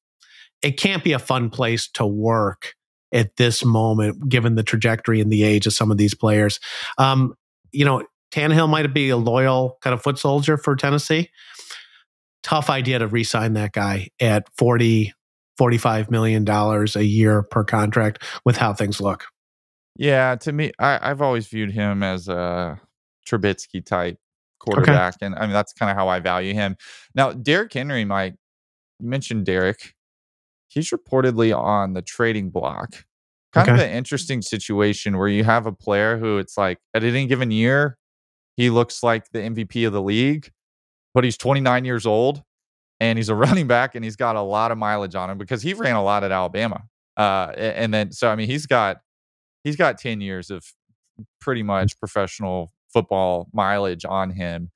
it 0.61 0.71
can't 0.71 1.03
be 1.03 1.13
a 1.13 1.19
fun 1.19 1.49
place 1.49 1.88
to 1.91 2.05
work 2.05 2.73
at 3.13 3.38
this 3.38 3.63
moment, 3.63 4.30
given 4.30 4.55
the 4.55 4.63
trajectory 4.63 5.21
and 5.21 5.32
the 5.32 5.43
age 5.43 5.65
of 5.65 5.73
some 5.73 5.89
of 5.89 5.97
these 5.97 6.13
players. 6.13 6.59
Um, 6.97 7.34
you 7.71 7.86
know, 7.86 8.03
Tannehill 8.32 8.69
might 8.69 8.93
be 8.93 9.09
a 9.09 9.17
loyal 9.17 9.77
kind 9.82 9.93
of 9.93 10.03
foot 10.03 10.19
soldier 10.19 10.57
for 10.57 10.75
Tennessee. 10.75 11.30
tough 12.43 12.69
idea 12.69 12.99
to 12.99 13.07
re-sign 13.07 13.53
that 13.53 13.71
guy 13.71 14.09
at 14.19 14.47
40 14.57 15.13
45 15.60 16.10
million 16.10 16.45
dollars 16.45 16.95
a 16.95 17.03
year 17.03 17.43
per 17.43 17.66
contract 17.66 18.24
with 18.45 18.55
how 18.55 18.74
things 18.74 19.01
look. 19.01 19.26
Yeah, 19.97 20.38
to 20.38 20.53
me, 20.53 20.72
I, 20.80 21.10
have 21.10 21.22
always 21.22 21.47
viewed 21.47 21.72
him 21.72 22.01
as 22.01 22.30
a 22.30 22.80
Trubisky 23.28 23.86
type 23.86 24.18
quarterback, 24.60 25.16
okay. 25.16 25.26
and 25.26 25.36
I 25.36 25.41
mean 25.41 25.51
that's 25.51 25.74
kind 25.74 25.91
of 25.91 25.97
how 25.97 26.07
I 26.07 26.22
value 26.22 26.53
him. 26.53 26.78
Now, 27.14 27.34
Derrick 27.34 27.74
Henry, 27.74 28.05
Mike, 28.05 28.36
you 29.01 29.10
mentioned 29.10 29.45
Derrick. 29.45 29.95
He's 30.70 30.91
reportedly 30.91 31.53
on 31.53 31.91
the 31.91 32.01
trading 32.01 32.51
block. 32.51 33.03
Kind 33.51 33.68
okay. 33.68 33.84
of 33.84 33.86
an 33.86 33.93
interesting 33.93 34.41
situation 34.41 35.18
where 35.18 35.28
you 35.28 35.43
have 35.43 35.66
a 35.66 35.74
player 35.74 36.18
who 36.18 36.38
it's 36.38 36.57
like 36.57 36.78
at 36.93 37.03
any 37.03 37.28
given 37.28 37.51
year, 37.51 37.97
he 38.55 38.70
looks 38.70 39.03
like 39.03 39.30
the 39.34 39.39
MVP 39.39 39.86
of 39.86 39.91
the 39.91 40.01
league, 40.01 40.51
but 41.14 41.26
he's 41.26 41.36
29 41.36 41.84
years 41.84 42.05
old 42.05 42.43
and 42.99 43.17
he's 43.17 43.29
a 43.29 43.35
running 43.35 43.67
back 43.67 43.95
and 43.95 44.03
he's 44.03 44.15
got 44.15 44.35
a 44.35 44.41
lot 44.41 44.71
of 44.71 44.77
mileage 44.77 45.15
on 45.15 45.29
him 45.29 45.37
because 45.37 45.61
he 45.61 45.73
ran 45.73 45.95
a 45.95 46.03
lot 46.03 46.23
at 46.23 46.31
Alabama. 46.31 46.83
Uh, 47.17 47.51
and 47.57 47.93
then 47.93 48.11
so 48.11 48.29
I 48.29 48.35
mean 48.35 48.47
he's 48.47 48.65
got 48.65 49.01
he's 49.63 49.75
got 49.75 49.97
10 49.97 50.21
years 50.21 50.49
of 50.49 50.63
pretty 51.41 51.63
much 51.63 51.99
professional 51.99 52.71
football 52.91 53.49
mileage 53.53 54.05
on 54.05 54.31
him. 54.31 54.71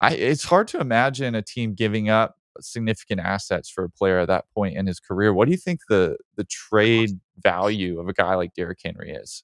I, 0.00 0.14
it's 0.14 0.44
hard 0.44 0.68
to 0.68 0.80
imagine 0.80 1.34
a 1.34 1.42
team 1.42 1.74
giving 1.74 2.08
up 2.08 2.36
significant 2.60 3.20
assets 3.20 3.70
for 3.70 3.84
a 3.84 3.90
player 3.90 4.18
at 4.18 4.28
that 4.28 4.44
point 4.54 4.76
in 4.76 4.86
his 4.86 5.00
career. 5.00 5.32
What 5.32 5.46
do 5.46 5.52
you 5.52 5.58
think 5.58 5.80
the 5.88 6.16
the 6.36 6.44
trade 6.44 7.20
value 7.42 8.00
of 8.00 8.08
a 8.08 8.12
guy 8.12 8.34
like 8.34 8.54
Derrick 8.54 8.78
Henry 8.84 9.10
is? 9.10 9.42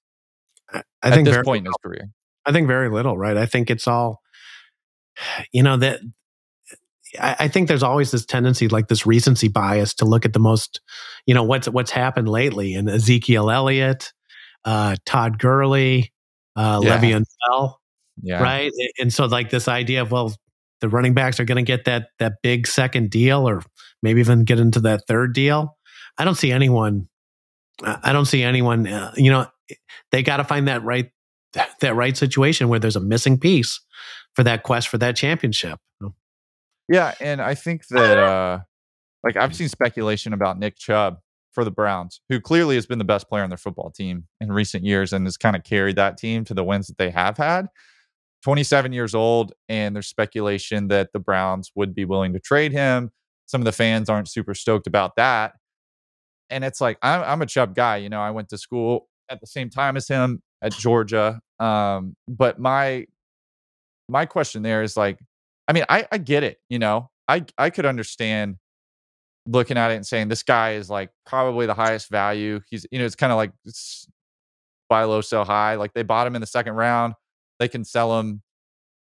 I, 0.72 0.82
I 1.02 1.10
think 1.10 1.26
this 1.26 1.34
very, 1.34 1.44
point 1.44 1.60
in 1.60 1.66
his 1.66 1.76
career. 1.82 2.10
I 2.44 2.52
think 2.52 2.66
very 2.66 2.90
little, 2.90 3.16
right? 3.16 3.36
I 3.36 3.46
think 3.46 3.70
it's 3.70 3.86
all, 3.86 4.22
you 5.52 5.62
know, 5.62 5.76
that 5.76 6.00
I, 7.20 7.36
I 7.40 7.48
think 7.48 7.68
there's 7.68 7.82
always 7.82 8.10
this 8.10 8.26
tendency, 8.26 8.68
like 8.68 8.88
this 8.88 9.06
recency 9.06 9.48
bias, 9.48 9.94
to 9.94 10.04
look 10.04 10.24
at 10.24 10.32
the 10.32 10.38
most, 10.38 10.80
you 11.26 11.34
know, 11.34 11.42
what's 11.42 11.68
what's 11.68 11.90
happened 11.90 12.28
lately. 12.28 12.74
And 12.74 12.88
Ezekiel 12.88 13.50
Elliott, 13.50 14.12
uh, 14.64 14.96
Todd 15.04 15.38
Gurley, 15.38 16.12
uh, 16.56 16.80
yeah. 16.82 16.98
Le'Veon 16.98 17.24
Bell, 17.48 17.80
yeah. 18.22 18.42
right? 18.42 18.72
And 18.98 19.12
so, 19.12 19.26
like 19.26 19.50
this 19.50 19.68
idea 19.68 20.02
of 20.02 20.10
well, 20.10 20.34
the 20.80 20.88
running 20.88 21.14
backs 21.14 21.40
are 21.40 21.44
going 21.44 21.56
to 21.56 21.62
get 21.62 21.84
that 21.84 22.08
that 22.18 22.34
big 22.42 22.66
second 22.66 23.10
deal, 23.10 23.48
or 23.48 23.62
maybe 24.02 24.20
even 24.20 24.44
get 24.44 24.58
into 24.58 24.80
that 24.80 25.06
third 25.06 25.34
deal. 25.34 25.76
I 26.18 26.24
don't 26.24 26.34
see 26.34 26.52
anyone. 26.52 27.08
I 27.84 28.12
don't 28.12 28.24
see 28.24 28.42
anyone. 28.42 28.86
Uh, 28.86 29.12
you 29.16 29.30
know, 29.30 29.46
they 30.10 30.22
got 30.22 30.38
to 30.38 30.44
find 30.44 30.68
that 30.68 30.82
right 30.82 31.10
that 31.80 31.94
right 31.94 32.16
situation 32.16 32.68
where 32.68 32.78
there's 32.78 32.96
a 32.96 33.00
missing 33.00 33.38
piece 33.38 33.80
for 34.34 34.42
that 34.44 34.62
quest 34.62 34.88
for 34.88 34.98
that 34.98 35.16
championship. 35.16 35.78
Yeah, 36.88 37.14
and 37.20 37.40
I 37.40 37.54
think 37.54 37.86
that 37.88 38.18
uh 38.18 38.58
like 39.24 39.36
I've 39.36 39.54
seen 39.54 39.68
speculation 39.68 40.32
about 40.32 40.58
Nick 40.58 40.76
Chubb 40.76 41.18
for 41.52 41.64
the 41.64 41.70
Browns, 41.70 42.20
who 42.28 42.40
clearly 42.40 42.74
has 42.74 42.86
been 42.86 42.98
the 42.98 43.04
best 43.04 43.28
player 43.28 43.42
on 43.42 43.50
their 43.50 43.56
football 43.56 43.90
team 43.90 44.26
in 44.40 44.52
recent 44.52 44.84
years 44.84 45.12
and 45.12 45.26
has 45.26 45.36
kind 45.36 45.56
of 45.56 45.64
carried 45.64 45.96
that 45.96 46.18
team 46.18 46.44
to 46.44 46.54
the 46.54 46.62
wins 46.62 46.86
that 46.86 46.98
they 46.98 47.10
have 47.10 47.36
had. 47.38 47.66
27 48.44 48.92
years 48.92 49.14
old, 49.14 49.52
and 49.68 49.96
there's 49.96 50.06
speculation 50.06 50.88
that 50.88 51.12
the 51.12 51.18
Browns 51.18 51.72
would 51.74 51.94
be 51.94 52.04
willing 52.04 52.32
to 52.34 52.38
trade 52.38 52.72
him. 52.72 53.10
Some 53.46 53.60
of 53.60 53.64
the 53.64 53.72
fans 53.72 54.08
aren't 54.08 54.28
super 54.28 54.54
stoked 54.54 54.86
about 54.86 55.16
that. 55.16 55.54
And 56.50 56.62
it's 56.62 56.80
like, 56.80 56.98
I'm, 57.02 57.22
I'm 57.22 57.42
a 57.42 57.46
Chubb 57.46 57.74
guy. 57.74 57.96
You 57.96 58.08
know, 58.08 58.20
I 58.20 58.30
went 58.30 58.50
to 58.50 58.58
school 58.58 59.08
at 59.28 59.40
the 59.40 59.46
same 59.46 59.70
time 59.70 59.96
as 59.96 60.06
him 60.06 60.42
at 60.62 60.72
Georgia. 60.72 61.40
Um, 61.58 62.14
but 62.28 62.60
my 62.60 63.06
my 64.08 64.26
question 64.26 64.62
there 64.62 64.82
is 64.82 64.96
like, 64.96 65.18
I 65.68 65.72
mean, 65.72 65.84
I, 65.88 66.06
I 66.10 66.18
get 66.18 66.42
it. 66.42 66.58
You 66.68 66.78
know, 66.78 67.10
I 67.28 67.44
I 67.58 67.70
could 67.70 67.86
understand 67.86 68.56
looking 69.46 69.76
at 69.76 69.90
it 69.90 69.96
and 69.96 70.06
saying 70.06 70.28
this 70.28 70.42
guy 70.42 70.72
is 70.72 70.90
like 70.90 71.10
probably 71.24 71.66
the 71.66 71.74
highest 71.74 72.10
value. 72.10 72.60
He's 72.68 72.86
you 72.90 72.98
know, 72.98 73.04
it's 73.04 73.16
kind 73.16 73.32
of 73.32 73.36
like 73.36 73.52
buy 74.88 75.04
low, 75.04 75.20
sell 75.20 75.44
high. 75.44 75.76
Like 75.76 75.92
they 75.94 76.02
bought 76.02 76.26
him 76.26 76.34
in 76.34 76.40
the 76.40 76.46
second 76.46 76.74
round. 76.74 77.14
They 77.58 77.68
can 77.68 77.84
sell 77.84 78.18
him 78.18 78.42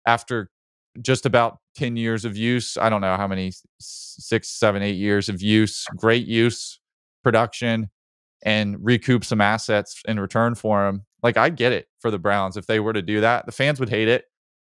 after 0.08 0.50
just 1.02 1.26
about 1.26 1.58
10 1.76 1.98
years 1.98 2.24
of 2.24 2.38
use. 2.38 2.78
I 2.78 2.90
don't 2.90 3.02
know 3.02 3.16
how 3.16 3.28
many, 3.28 3.52
six, 3.80 4.50
seven, 4.50 4.84
eight 4.84 4.96
years 4.96 5.28
of 5.28 5.42
use, 5.42 5.86
great 5.98 6.28
use, 6.28 6.80
production, 7.24 7.90
and 8.44 8.78
recoup 8.80 9.26
some 9.26 9.42
assets 9.42 10.02
in 10.08 10.20
return 10.20 10.56
for 10.56 10.88
him. 10.88 11.06
Like 11.24 11.38
I 11.38 11.50
get 11.50 11.72
it 11.72 11.88
for 12.00 12.12
the 12.12 12.20
Browns. 12.20 12.58
If 12.58 12.68
they 12.68 12.80
were 12.80 12.94
to 12.94 13.02
do 13.02 13.22
that, 13.22 13.46
the 13.46 13.52
fans 13.52 13.80
would 13.80 13.90
hate 13.90 14.08
it. 14.08 14.26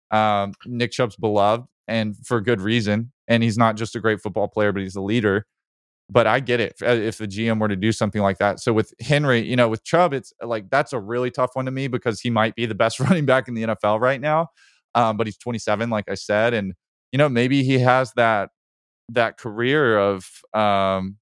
Um, 0.09 0.53
Nick 0.65 0.91
Chubb's 0.91 1.15
beloved 1.15 1.67
and 1.88 2.15
for 2.25 2.41
good 2.41 2.61
reason. 2.61 3.11
And 3.27 3.43
he's 3.43 3.57
not 3.57 3.75
just 3.75 3.95
a 3.95 3.99
great 3.99 4.21
football 4.21 4.47
player, 4.47 4.71
but 4.71 4.81
he's 4.81 4.95
a 4.95 5.01
leader. 5.01 5.45
But 6.09 6.27
I 6.27 6.39
get 6.39 6.59
it 6.59 6.75
if 6.81 7.17
the 7.17 7.27
GM 7.27 7.59
were 7.59 7.67
to 7.67 7.75
do 7.75 7.91
something 7.91 8.21
like 8.21 8.38
that. 8.38 8.59
So 8.59 8.73
with 8.73 8.93
Henry, 9.01 9.39
you 9.41 9.55
know, 9.55 9.67
with 9.67 9.83
Chubb, 9.83 10.13
it's 10.13 10.31
like 10.39 10.69
that's 10.69 10.93
a 10.93 10.99
really 10.99 11.31
tough 11.31 11.51
one 11.53 11.65
to 11.65 11.71
me 11.71 11.88
because 11.88 12.21
he 12.21 12.29
might 12.29 12.53
be 12.55 12.67
the 12.67 12.75
best 12.75 12.99
running 13.01 13.25
back 13.25 13.47
in 13.47 13.55
the 13.55 13.63
NFL 13.63 13.99
right 13.99 14.21
now. 14.21 14.49
Um, 14.93 15.17
but 15.17 15.27
he's 15.27 15.38
27, 15.38 15.89
like 15.89 16.09
I 16.09 16.13
said, 16.13 16.53
and 16.53 16.73
you 17.11 17.17
know 17.17 17.27
maybe 17.27 17.63
he 17.63 17.79
has 17.79 18.13
that 18.15 18.49
that 19.09 19.38
career 19.38 19.97
of 19.97 20.25
um, 20.53 21.17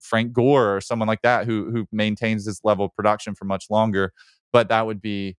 Frank 0.00 0.32
Gore 0.32 0.76
or 0.76 0.80
someone 0.80 1.08
like 1.08 1.22
that 1.22 1.46
who 1.46 1.70
who 1.70 1.86
maintains 1.90 2.44
this 2.44 2.60
level 2.62 2.86
of 2.86 2.94
production 2.94 3.34
for 3.34 3.46
much 3.46 3.66
longer. 3.70 4.12
But 4.52 4.68
that 4.68 4.86
would 4.86 5.00
be, 5.00 5.36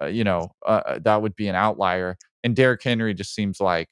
uh, 0.00 0.06
you 0.06 0.24
know, 0.24 0.50
uh, 0.66 0.82
uh 0.86 0.98
that 1.04 1.22
would 1.22 1.36
be 1.36 1.48
an 1.48 1.54
outlier. 1.54 2.18
And 2.44 2.56
Derrick 2.56 2.82
Henry 2.82 3.14
just 3.14 3.34
seems 3.34 3.60
like 3.60 3.88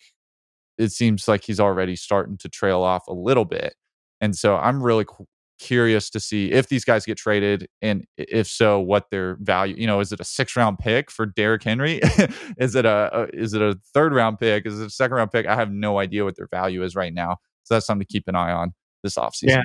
it 0.78 0.92
seems 0.92 1.28
like 1.28 1.44
he's 1.44 1.60
already 1.60 1.96
starting 1.96 2.38
to 2.38 2.48
trail 2.48 2.82
off 2.82 3.06
a 3.06 3.12
little 3.12 3.44
bit. 3.44 3.74
And 4.20 4.36
so 4.36 4.56
I'm 4.56 4.82
really 4.82 5.04
cu- 5.04 5.26
curious 5.58 6.08
to 6.10 6.20
see 6.20 6.52
if 6.52 6.68
these 6.68 6.84
guys 6.84 7.04
get 7.04 7.18
traded 7.18 7.68
and 7.82 8.06
if 8.16 8.46
so 8.46 8.80
what 8.80 9.10
their 9.10 9.36
value 9.40 9.74
you 9.76 9.86
know 9.86 10.00
is 10.00 10.10
it 10.10 10.18
a 10.18 10.24
six 10.24 10.56
round 10.56 10.78
pick 10.78 11.10
for 11.10 11.26
Derrick 11.26 11.62
Henry? 11.62 12.00
Is 12.58 12.74
it 12.74 12.86
a, 12.86 13.10
a, 13.12 13.26
is 13.34 13.52
it 13.52 13.60
a 13.60 13.78
third 13.92 14.14
round 14.14 14.38
pick? 14.38 14.64
Is 14.66 14.80
it 14.80 14.86
a 14.86 14.90
second 14.90 15.16
round 15.16 15.30
pick? 15.30 15.46
I 15.46 15.54
have 15.56 15.70
no 15.70 15.98
idea 15.98 16.24
what 16.24 16.36
their 16.36 16.48
value 16.50 16.82
is 16.82 16.96
right 16.96 17.12
now 17.12 17.36
so 17.64 17.74
that's 17.74 17.86
something 17.86 18.06
to 18.06 18.12
keep 18.12 18.26
an 18.26 18.34
eye 18.34 18.52
on 18.52 18.72
this 19.02 19.16
offseason. 19.16 19.48
Yeah 19.48 19.62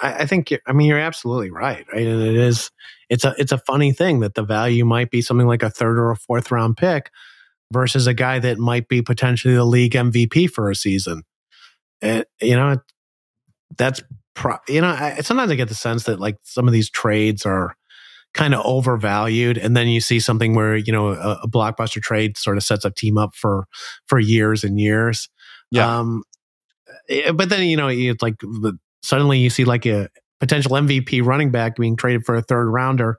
I, 0.00 0.20
I 0.20 0.26
think 0.26 0.56
I 0.66 0.72
mean 0.72 0.88
you're 0.88 0.98
absolutely 0.98 1.50
right 1.50 1.84
right 1.92 2.06
and 2.06 2.22
it 2.22 2.36
is 2.36 2.70
it's 3.10 3.24
a 3.24 3.34
it's 3.36 3.52
a 3.52 3.58
funny 3.58 3.92
thing 3.92 4.20
that 4.20 4.34
the 4.34 4.42
value 4.42 4.84
might 4.84 5.10
be 5.10 5.20
something 5.20 5.46
like 5.46 5.62
a 5.62 5.70
third 5.70 5.98
or 5.98 6.10
a 6.10 6.16
fourth 6.16 6.50
round 6.50 6.76
pick 6.76 7.10
versus 7.72 8.06
a 8.06 8.14
guy 8.14 8.38
that 8.38 8.58
might 8.58 8.88
be 8.88 9.02
potentially 9.02 9.54
the 9.54 9.64
league 9.64 9.92
MVP 9.92 10.50
for 10.50 10.70
a 10.70 10.74
season. 10.74 11.22
And, 12.00 12.24
you 12.40 12.56
know, 12.56 12.76
that's, 13.76 14.02
pro- 14.34 14.58
you 14.68 14.80
know, 14.80 14.88
I, 14.88 15.20
sometimes 15.22 15.50
I 15.50 15.54
get 15.54 15.68
the 15.68 15.74
sense 15.74 16.04
that 16.04 16.20
like 16.20 16.36
some 16.42 16.66
of 16.66 16.72
these 16.72 16.90
trades 16.90 17.46
are 17.46 17.76
kind 18.34 18.54
of 18.54 18.64
overvalued. 18.64 19.58
And 19.58 19.76
then 19.76 19.88
you 19.88 20.00
see 20.00 20.20
something 20.20 20.54
where, 20.54 20.76
you 20.76 20.92
know, 20.92 21.08
a, 21.08 21.40
a 21.42 21.48
blockbuster 21.48 22.00
trade 22.00 22.36
sort 22.36 22.56
of 22.56 22.62
sets 22.62 22.84
a 22.84 22.90
team 22.90 23.18
up 23.18 23.34
for, 23.34 23.66
for 24.06 24.18
years 24.18 24.64
and 24.64 24.80
years. 24.80 25.28
Yeah. 25.70 25.98
Um, 25.98 26.24
eh, 27.08 27.32
but 27.32 27.48
then, 27.48 27.66
you 27.66 27.76
know, 27.76 27.88
it's 27.88 28.22
like 28.22 28.36
suddenly 29.02 29.38
you 29.38 29.50
see 29.50 29.64
like 29.64 29.86
a 29.86 30.08
potential 30.40 30.72
MVP 30.72 31.24
running 31.24 31.50
back 31.50 31.76
being 31.76 31.96
traded 31.96 32.24
for 32.24 32.34
a 32.34 32.42
third 32.42 32.68
rounder. 32.68 33.18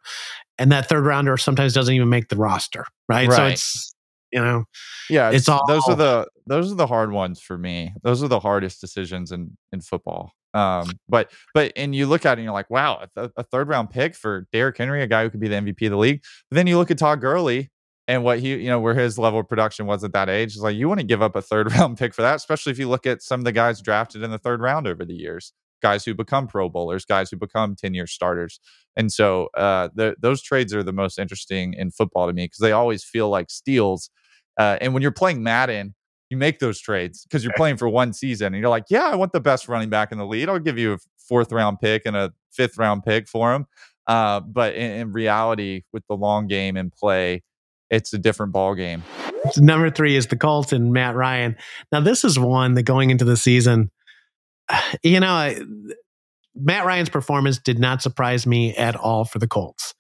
And 0.58 0.72
that 0.72 0.90
third 0.90 1.06
rounder 1.06 1.38
sometimes 1.38 1.74
doesn't 1.74 1.94
even 1.94 2.10
make 2.10 2.30
the 2.30 2.36
roster. 2.36 2.86
Right. 3.08 3.28
right. 3.28 3.36
So 3.36 3.46
it's, 3.46 3.93
you 4.34 4.42
know? 4.42 4.66
Yeah 5.10 5.30
it's, 5.30 5.38
it's 5.40 5.50
all 5.50 5.66
those 5.68 5.88
are 5.88 5.96
the 5.96 6.28
those 6.48 6.72
are 6.72 6.76
the 6.76 6.88
hard 6.88 7.12
ones 7.12 7.40
for 7.40 7.58
me. 7.58 7.94
Those 8.04 8.24
are 8.24 8.28
the 8.28 8.40
hardest 8.40 8.82
decisions 8.82 9.32
in 9.32 9.56
in 9.72 9.82
football. 9.82 10.34
Um 10.54 10.92
but 11.08 11.32
but 11.54 11.72
and 11.76 11.96
you 11.96 12.08
look 12.08 12.26
at 12.26 12.34
it 12.34 12.42
and 12.42 12.44
you're 12.44 12.54
like 12.54 12.70
wow 12.70 13.06
a, 13.16 13.30
a 13.38 13.44
third 13.44 13.68
round 13.70 13.90
pick 13.92 14.16
for 14.16 14.48
Derrick 14.52 14.78
Henry 14.78 15.02
a 15.02 15.08
guy 15.08 15.24
who 15.24 15.30
could 15.30 15.40
be 15.40 15.48
the 15.48 15.56
MVP 15.56 15.86
of 15.86 15.92
the 15.92 15.98
league. 15.98 16.24
But 16.50 16.56
then 16.56 16.68
you 16.68 16.78
look 16.78 16.92
at 16.92 16.98
Todd 16.98 17.22
Gurley 17.22 17.72
and 18.08 18.24
what 18.24 18.40
he 18.40 18.56
you 18.56 18.70
know 18.70 18.80
where 18.80 18.96
his 18.96 19.18
level 19.18 19.40
of 19.40 19.48
production 19.48 19.86
was 19.86 20.04
at 20.04 20.14
that 20.14 20.30
age 20.30 20.56
is 20.56 20.62
like 20.62 20.76
you 20.76 20.88
want 20.88 21.00
to 21.00 21.06
give 21.06 21.22
up 21.22 21.36
a 21.36 21.42
third 21.42 21.72
round 21.76 21.98
pick 21.98 22.14
for 22.14 22.22
that 22.22 22.36
especially 22.36 22.72
if 22.72 22.80
you 22.80 22.90
look 22.90 23.06
at 23.06 23.22
some 23.22 23.40
of 23.40 23.46
the 23.46 23.52
guys 23.52 23.82
drafted 23.82 24.24
in 24.24 24.32
the 24.32 24.40
third 24.40 24.62
round 24.62 24.88
over 24.88 25.06
the 25.06 25.16
years. 25.16 25.54
Guys 25.82 26.06
who 26.06 26.14
become 26.14 26.48
pro 26.48 26.70
bowlers 26.70 27.06
guys 27.06 27.30
who 27.30 27.38
become 27.38 27.76
10 27.76 27.94
year 27.94 28.08
starters. 28.08 28.60
And 28.96 29.12
so 29.12 29.50
uh, 29.56 29.90
the, 29.96 30.16
those 30.20 30.42
trades 30.42 30.74
are 30.74 30.84
the 30.84 30.94
most 30.94 31.18
interesting 31.18 31.74
in 31.74 31.92
football 31.92 32.28
to 32.28 32.34
me 32.34 32.46
because 32.46 32.60
they 32.60 32.72
always 32.72 33.04
feel 33.04 33.30
like 33.30 33.50
steals 33.50 34.10
uh, 34.58 34.78
and 34.82 34.94
when 34.94 35.02
you're 35.02 35.12
playing 35.12 35.44
Madden, 35.44 35.96
you 36.30 36.38
make 36.38 36.60
those 36.60 36.80
trades 36.80 37.24
because 37.24 37.44
you're 37.44 37.54
playing 37.58 37.78
for 37.78 37.88
one 37.88 38.14
season 38.14 38.48
and 38.48 38.62
you're 38.62 38.70
like, 38.70 38.86
yeah, 38.90 39.06
I 39.06 39.16
want 39.16 39.32
the 39.32 39.40
best 39.40 39.68
running 39.68 39.90
back 39.90 40.12
in 40.12 40.18
the 40.18 40.26
league. 40.26 40.50
I'll 40.50 40.60
give 40.60 40.78
you 40.78 40.94
a 40.94 40.98
fourth 41.18 41.52
round 41.52 41.80
pick 41.80 42.04
and 42.06 42.16
a 42.16 42.34
fifth 42.52 42.78
round 42.78 43.04
pick 43.04 43.28
for 43.28 43.54
him. 43.54 43.66
Uh, 44.08 44.42
but 44.42 44.76
in, 44.76 44.92
in, 44.92 45.12
reality, 45.14 45.84
with 45.94 46.04
the 46.10 46.16
long 46.16 46.48
game 46.48 46.76
in 46.76 46.92
play, 46.92 47.42
it's 47.90 48.14
a 48.14 48.18
different 48.18 48.52
ball 48.52 48.76
game. 48.76 49.04
Number 49.58 49.90
three 49.90 50.16
is 50.16 50.28
the 50.28 50.36
Colts 50.36 50.74
and 50.74 50.92
Matt 50.92 51.16
Ryan. 51.16 51.56
Now, 51.92 52.02
this 52.02 52.26
is 52.26 52.38
one 52.38 52.74
that 52.74 52.84
going 52.84 53.12
into 53.12 53.24
the 53.24 53.38
season, 53.38 53.92
you 55.04 55.20
know, 55.22 55.56
Matt 56.56 56.86
Ryan's 56.86 57.10
performance 57.10 57.60
did 57.60 57.80
not 57.80 58.02
surprise 58.02 58.46
me 58.46 58.76
at 58.76 58.96
all 58.96 59.24
for 59.26 59.40
the 59.40 59.48
Colts 59.48 59.94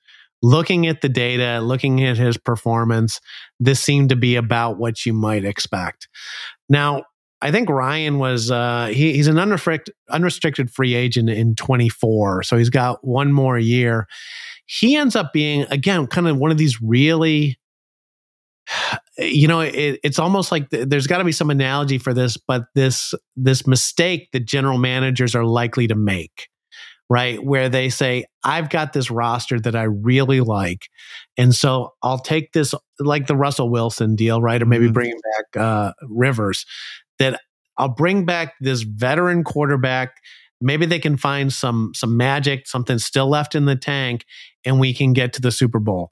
looking 0.44 0.86
at 0.86 1.02
the 1.02 1.10
data, 1.10 1.62
looking 1.62 2.04
at 2.04 2.18
his 2.18 2.38
performance, 2.38 3.20
this 3.60 3.80
seemed 3.80 4.10
to 4.10 4.16
be 4.16 4.36
about 4.36 4.78
what 4.78 5.06
you 5.06 5.14
might 5.14 5.46
expect. 5.46 6.08
Now, 6.70 7.04
I 7.42 7.52
think 7.52 7.70
Ryan 7.70 8.20
was 8.20 8.52
uh, 8.52 8.92
he, 8.94 9.14
he's 9.14 9.28
an 9.28 9.40
unrestricted 9.40 10.70
free 10.72 10.94
agent 10.94 11.30
in 11.30 11.56
24, 11.56 12.44
so 12.44 12.58
he's 12.58 12.70
got 12.70 13.06
one 13.06 13.34
more 13.34 13.58
year. 13.58 14.08
He 14.66 14.96
ends 14.96 15.16
up 15.16 15.34
being 15.34 15.66
again 15.70 16.08
kind 16.08 16.28
of 16.28 16.38
one 16.38 16.52
of 16.52 16.58
these 16.58 16.82
really 16.82 17.58
you 19.18 19.48
know 19.48 19.60
it, 19.60 20.00
it's 20.04 20.20
almost 20.20 20.52
like 20.52 20.70
th- 20.70 20.88
there's 20.88 21.06
got 21.06 21.18
to 21.18 21.26
be 21.26 21.34
some 21.34 21.50
analogy 21.50 21.98
for 21.98 22.14
this 22.14 22.38
but 22.38 22.64
this 22.76 23.14
this 23.36 23.68
mistake 23.68 24.30
that 24.32 24.46
general 24.46 24.78
managers 24.78 25.36
are 25.36 25.44
likely 25.44 25.86
to 25.86 25.96
make 25.96 26.48
right 27.14 27.44
where 27.44 27.70
they 27.70 27.90
say 27.90 28.26
i've 28.44 28.70
got 28.70 28.92
this 28.92 29.12
roster 29.12 29.60
that 29.60 29.76
i 29.76 29.84
really 29.84 30.40
like 30.40 30.90
and 31.38 31.54
so 31.54 31.94
i'll 32.02 32.18
take 32.18 32.52
this 32.54 32.74
like 33.00 33.28
the 33.28 33.36
russell 33.36 33.70
wilson 33.70 34.16
deal 34.16 34.42
right 34.42 34.64
or 34.64 34.66
maybe 34.66 34.86
mm-hmm. 34.86 34.94
bringing 34.94 35.20
back 35.36 35.62
uh, 35.62 35.94
rivers 36.10 36.66
that 37.20 37.40
i'll 37.78 37.88
bring 37.88 38.26
back 38.26 38.56
this 38.60 38.82
veteran 38.82 39.44
quarterback 39.44 40.16
maybe 40.60 40.88
they 40.88 41.00
can 41.00 41.16
find 41.16 41.54
some 41.54 41.92
some 41.94 42.18
magic 42.18 42.66
something 42.66 42.98
still 42.98 43.30
left 43.30 43.54
in 43.54 43.66
the 43.66 43.76
tank 43.76 44.26
and 44.66 44.80
we 44.80 44.92
can 44.92 45.14
get 45.14 45.34
to 45.34 45.42
the 45.42 45.52
super 45.52 45.80
bowl 45.80 46.12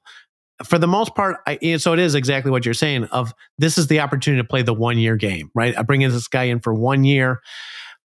for 0.64 0.78
the 0.78 0.86
most 0.86 1.16
part, 1.16 1.38
I, 1.44 1.76
so 1.78 1.92
it 1.92 1.98
is 1.98 2.14
exactly 2.14 2.52
what 2.52 2.64
you're 2.64 2.72
saying. 2.72 3.04
Of 3.06 3.32
this 3.58 3.78
is 3.78 3.88
the 3.88 3.98
opportunity 3.98 4.40
to 4.40 4.46
play 4.46 4.62
the 4.62 4.72
one 4.72 4.96
year 4.96 5.16
game, 5.16 5.50
right? 5.56 5.76
I 5.76 5.82
bring 5.82 6.02
in 6.02 6.12
this 6.12 6.28
guy 6.28 6.44
in 6.44 6.60
for 6.60 6.72
one 6.72 7.02
year. 7.02 7.40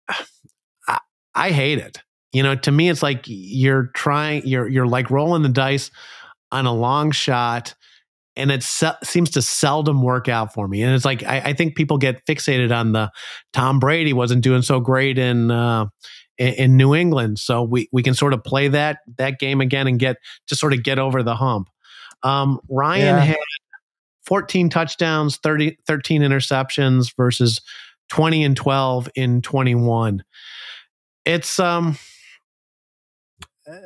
I, 0.88 1.00
I 1.34 1.50
hate 1.50 1.80
it. 1.80 1.98
You 2.36 2.44
know, 2.44 2.54
to 2.54 2.72
me, 2.72 2.90
it's 2.90 3.02
like 3.02 3.24
you're 3.28 3.92
trying, 3.94 4.46
you're 4.46 4.68
you're 4.68 4.86
like 4.86 5.10
rolling 5.10 5.42
the 5.42 5.48
dice 5.48 5.90
on 6.52 6.66
a 6.66 6.74
long 6.74 7.12
shot, 7.12 7.74
and 8.36 8.52
it 8.52 8.62
se- 8.62 8.98
seems 9.06 9.30
to 9.32 9.42
seldom 9.42 10.02
work 10.02 10.28
out 10.28 10.54
for 10.54 10.68
me. 10.68 10.84
And 10.84 10.94
it's 10.94 11.06
like 11.06 11.24
I, 11.24 11.38
I, 11.40 11.54
think 11.54 11.78
people 11.78 11.98
get 11.98 12.26
fixated 12.26 12.76
on 12.76 12.92
the 12.92 13.10
Tom 13.54 13.80
Brady 13.80 14.12
wasn't 14.12 14.44
doing 14.44 14.64
so 14.64 14.82
great 14.82 15.18
in. 15.18 15.50
Uh, 15.50 15.86
in, 16.38 16.54
in 16.56 16.76
New 16.76 16.94
England, 16.94 17.40
so 17.40 17.64
we, 17.64 17.88
we 17.94 18.04
can 18.04 18.14
sort 18.14 18.34
of 18.34 18.44
play 18.44 18.68
that 18.68 18.98
that 19.18 19.40
game 19.40 19.62
again 19.62 19.88
and 19.88 19.98
get 19.98 20.18
to 20.48 20.56
sort 20.58 20.74
of 20.74 20.84
get 20.84 21.00
over 21.00 21.24
the 21.24 21.36
hump. 21.36 21.70
Um, 22.24 22.60
Ryan 22.68 23.06
yeah. 23.06 23.20
had 23.22 23.38
14 24.26 24.68
touchdowns, 24.70 25.38
30, 25.38 25.78
13 25.88 26.22
interceptions 26.22 27.16
versus 27.16 27.62
20 28.10 28.44
and 28.44 28.58
12 28.58 29.08
in 29.16 29.42
21. 29.42 30.26
It's, 31.24 31.58
um, 31.58 31.98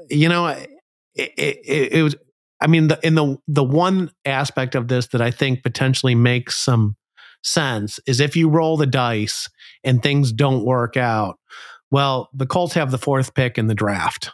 you 0.10 0.30
know, 0.30 0.48
it, 0.48 0.70
it, 1.16 1.94
it 1.94 2.04
was, 2.04 2.16
I 2.62 2.68
mean, 2.68 2.90
the, 2.90 3.00
in 3.04 3.16
the, 3.16 3.38
the 3.48 3.64
one 3.64 4.12
aspect 4.26 4.76
of 4.76 4.88
this 4.88 5.08
that 5.08 5.22
I 5.22 5.32
think 5.32 5.64
potentially 5.64 6.16
makes 6.16 6.56
some 6.58 6.96
sense 7.44 8.00
is 8.06 8.20
if 8.20 8.36
you 8.36 8.50
roll 8.50 8.78
the 8.78 8.86
dice 8.86 9.50
and 9.84 10.04
things 10.04 10.32
don't 10.32 10.66
work 10.66 10.98
out, 10.98 11.40
well, 11.92 12.30
the 12.34 12.46
Colts 12.46 12.74
have 12.74 12.92
the 12.92 12.98
fourth 12.98 13.34
pick 13.34 13.58
in 13.58 13.68
the 13.68 13.76
draft. 13.76 14.32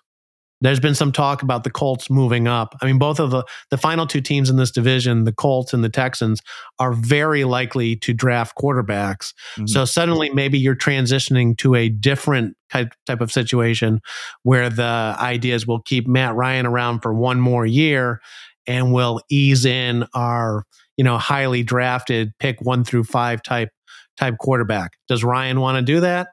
There's 0.66 0.80
been 0.80 0.96
some 0.96 1.12
talk 1.12 1.44
about 1.44 1.64
the 1.64 1.70
Colts 1.70 2.10
moving 2.10 2.48
up. 2.48 2.76
I 2.82 2.86
mean, 2.88 2.98
both 2.98 3.20
of 3.20 3.30
the 3.30 3.44
the 3.70 3.78
final 3.78 4.08
two 4.08 4.22
teams 4.22 4.50
in 4.50 4.56
this 4.56 4.72
division, 4.72 5.24
the 5.24 5.32
Colts 5.32 5.74
and 5.74 5.84
the 5.84 5.90
Texans, 5.90 6.42
are 6.80 6.92
very 6.92 7.44
likely 7.44 7.96
to 7.98 8.14
draft 8.14 8.58
quarterbacks. 8.58 9.34
Mm-hmm. 9.58 9.68
So 9.68 9.86
suddenly, 9.86 10.32
maybe 10.32 10.58
you're 10.58 10.76
transitioning 10.76 11.56
to 11.60 11.76
a 11.76 11.90
different 11.90 12.58
type 12.72 12.94
type 13.06 13.22
of 13.22 13.32
situation 13.32 14.00
where 14.42 14.72
the 14.72 15.16
ideas 15.20 15.68
will 15.68 15.82
keep 15.82 16.08
Matt 16.08 16.34
Ryan 16.34 16.66
around 16.66 17.02
for 17.02 17.14
one 17.14 17.40
more 17.40 17.68
year, 17.68 18.20
and 18.66 18.92
we'll 18.92 19.22
ease 19.30 19.66
in 19.66 20.06
our 20.16 20.64
you 20.98 21.04
know 21.04 21.20
highly 21.20 21.62
drafted 21.62 22.34
pick 22.40 22.60
one 22.62 22.84
through 22.84 23.04
five 23.04 23.44
type 23.44 23.70
type 24.18 24.38
quarterback. 24.40 24.94
Does 25.08 25.24
Ryan 25.24 25.60
want 25.60 25.78
to 25.78 25.84
do 25.84 26.00
that? 26.00 26.30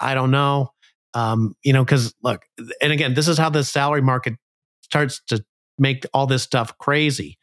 I 0.00 0.14
don't 0.14 0.32
know. 0.32 0.73
Um, 1.14 1.54
you 1.62 1.72
know, 1.72 1.84
because 1.84 2.14
look, 2.22 2.42
and 2.82 2.92
again, 2.92 3.14
this 3.14 3.28
is 3.28 3.38
how 3.38 3.50
the 3.50 3.62
salary 3.64 4.02
market 4.02 4.34
starts 4.82 5.20
to 5.28 5.44
make 5.78 6.04
all 6.12 6.26
this 6.26 6.42
stuff 6.42 6.76
crazy. 6.78 7.38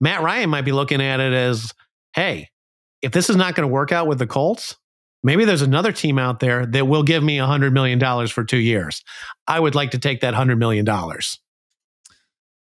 Matt 0.00 0.22
Ryan 0.22 0.50
might 0.50 0.64
be 0.64 0.72
looking 0.72 1.00
at 1.00 1.20
it 1.20 1.32
as, 1.32 1.72
hey, 2.14 2.48
if 3.02 3.12
this 3.12 3.30
is 3.30 3.36
not 3.36 3.54
going 3.54 3.68
to 3.68 3.72
work 3.72 3.92
out 3.92 4.06
with 4.06 4.18
the 4.18 4.26
Colts, 4.26 4.76
maybe 5.22 5.44
there's 5.44 5.62
another 5.62 5.92
team 5.92 6.18
out 6.18 6.40
there 6.40 6.66
that 6.66 6.86
will 6.86 7.02
give 7.02 7.22
me 7.22 7.38
a 7.38 7.44
$100 7.44 7.72
million 7.72 8.26
for 8.28 8.44
two 8.44 8.58
years. 8.58 9.02
I 9.46 9.60
would 9.60 9.74
like 9.74 9.92
to 9.92 9.98
take 9.98 10.20
that 10.20 10.34
$100 10.34 10.58
million. 10.58 10.86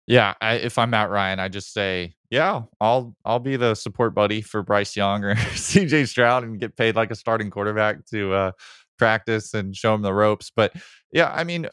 Yeah, 0.07 0.35
I, 0.39 0.53
if 0.55 0.77
I'm 0.77 0.91
Matt 0.91 1.09
Ryan, 1.09 1.39
I 1.39 1.49
just 1.49 1.73
say, 1.73 2.15
yeah, 2.29 2.61
I'll 2.79 3.15
I'll 3.25 3.39
be 3.39 3.55
the 3.57 3.75
support 3.75 4.13
buddy 4.13 4.41
for 4.41 4.61
Bryce 4.63 4.95
Young 4.95 5.23
or 5.23 5.35
CJ 5.35 6.07
Stroud 6.07 6.43
and 6.43 6.59
get 6.59 6.75
paid 6.75 6.95
like 6.95 7.11
a 7.11 7.15
starting 7.15 7.49
quarterback 7.49 8.05
to 8.07 8.33
uh, 8.33 8.51
practice 8.97 9.53
and 9.53 9.75
show 9.75 9.93
him 9.93 10.01
the 10.01 10.13
ropes. 10.13 10.51
But 10.55 10.73
yeah, 11.11 11.31
I 11.33 11.43
mean, 11.43 11.67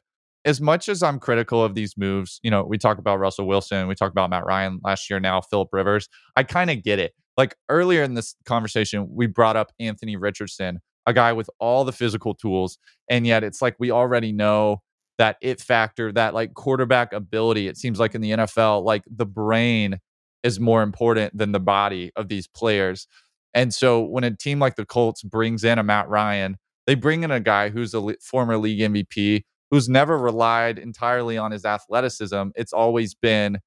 as 0.45 0.61
much 0.61 0.89
as 0.89 1.03
I'm 1.03 1.19
critical 1.19 1.65
of 1.65 1.75
these 1.75 1.97
moves, 1.97 2.39
you 2.43 2.51
know, 2.51 2.65
we 2.65 2.79
talk 2.79 2.99
about 2.99 3.19
Russell 3.19 3.47
Wilson, 3.47 3.89
we 3.89 3.95
talk 3.95 4.11
about 4.11 4.31
Matt 4.31 4.45
Ryan 4.45 4.81
last 4.85 5.09
year, 5.09 5.19
now 5.19 5.41
Philip 5.41 5.69
Rivers. 5.73 6.09
I 6.37 6.43
kind 6.43 6.71
of 6.71 6.83
get 6.83 6.99
it. 6.99 7.15
Like 7.37 7.57
earlier 7.69 8.03
in 8.03 8.15
this 8.15 8.37
conversation, 8.45 9.09
we 9.11 9.27
brought 9.27 9.57
up 9.57 9.73
Anthony 9.81 10.17
Richardson, 10.17 10.81
a 11.07 11.13
guy 11.13 11.33
with 11.33 11.49
all 11.59 11.85
the 11.85 11.93
physical 11.93 12.35
tools, 12.35 12.79
and 13.09 13.27
yet 13.27 13.43
it's 13.43 13.63
like 13.63 13.77
we 13.79 13.91
already 13.91 14.33
know 14.33 14.83
that 15.19 15.37
it 15.41 15.61
factor, 15.61 16.13
that 16.13 16.35
like 16.35 16.55
quarterback 16.55 17.13
ability. 17.13 17.69
It 17.69 17.77
seems 17.77 17.99
like 17.99 18.15
in 18.15 18.21
the 18.21 18.33
NFL, 18.33 18.85
like 18.85 19.05
the 19.11 19.27
brain 19.27 19.99
is 20.43 20.61
more 20.61 20.83
important 20.83 21.37
than 21.37 21.53
the 21.53 21.61
body 21.61 22.11
of 22.17 22.29
these 22.29 22.47
players. 22.47 23.07
And 23.55 23.73
so 23.73 24.01
when 24.03 24.25
a 24.25 24.37
team 24.37 24.59
like 24.59 24.77
the 24.77 24.85
Colts 24.85 25.23
brings 25.23 25.65
in 25.65 25.79
a 25.79 25.83
Matt 25.83 26.09
Ryan, 26.09 26.57
they 26.87 26.95
bring 26.95 27.23
in 27.23 27.31
a 27.31 27.41
guy 27.41 27.71
who's 27.71 27.95
a 27.95 28.15
former 28.21 28.59
league 28.59 28.81
MVP 28.81 29.45
who's 29.71 29.89
never 29.89 30.17
relied 30.17 30.79
entirely 30.79 31.37
on 31.37 31.51
his 31.51 31.65
athleticism. 31.65 32.51
It's 32.55 32.73
always 32.73 33.15
been 33.15 33.59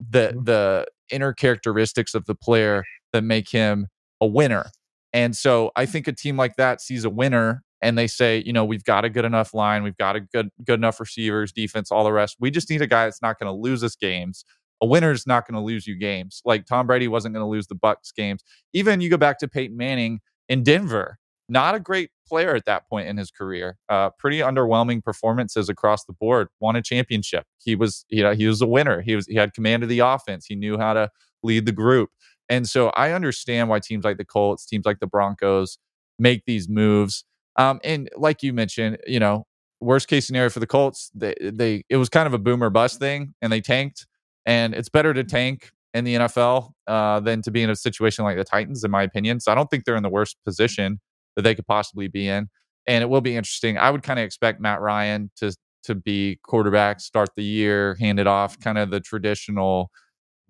the 0.00 0.28
mm-hmm. 0.28 0.44
the 0.44 0.86
inner 1.10 1.32
characteristics 1.32 2.14
of 2.14 2.26
the 2.26 2.34
player 2.34 2.84
that 3.12 3.22
make 3.22 3.48
him 3.50 3.86
a 4.20 4.26
winner. 4.26 4.70
And 5.12 5.36
so 5.36 5.70
I 5.76 5.86
think 5.86 6.08
a 6.08 6.12
team 6.12 6.36
like 6.36 6.56
that 6.56 6.80
sees 6.80 7.04
a 7.04 7.10
winner 7.10 7.62
and 7.80 7.96
they 7.96 8.06
say, 8.06 8.42
you 8.44 8.52
know, 8.52 8.64
we've 8.64 8.84
got 8.84 9.04
a 9.04 9.10
good 9.10 9.24
enough 9.24 9.54
line, 9.54 9.82
we've 9.82 9.96
got 9.96 10.16
a 10.16 10.20
good 10.20 10.48
good 10.64 10.80
enough 10.80 10.98
receivers, 10.98 11.52
defense, 11.52 11.92
all 11.92 12.04
the 12.04 12.12
rest. 12.12 12.36
We 12.40 12.50
just 12.50 12.68
need 12.70 12.82
a 12.82 12.86
guy 12.86 13.04
that's 13.04 13.22
not 13.22 13.38
going 13.38 13.46
to 13.46 13.56
lose 13.56 13.84
us 13.84 13.96
games. 13.96 14.44
A 14.82 14.86
winner 14.86 15.10
is 15.10 15.26
not 15.26 15.46
going 15.46 15.54
to 15.54 15.64
lose 15.64 15.86
you 15.86 15.96
games. 15.96 16.42
Like 16.44 16.66
Tom 16.66 16.86
Brady 16.86 17.08
wasn't 17.08 17.34
going 17.34 17.44
to 17.44 17.48
lose 17.48 17.66
the 17.66 17.76
Bucs 17.76 18.14
games. 18.14 18.42
Even 18.72 19.00
you 19.00 19.08
go 19.08 19.16
back 19.16 19.38
to 19.38 19.48
Peyton 19.48 19.76
Manning 19.76 20.20
in 20.48 20.62
Denver 20.62 21.18
not 21.48 21.74
a 21.74 21.80
great 21.80 22.10
player 22.26 22.54
at 22.54 22.64
that 22.64 22.88
point 22.88 23.08
in 23.08 23.16
his 23.16 23.30
career. 23.30 23.78
Uh, 23.88 24.10
pretty 24.10 24.38
underwhelming 24.38 25.02
performances 25.02 25.68
across 25.68 26.04
the 26.04 26.12
board. 26.12 26.48
Won 26.60 26.76
a 26.76 26.82
championship. 26.82 27.44
He 27.62 27.76
was, 27.76 28.04
you 28.08 28.22
know, 28.22 28.32
he 28.32 28.46
was 28.46 28.60
a 28.60 28.66
winner. 28.66 29.00
He 29.00 29.14
was, 29.14 29.26
he 29.26 29.36
had 29.36 29.54
command 29.54 29.82
of 29.82 29.88
the 29.88 30.00
offense. 30.00 30.46
He 30.46 30.56
knew 30.56 30.78
how 30.78 30.94
to 30.94 31.10
lead 31.42 31.66
the 31.66 31.72
group. 31.72 32.10
And 32.48 32.68
so 32.68 32.88
I 32.90 33.12
understand 33.12 33.68
why 33.68 33.80
teams 33.80 34.04
like 34.04 34.18
the 34.18 34.24
Colts, 34.24 34.66
teams 34.66 34.86
like 34.86 35.00
the 35.00 35.06
Broncos, 35.06 35.78
make 36.18 36.44
these 36.46 36.68
moves. 36.68 37.24
Um, 37.56 37.80
and 37.84 38.08
like 38.16 38.42
you 38.42 38.52
mentioned, 38.52 38.98
you 39.06 39.20
know, 39.20 39.46
worst 39.80 40.08
case 40.08 40.26
scenario 40.26 40.50
for 40.50 40.60
the 40.60 40.66
Colts, 40.66 41.10
they, 41.14 41.34
they 41.40 41.84
it 41.88 41.96
was 41.96 42.08
kind 42.08 42.26
of 42.26 42.34
a 42.34 42.38
boomer 42.38 42.70
bust 42.70 42.98
thing, 42.98 43.34
and 43.42 43.52
they 43.52 43.60
tanked. 43.60 44.06
And 44.44 44.74
it's 44.74 44.88
better 44.88 45.12
to 45.12 45.24
tank 45.24 45.72
in 45.92 46.04
the 46.04 46.14
NFL 46.14 46.72
uh, 46.86 47.20
than 47.20 47.42
to 47.42 47.50
be 47.50 47.62
in 47.62 47.70
a 47.70 47.76
situation 47.76 48.24
like 48.24 48.36
the 48.36 48.44
Titans, 48.44 48.84
in 48.84 48.90
my 48.90 49.02
opinion. 49.02 49.40
So 49.40 49.50
I 49.50 49.54
don't 49.54 49.68
think 49.68 49.84
they're 49.84 49.96
in 49.96 50.02
the 50.02 50.08
worst 50.08 50.36
position 50.44 51.00
that 51.36 51.42
they 51.42 51.54
could 51.54 51.66
possibly 51.66 52.08
be 52.08 52.28
in. 52.28 52.48
And 52.86 53.02
it 53.02 53.06
will 53.06 53.20
be 53.20 53.36
interesting. 53.36 53.78
I 53.78 53.90
would 53.90 54.02
kind 54.02 54.18
of 54.18 54.24
expect 54.24 54.60
Matt 54.60 54.80
Ryan 54.80 55.30
to 55.36 55.54
to 55.84 55.94
be 55.94 56.40
quarterback, 56.42 57.00
start 57.00 57.28
the 57.36 57.44
year, 57.44 57.96
hand 58.00 58.18
it 58.18 58.26
off, 58.26 58.58
kind 58.58 58.76
of 58.76 58.90
the 58.90 58.98
traditional 58.98 59.90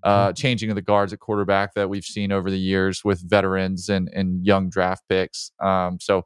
uh, 0.03 0.29
mm-hmm. 0.29 0.35
changing 0.35 0.71
of 0.71 0.77
the 0.77 0.83
guards 0.83 1.13
at 1.13 1.19
quarterback 1.19 1.75
that 1.75 1.91
we've 1.91 2.05
seen 2.05 2.33
over 2.33 2.51
the 2.51 2.59
years 2.59 3.05
with 3.05 3.29
veterans 3.29 3.89
and 3.89 4.09
and 4.15 4.45
young 4.47 4.71
draft 4.71 5.03
picks. 5.09 5.51
Um, 5.63 5.99
so 6.01 6.25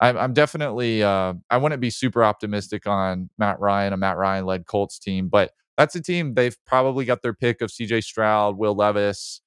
I'm, 0.00 0.16
I'm 0.16 0.32
definitely 0.32 1.02
uh, 1.02 1.34
I 1.50 1.56
wouldn't 1.58 1.80
be 1.80 1.90
super 1.90 2.24
optimistic 2.24 2.86
on 2.86 3.30
Matt 3.38 3.60
Ryan, 3.60 3.92
a 3.92 3.96
Matt 3.96 4.16
Ryan 4.16 4.46
led 4.46 4.66
Colts 4.66 4.98
team, 4.98 5.28
but 5.28 5.52
that's 5.76 5.94
a 5.94 6.02
team 6.02 6.34
they've 6.34 6.56
probably 6.66 7.04
got 7.04 7.22
their 7.22 7.34
pick 7.34 7.60
of 7.62 7.70
C.J. 7.70 8.02
Stroud, 8.02 8.58
Will 8.58 8.74
Levis, 8.74 9.40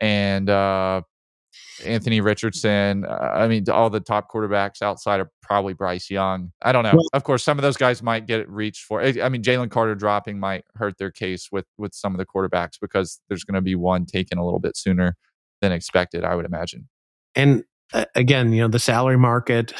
and 0.00 0.48
uh, 0.48 1.02
Anthony 1.84 2.20
Richardson. 2.20 3.04
Uh, 3.04 3.30
I 3.34 3.48
mean, 3.48 3.68
all 3.70 3.90
the 3.90 4.00
top 4.00 4.30
quarterbacks 4.30 4.82
outside 4.82 5.20
of 5.20 5.28
probably 5.42 5.74
Bryce 5.74 6.10
Young. 6.10 6.52
I 6.62 6.72
don't 6.72 6.84
know. 6.84 6.92
Well, 6.94 7.08
of 7.12 7.24
course, 7.24 7.42
some 7.42 7.58
of 7.58 7.62
those 7.62 7.76
guys 7.76 8.02
might 8.02 8.26
get 8.26 8.48
reached 8.48 8.84
for. 8.84 9.02
I 9.02 9.28
mean, 9.28 9.42
Jalen 9.42 9.70
Carter 9.70 9.94
dropping 9.94 10.38
might 10.38 10.64
hurt 10.76 10.98
their 10.98 11.10
case 11.10 11.48
with 11.50 11.66
with 11.78 11.94
some 11.94 12.14
of 12.14 12.18
the 12.18 12.26
quarterbacks 12.26 12.78
because 12.80 13.20
there's 13.28 13.44
going 13.44 13.56
to 13.56 13.62
be 13.62 13.74
one 13.74 14.06
taken 14.06 14.38
a 14.38 14.44
little 14.44 14.60
bit 14.60 14.76
sooner 14.76 15.16
than 15.60 15.72
expected. 15.72 16.24
I 16.24 16.34
would 16.34 16.46
imagine. 16.46 16.88
And 17.34 17.64
uh, 17.92 18.04
again, 18.14 18.52
you 18.52 18.62
know, 18.62 18.68
the 18.68 18.78
salary 18.78 19.18
market 19.18 19.72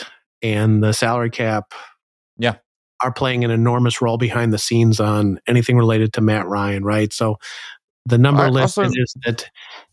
and 0.43 0.83
the 0.83 0.93
salary 0.93 1.31
cap. 1.31 1.73
Yeah. 2.39 2.57
Are 3.03 3.13
playing 3.13 3.45
an 3.45 3.51
enormous 3.51 4.01
role 4.01 4.17
behind 4.17 4.53
the 4.53 4.59
scenes 4.59 4.99
on 4.99 5.39
anything 5.47 5.77
related 5.77 6.15
to 6.15 6.21
Matt 6.21 6.47
Ryan, 6.47 6.85
right? 6.85 7.13
So 7.13 7.37
the 8.07 8.17
number 8.19 8.43
I, 8.43 8.49
listed 8.49 8.85
also, 8.85 8.97
is 8.97 9.15
that 9.27 9.51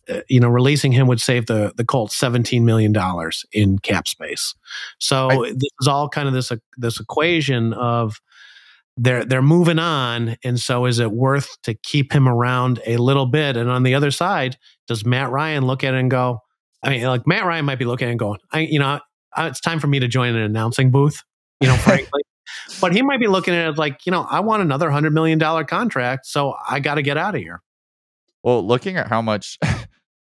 uh, 0.09 0.21
you 0.27 0.39
know, 0.39 0.49
releasing 0.49 0.91
him 0.91 1.07
would 1.07 1.21
save 1.21 1.45
the 1.45 1.73
the 1.75 1.85
Colts 1.85 2.15
seventeen 2.15 2.65
million 2.65 2.91
dollars 2.91 3.45
in 3.51 3.79
cap 3.79 4.07
space. 4.07 4.55
So 4.99 5.29
I, 5.29 5.51
this 5.51 5.69
is 5.81 5.87
all 5.87 6.09
kind 6.09 6.27
of 6.27 6.33
this 6.33 6.51
uh, 6.51 6.57
this 6.77 6.99
equation 6.99 7.73
of 7.73 8.21
they're 8.97 9.23
they're 9.25 9.41
moving 9.41 9.79
on, 9.79 10.37
and 10.43 10.59
so 10.59 10.85
is 10.85 10.99
it 10.99 11.11
worth 11.11 11.61
to 11.63 11.73
keep 11.73 12.13
him 12.13 12.27
around 12.27 12.81
a 12.85 12.97
little 12.97 13.25
bit? 13.25 13.57
And 13.57 13.69
on 13.69 13.83
the 13.83 13.95
other 13.95 14.11
side, 14.11 14.57
does 14.87 15.05
Matt 15.05 15.29
Ryan 15.29 15.65
look 15.65 15.83
at 15.83 15.93
it 15.93 15.99
and 15.99 16.11
go? 16.11 16.39
I 16.83 16.89
mean, 16.89 17.03
like 17.03 17.27
Matt 17.27 17.45
Ryan 17.45 17.65
might 17.65 17.79
be 17.79 17.85
looking 17.85 18.07
at 18.07 18.11
and 18.11 18.19
going, 18.19 18.39
I, 18.51 18.61
you 18.61 18.79
know, 18.79 18.99
it's 19.37 19.61
time 19.61 19.79
for 19.79 19.87
me 19.87 19.99
to 19.99 20.07
join 20.07 20.35
an 20.35 20.41
announcing 20.41 20.91
booth. 20.91 21.23
You 21.59 21.67
know, 21.67 21.75
frankly. 21.75 22.21
but 22.81 22.93
he 22.93 23.01
might 23.01 23.19
be 23.19 23.27
looking 23.27 23.53
at 23.53 23.69
it 23.69 23.77
like, 23.77 24.05
you 24.05 24.11
know, 24.11 24.25
I 24.29 24.39
want 24.39 24.61
another 24.61 24.89
hundred 24.89 25.13
million 25.13 25.39
dollar 25.39 25.63
contract, 25.63 26.25
so 26.25 26.55
I 26.67 26.79
got 26.79 26.95
to 26.95 27.01
get 27.01 27.17
out 27.17 27.35
of 27.35 27.41
here. 27.41 27.61
Well, 28.43 28.65
looking 28.65 28.97
at 28.97 29.07
how 29.07 29.21
much 29.21 29.57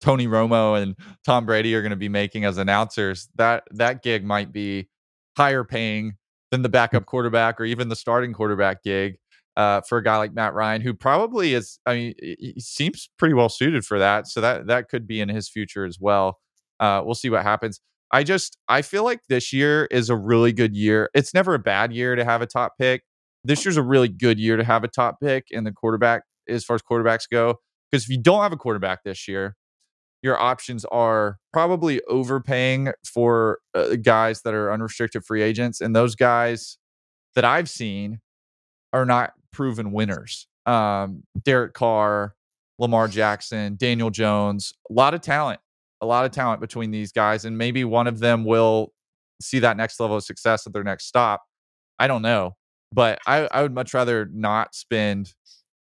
Tony 0.01 0.27
Romo 0.27 0.81
and 0.81 0.95
Tom 1.25 1.45
Brady 1.45 1.73
are 1.75 1.81
going 1.81 1.91
to 1.91 1.95
be 1.95 2.09
making 2.09 2.45
as 2.45 2.57
announcers, 2.57 3.29
that 3.35 3.63
that 3.71 4.03
gig 4.03 4.23
might 4.23 4.51
be 4.51 4.89
higher 5.35 5.63
paying 5.63 6.13
than 6.51 6.61
the 6.61 6.69
backup 6.69 7.05
quarterback 7.05 7.59
or 7.59 7.65
even 7.65 7.89
the 7.89 7.95
starting 7.95 8.33
quarterback 8.33 8.83
gig 8.83 9.17
uh, 9.55 9.81
for 9.81 9.97
a 9.97 10.03
guy 10.03 10.17
like 10.17 10.33
Matt 10.33 10.53
Ryan, 10.53 10.81
who 10.81 10.93
probably 10.93 11.53
is. 11.53 11.79
I 11.85 11.95
mean, 11.95 12.13
he 12.19 12.55
seems 12.59 13.09
pretty 13.17 13.33
well 13.33 13.49
suited 13.49 13.85
for 13.85 13.99
that. 13.99 14.27
So 14.27 14.39
that 14.41 14.67
that 14.67 14.87
could 14.87 15.07
be 15.07 15.19
in 15.19 15.29
his 15.29 15.49
future 15.49 15.85
as 15.85 15.97
well. 15.99 16.39
Uh, 16.79 17.01
we'll 17.03 17.15
see 17.15 17.29
what 17.29 17.43
happens. 17.43 17.81
I 18.11 18.23
just 18.23 18.57
I 18.67 18.83
feel 18.83 19.03
like 19.03 19.21
this 19.29 19.51
year 19.51 19.85
is 19.91 20.09
a 20.09 20.15
really 20.15 20.53
good 20.53 20.75
year. 20.75 21.09
It's 21.13 21.33
never 21.33 21.55
a 21.55 21.59
bad 21.59 21.91
year 21.91 22.15
to 22.15 22.23
have 22.23 22.41
a 22.41 22.45
top 22.45 22.73
pick. 22.79 23.03
This 23.43 23.65
year's 23.65 23.77
a 23.77 23.83
really 23.83 24.09
good 24.09 24.39
year 24.39 24.57
to 24.57 24.63
have 24.63 24.83
a 24.83 24.87
top 24.87 25.17
pick 25.21 25.45
in 25.49 25.63
the 25.63 25.71
quarterback 25.71 26.23
as 26.47 26.63
far 26.63 26.75
as 26.75 26.81
quarterbacks 26.81 27.23
go. 27.29 27.55
Because 27.91 28.03
if 28.03 28.09
you 28.09 28.21
don't 28.21 28.43
have 28.43 28.51
a 28.51 28.57
quarterback 28.57 29.03
this 29.03 29.27
year, 29.27 29.55
your 30.27 30.39
options 30.39 30.85
are 30.85 31.39
probably 31.53 32.01
overpaying 32.03 32.91
for 33.05 33.59
uh, 33.73 33.95
guys 33.95 34.41
that 34.41 34.53
are 34.53 34.71
unrestricted 34.71 35.23
free 35.25 35.41
agents, 35.41 35.81
and 35.81 35.95
those 35.95 36.15
guys 36.15 36.77
that 37.33 37.45
I've 37.45 37.69
seen 37.69 38.19
are 38.93 39.05
not 39.05 39.31
proven 39.51 39.91
winners. 39.91 40.47
Um, 40.65 41.23
Derek 41.41 41.73
Carr, 41.73 42.35
Lamar 42.77 43.07
Jackson, 43.07 43.77
Daniel 43.77 44.09
Jones, 44.09 44.73
a 44.89 44.93
lot 44.93 45.13
of 45.13 45.21
talent, 45.21 45.61
a 46.01 46.05
lot 46.05 46.25
of 46.25 46.31
talent 46.31 46.59
between 46.59 46.91
these 46.91 47.13
guys, 47.13 47.45
and 47.45 47.57
maybe 47.57 47.85
one 47.85 48.05
of 48.05 48.19
them 48.19 48.43
will 48.43 48.91
see 49.41 49.59
that 49.59 49.77
next 49.77 49.99
level 49.99 50.17
of 50.17 50.23
success 50.23 50.67
at 50.67 50.73
their 50.73 50.83
next 50.83 51.05
stop. 51.05 51.43
I 51.99 52.07
don't 52.07 52.21
know, 52.21 52.57
but 52.91 53.19
I, 53.25 53.47
I 53.49 53.61
would 53.61 53.73
much 53.73 53.93
rather 53.93 54.29
not 54.31 54.75
spend 54.75 55.33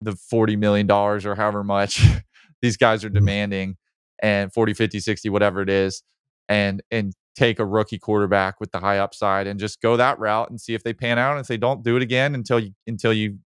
the 0.01 0.12
$40 0.12 0.59
million 0.59 0.89
or 0.91 1.35
however 1.35 1.64
much 1.64 2.07
these 2.62 2.76
guys 2.76 3.05
are 3.05 3.09
mm-hmm. 3.09 3.14
demanding 3.14 3.76
and 4.23 4.53
40, 4.53 4.75
50, 4.75 5.01
60, 5.01 5.29
whatever 5.29 5.62
it 5.62 5.71
is, 5.71 6.03
and 6.49 6.83
and 6.91 7.14
take 7.37 7.61
a 7.61 7.64
rookie 7.64 7.99
quarterback 7.99 8.59
with 8.59 8.73
the 8.73 8.81
high 8.81 8.99
upside 8.99 9.47
and 9.47 9.61
just 9.61 9.81
go 9.81 9.97
that 9.97 10.19
route 10.19 10.51
and 10.51 10.61
see 10.61 10.75
if 10.75 10.83
they 10.83 10.93
pan 10.93 11.19
out. 11.19 11.33
And 11.33 11.41
if 11.41 11.47
they 11.47 11.57
don't, 11.57 11.85
do 11.85 11.97
it 11.97 12.03
again 12.03 12.35
until 12.35 12.59
you 12.59 12.73
until 12.87 13.12
you 13.12 13.39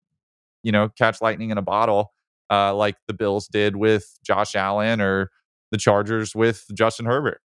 you 0.63 0.71
know 0.71 0.89
catch 0.89 1.21
lightning 1.21 1.51
in 1.51 1.57
a 1.57 1.61
bottle, 1.61 2.13
uh, 2.49 2.73
like 2.75 2.95
the 3.07 3.13
Bills 3.13 3.47
did 3.47 3.75
with 3.75 4.17
Josh 4.25 4.55
Allen 4.55 4.99
or 4.99 5.29
the 5.71 5.77
Chargers 5.77 6.35
with 6.35 6.65
Justin 6.73 7.05
Herbert. 7.05 7.39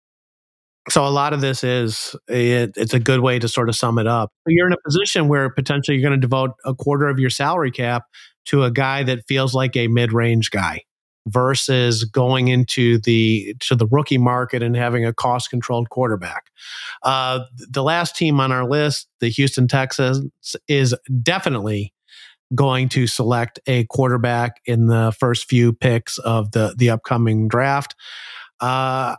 So 0.89 1.03
a 1.05 1.09
lot 1.09 1.33
of 1.33 1.41
this 1.41 1.63
is 1.63 2.15
it, 2.27 2.73
it's 2.75 2.93
a 2.93 2.99
good 2.99 3.21
way 3.21 3.39
to 3.39 3.47
sort 3.47 3.69
of 3.69 3.75
sum 3.75 3.97
it 3.97 4.05
up. 4.05 4.31
You're 4.45 4.67
in 4.67 4.73
a 4.73 4.81
position 4.85 5.27
where 5.27 5.49
potentially 5.49 5.97
you're 5.97 6.07
going 6.07 6.19
to 6.19 6.21
devote 6.21 6.51
a 6.63 6.75
quarter 6.75 7.07
of 7.07 7.17
your 7.17 7.31
salary 7.31 7.71
cap 7.71 8.03
to 8.45 8.63
a 8.63 8.69
guy 8.69 9.01
that 9.01 9.25
feels 9.27 9.55
like 9.55 9.75
a 9.75 9.87
mid-range 9.87 10.51
guy 10.51 10.81
versus 11.27 12.03
going 12.03 12.47
into 12.47 12.99
the 12.99 13.55
to 13.59 13.75
the 13.75 13.87
rookie 13.87 14.17
market 14.17 14.61
and 14.61 14.75
having 14.75 15.05
a 15.05 15.13
cost 15.13 15.49
controlled 15.49 15.89
quarterback. 15.89 16.51
Uh, 17.03 17.39
the 17.69 17.83
last 17.83 18.15
team 18.15 18.39
on 18.39 18.51
our 18.51 18.65
list, 18.65 19.07
the 19.19 19.29
Houston 19.29 19.67
Texans, 19.67 20.55
is 20.67 20.95
definitely 21.21 21.93
going 22.53 22.89
to 22.89 23.07
select 23.07 23.59
a 23.65 23.85
quarterback 23.85 24.61
in 24.65 24.85
the 24.87 25.13
first 25.19 25.49
few 25.49 25.73
picks 25.73 26.17
of 26.19 26.51
the 26.51 26.75
the 26.77 26.89
upcoming 26.89 27.47
draft. 27.47 27.95
Uh, 28.59 29.15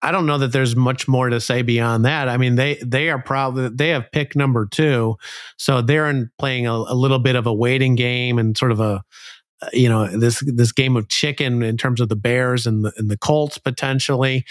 I 0.00 0.12
don't 0.12 0.26
know 0.26 0.38
that 0.38 0.52
there's 0.52 0.76
much 0.76 1.08
more 1.08 1.28
to 1.28 1.40
say 1.40 1.62
beyond 1.62 2.04
that. 2.04 2.28
I 2.28 2.36
mean, 2.36 2.54
they 2.54 2.76
they 2.84 3.08
are 3.10 3.20
probably 3.20 3.68
they 3.68 3.88
have 3.88 4.12
pick 4.12 4.36
number 4.36 4.66
two, 4.66 5.16
so 5.56 5.82
they're 5.82 6.08
in 6.08 6.30
playing 6.38 6.66
a, 6.66 6.72
a 6.72 6.94
little 6.94 7.18
bit 7.18 7.34
of 7.34 7.46
a 7.46 7.52
waiting 7.52 7.96
game 7.96 8.38
and 8.38 8.56
sort 8.56 8.70
of 8.70 8.80
a 8.80 9.02
you 9.72 9.88
know 9.88 10.06
this 10.06 10.42
this 10.46 10.72
game 10.72 10.96
of 10.96 11.08
chicken 11.08 11.62
in 11.62 11.76
terms 11.76 12.00
of 12.00 12.08
the 12.08 12.16
Bears 12.16 12.66
and 12.66 12.84
the 12.84 12.92
and 12.96 13.10
the 13.10 13.18
Colts 13.18 13.58
potentially, 13.58 14.44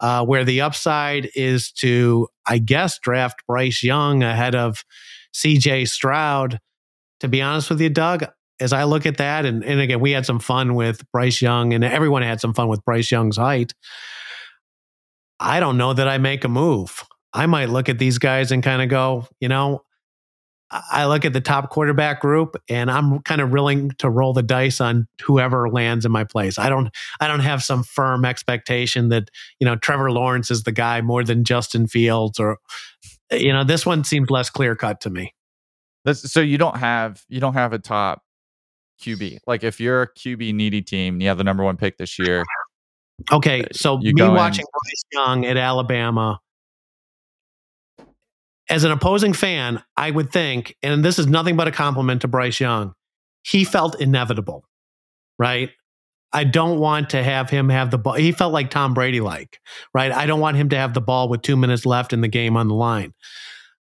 uh, 0.00 0.24
where 0.24 0.44
the 0.44 0.60
upside 0.60 1.30
is 1.34 1.70
to 1.72 2.28
I 2.46 2.58
guess 2.58 2.98
draft 2.98 3.42
Bryce 3.46 3.82
Young 3.82 4.22
ahead 4.22 4.54
of 4.54 4.84
C.J. 5.32 5.86
Stroud. 5.86 6.60
To 7.20 7.28
be 7.28 7.40
honest 7.40 7.70
with 7.70 7.80
you, 7.80 7.88
Doug, 7.88 8.24
as 8.60 8.72
I 8.72 8.84
look 8.84 9.06
at 9.06 9.16
that, 9.16 9.46
and, 9.46 9.64
and 9.64 9.80
again, 9.80 10.00
we 10.00 10.10
had 10.10 10.26
some 10.26 10.40
fun 10.40 10.74
with 10.74 11.00
Bryce 11.12 11.40
Young, 11.40 11.72
and 11.72 11.84
everyone 11.84 12.22
had 12.22 12.40
some 12.40 12.54
fun 12.54 12.68
with 12.68 12.84
Bryce 12.84 13.10
Young's 13.10 13.36
height. 13.36 13.72
I 15.40 15.60
don't 15.60 15.78
know 15.78 15.92
that 15.92 16.08
I 16.08 16.18
make 16.18 16.44
a 16.44 16.48
move. 16.48 17.04
I 17.32 17.46
might 17.46 17.68
look 17.68 17.88
at 17.88 17.98
these 17.98 18.18
guys 18.18 18.52
and 18.52 18.62
kind 18.62 18.82
of 18.82 18.88
go, 18.88 19.26
you 19.40 19.48
know, 19.48 19.82
I 20.90 21.06
look 21.06 21.24
at 21.24 21.32
the 21.32 21.40
top 21.40 21.70
quarterback 21.70 22.20
group 22.20 22.56
and 22.68 22.90
I'm 22.90 23.20
kind 23.20 23.40
of 23.40 23.50
willing 23.50 23.90
to 23.98 24.10
roll 24.10 24.32
the 24.32 24.42
dice 24.42 24.80
on 24.80 25.06
whoever 25.22 25.68
lands 25.70 26.04
in 26.04 26.10
my 26.10 26.24
place. 26.24 26.58
I 26.58 26.68
don't 26.68 26.90
I 27.20 27.28
don't 27.28 27.40
have 27.40 27.62
some 27.62 27.84
firm 27.84 28.24
expectation 28.24 29.08
that, 29.10 29.30
you 29.60 29.64
know, 29.64 29.76
Trevor 29.76 30.10
Lawrence 30.10 30.50
is 30.50 30.64
the 30.64 30.72
guy 30.72 31.00
more 31.00 31.22
than 31.22 31.44
Justin 31.44 31.86
Fields 31.86 32.40
or 32.40 32.58
you 33.30 33.52
know, 33.52 33.64
this 33.64 33.86
one 33.86 34.04
seems 34.04 34.30
less 34.30 34.50
clear 34.50 34.74
cut 34.74 35.00
to 35.02 35.10
me. 35.10 35.32
That's, 36.04 36.30
so 36.30 36.40
you 36.40 36.58
don't 36.58 36.76
have 36.76 37.22
you 37.28 37.40
don't 37.40 37.54
have 37.54 37.72
a 37.72 37.78
top 37.78 38.22
QB. 39.00 39.38
Like 39.46 39.64
if 39.64 39.80
you're 39.80 40.02
a 40.02 40.12
QB 40.12 40.54
needy 40.54 40.82
team, 40.82 41.20
you 41.20 41.28
have 41.28 41.38
the 41.38 41.44
number 41.44 41.62
1 41.62 41.76
pick 41.76 41.98
this 41.98 42.18
year. 42.18 42.44
Okay, 43.30 43.62
uh, 43.62 43.66
so 43.72 43.98
me 43.98 44.12
watching 44.16 44.64
Bryce 44.72 45.04
Young 45.12 45.46
at 45.46 45.56
Alabama 45.56 46.40
as 48.68 48.84
an 48.84 48.90
opposing 48.90 49.32
fan, 49.32 49.82
I 49.96 50.10
would 50.10 50.32
think, 50.32 50.76
and 50.82 51.04
this 51.04 51.18
is 51.18 51.26
nothing 51.26 51.56
but 51.56 51.68
a 51.68 51.72
compliment 51.72 52.22
to 52.22 52.28
Bryce 52.28 52.60
Young, 52.60 52.94
he 53.42 53.64
felt 53.64 54.00
inevitable, 54.00 54.64
right? 55.38 55.70
I 56.32 56.44
don't 56.44 56.80
want 56.80 57.10
to 57.10 57.22
have 57.22 57.48
him 57.48 57.68
have 57.68 57.90
the 57.90 57.98
ball. 57.98 58.14
He 58.14 58.32
felt 58.32 58.52
like 58.52 58.70
Tom 58.70 58.92
Brady 58.92 59.20
like, 59.20 59.60
right? 59.92 60.10
I 60.10 60.26
don't 60.26 60.40
want 60.40 60.56
him 60.56 60.68
to 60.70 60.76
have 60.76 60.92
the 60.92 61.00
ball 61.00 61.28
with 61.28 61.42
two 61.42 61.56
minutes 61.56 61.86
left 61.86 62.12
in 62.12 62.22
the 62.22 62.28
game 62.28 62.56
on 62.56 62.66
the 62.66 62.74
line. 62.74 63.14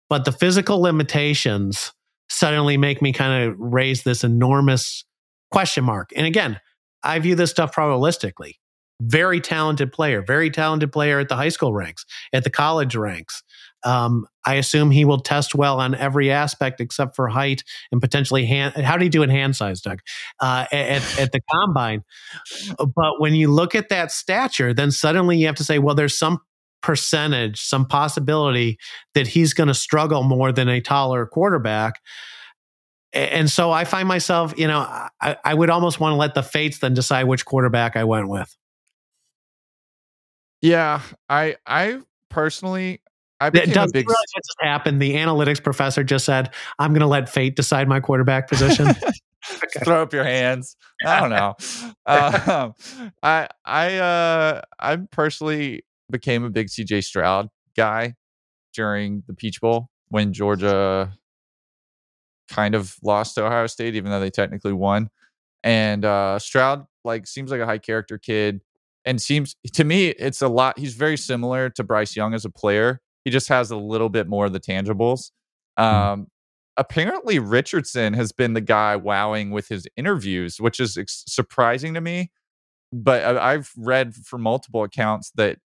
But 0.10 0.26
the 0.26 0.34
physical 0.34 0.82
limitations 0.82 1.94
suddenly 2.30 2.76
make 2.76 3.02
me 3.02 3.14
kind 3.14 3.46
of 3.46 3.56
raise 3.58 4.04
this 4.04 4.24
enormous 4.24 5.06
question 5.52 5.86
mark. 5.86 6.10
And 6.16 6.26
again, 6.26 6.60
I 7.04 7.20
view 7.20 7.36
this 7.36 7.52
stuff 7.52 7.74
probabilistically. 7.74 8.56
Very 9.02 9.40
talented 9.40 9.94
player, 9.94 10.22
very 10.22 10.50
talented 10.50 10.92
player 10.92 11.20
at 11.20 11.30
the 11.30 11.36
high 11.36 11.50
school 11.50 11.74
ranks, 11.74 12.06
at 12.34 12.44
the 12.44 12.50
college 12.50 12.96
ranks. 12.96 13.44
Um, 13.84 14.28
I 14.46 14.56
assume 14.56 14.92
he 14.92 15.06
will 15.06 15.20
test 15.20 15.56
well 15.56 15.80
on 15.80 15.96
every 15.96 16.32
aspect 16.32 16.82
except 16.82 17.16
for 17.16 17.28
height 17.28 17.64
and 17.92 18.02
potentially 18.02 18.46
hand. 18.46 18.76
How 18.76 18.98
do 18.98 19.04
you 19.04 19.10
do 19.12 19.24
in 19.24 19.30
hand 19.30 19.56
size, 19.56 19.82
Doug? 19.82 20.00
Uh, 20.40 20.66
at, 20.72 21.20
at 21.20 21.32
the 21.32 21.42
combine. 21.52 22.04
But 22.78 23.20
when 23.20 23.36
you 23.36 23.52
look 23.52 23.76
at 23.76 23.90
that 23.90 24.12
stature, 24.12 24.74
then 24.74 24.92
suddenly 24.92 25.38
you 25.38 25.46
have 25.46 25.56
to 25.56 25.64
say, 25.64 25.80
well, 25.80 25.96
there's 25.96 26.18
some 26.18 26.40
percentage, 26.82 27.62
some 27.62 27.86
possibility 27.86 28.78
that 29.14 29.28
he's 29.28 29.54
going 29.54 29.68
to 29.68 29.74
struggle 29.74 30.24
more 30.24 30.52
than 30.52 30.68
a 30.68 30.82
taller 30.82 31.26
quarterback. 31.26 32.00
And 33.14 33.50
so 33.50 33.72
I 33.72 33.84
find 33.84 34.08
myself, 34.08 34.54
you 34.58 34.68
know, 34.68 34.80
I, 35.22 35.36
I 35.44 35.54
would 35.54 35.70
almost 35.70 36.00
want 36.00 36.14
to 36.14 36.18
let 36.18 36.34
the 36.34 36.44
fates 36.44 36.80
then 36.80 36.94
decide 36.94 37.26
which 37.26 37.46
quarterback 37.46 37.96
I 37.96 38.06
went 38.06 38.30
with. 38.30 38.56
Yeah, 40.62 41.02
I 41.28 41.58
I 41.66 42.00
personally 42.30 43.02
I 43.42 43.50
became 43.50 43.74
Does 43.74 43.90
a 43.90 43.94
big. 43.94 44.08
What 44.08 44.18
just 44.36 44.56
happened? 44.62 45.02
The 45.02 45.16
analytics 45.16 45.62
professor 45.62 46.04
just 46.04 46.26
said, 46.26 46.54
"I'm 46.78 46.92
going 46.92 47.02
to 47.02 47.08
let 47.08 47.28
fate 47.28 47.56
decide 47.56 47.88
my 47.88 48.00
quarterback 48.00 48.48
position." 48.48 48.88
okay. 49.52 49.84
Throw 49.84 50.04
up 50.04 50.14
your 50.14 50.24
hands. 50.24 50.78
I 51.04 51.20
don't 51.20 51.32
know. 51.32 51.56
um, 52.06 53.12
I 53.24 53.50
I 53.66 53.98
uh 53.98 54.62
I 54.80 54.96
personally 55.12 55.84
became 56.10 56.44
a 56.44 56.52
big 56.52 56.68
CJ 56.68 57.04
Stroud 57.04 57.50
guy 57.76 58.14
during 58.76 59.24
the 59.26 59.34
Peach 59.34 59.60
Bowl 59.60 59.90
when 60.10 60.34
Georgia 60.34 61.12
kind 62.48 62.76
of 62.76 62.96
lost 63.02 63.36
to 63.36 63.46
Ohio 63.46 63.66
State, 63.66 63.96
even 63.96 64.12
though 64.12 64.20
they 64.20 64.30
technically 64.30 64.74
won. 64.74 65.10
And 65.64 66.06
uh 66.06 66.38
Stroud 66.38 66.86
like 67.04 67.26
seems 67.26 67.50
like 67.50 67.60
a 67.60 67.66
high 67.66 67.80
character 67.80 68.20
kid 68.20 68.62
and 69.04 69.20
seems 69.20 69.56
to 69.74 69.84
me 69.84 70.10
it's 70.10 70.44
a 70.44 70.48
lot 70.48 70.78
he's 70.78 70.94
very 70.94 71.18
similar 71.18 71.72
to 71.72 71.84
Bryce 71.84 72.16
Young 72.16 72.36
as 72.36 72.46
a 72.46 72.52
player 72.52 73.02
he 73.24 73.32
just 73.32 73.48
has 73.50 73.72
a 73.72 73.78
little 73.78 74.10
bit 74.10 74.28
more 74.28 74.46
of 74.46 74.54
the 74.54 74.60
tangibles. 74.60 75.32
Mm. 75.80 75.84
Um, 75.84 76.28
apparently, 76.78 77.40
Richardson 77.40 78.14
has 78.14 78.32
been 78.32 78.54
the 78.54 78.62
guy 78.62 78.96
wowing 78.96 79.52
with 79.52 79.68
his 79.68 79.88
interviews, 79.96 80.60
which 80.60 80.80
is 80.80 80.98
ex- 80.98 81.24
surprising 81.28 81.94
to 81.94 82.02
me. 82.02 82.32
but 82.94 83.24
I've 83.38 83.72
read 83.78 84.16
from 84.16 84.42
multiple 84.42 84.84
accounts 84.84 85.32
that 85.36 85.60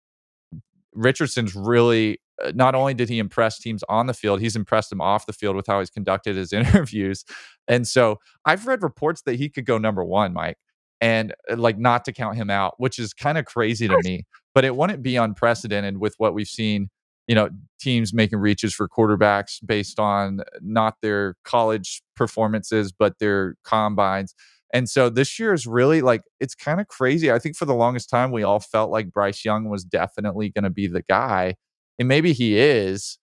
Richardson's 0.94 1.54
really 1.54 2.20
uh, 2.42 2.52
not 2.54 2.74
only 2.74 2.94
did 2.94 3.08
he 3.08 3.18
impress 3.18 3.58
teams 3.58 3.82
on 3.88 4.06
the 4.06 4.14
field, 4.14 4.40
he's 4.40 4.56
impressed 4.56 4.90
them 4.90 5.00
off 5.00 5.26
the 5.26 5.32
field 5.32 5.56
with 5.56 5.66
how 5.66 5.78
he's 5.78 5.90
conducted 5.90 6.36
his 6.36 6.52
interviews. 6.52 7.24
And 7.68 7.86
so 7.86 8.18
I've 8.44 8.66
read 8.66 8.82
reports 8.82 9.22
that 9.22 9.36
he 9.36 9.48
could 9.48 9.66
go 9.66 9.78
number 9.78 10.04
one, 10.04 10.32
Mike, 10.32 10.58
and 11.00 11.34
uh, 11.50 11.56
like 11.56 11.78
not 11.78 12.04
to 12.06 12.12
count 12.12 12.36
him 12.36 12.50
out, 12.50 12.74
which 12.78 12.98
is 12.98 13.14
kind 13.14 13.38
of 13.38 13.44
crazy 13.44 13.88
to 13.88 13.98
me. 14.04 14.24
But 14.54 14.64
it 14.64 14.76
wouldn't 14.76 15.02
be 15.02 15.16
unprecedented 15.16 15.98
with 15.98 16.14
what 16.18 16.34
we've 16.34 16.48
seen, 16.48 16.88
you 17.26 17.34
know, 17.34 17.48
teams 17.80 18.12
making 18.12 18.38
reaches 18.38 18.74
for 18.74 18.88
quarterbacks 18.88 19.58
based 19.64 19.98
on 19.98 20.40
not 20.60 20.94
their 21.02 21.36
college 21.44 22.02
performances, 22.14 22.92
but 22.92 23.18
their 23.18 23.56
combines. 23.64 24.34
And 24.72 24.88
so 24.88 25.08
this 25.08 25.38
year 25.38 25.52
is 25.52 25.66
really 25.66 26.02
like 26.02 26.22
it's 26.40 26.54
kind 26.54 26.80
of 26.80 26.88
crazy. 26.88 27.30
I 27.30 27.38
think 27.38 27.56
for 27.56 27.64
the 27.64 27.74
longest 27.74 28.10
time 28.10 28.30
we 28.30 28.42
all 28.42 28.60
felt 28.60 28.90
like 28.90 29.12
Bryce 29.12 29.44
Young 29.44 29.68
was 29.68 29.84
definitely 29.84 30.50
going 30.50 30.64
to 30.64 30.70
be 30.70 30.86
the 30.86 31.02
guy, 31.08 31.54
and 31.98 32.08
maybe 32.08 32.32
he 32.32 32.58
is, 32.58 33.18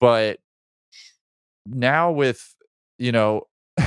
but 0.00 0.38
now 1.66 2.10
with 2.10 2.54
you 2.98 3.12
know 3.12 3.42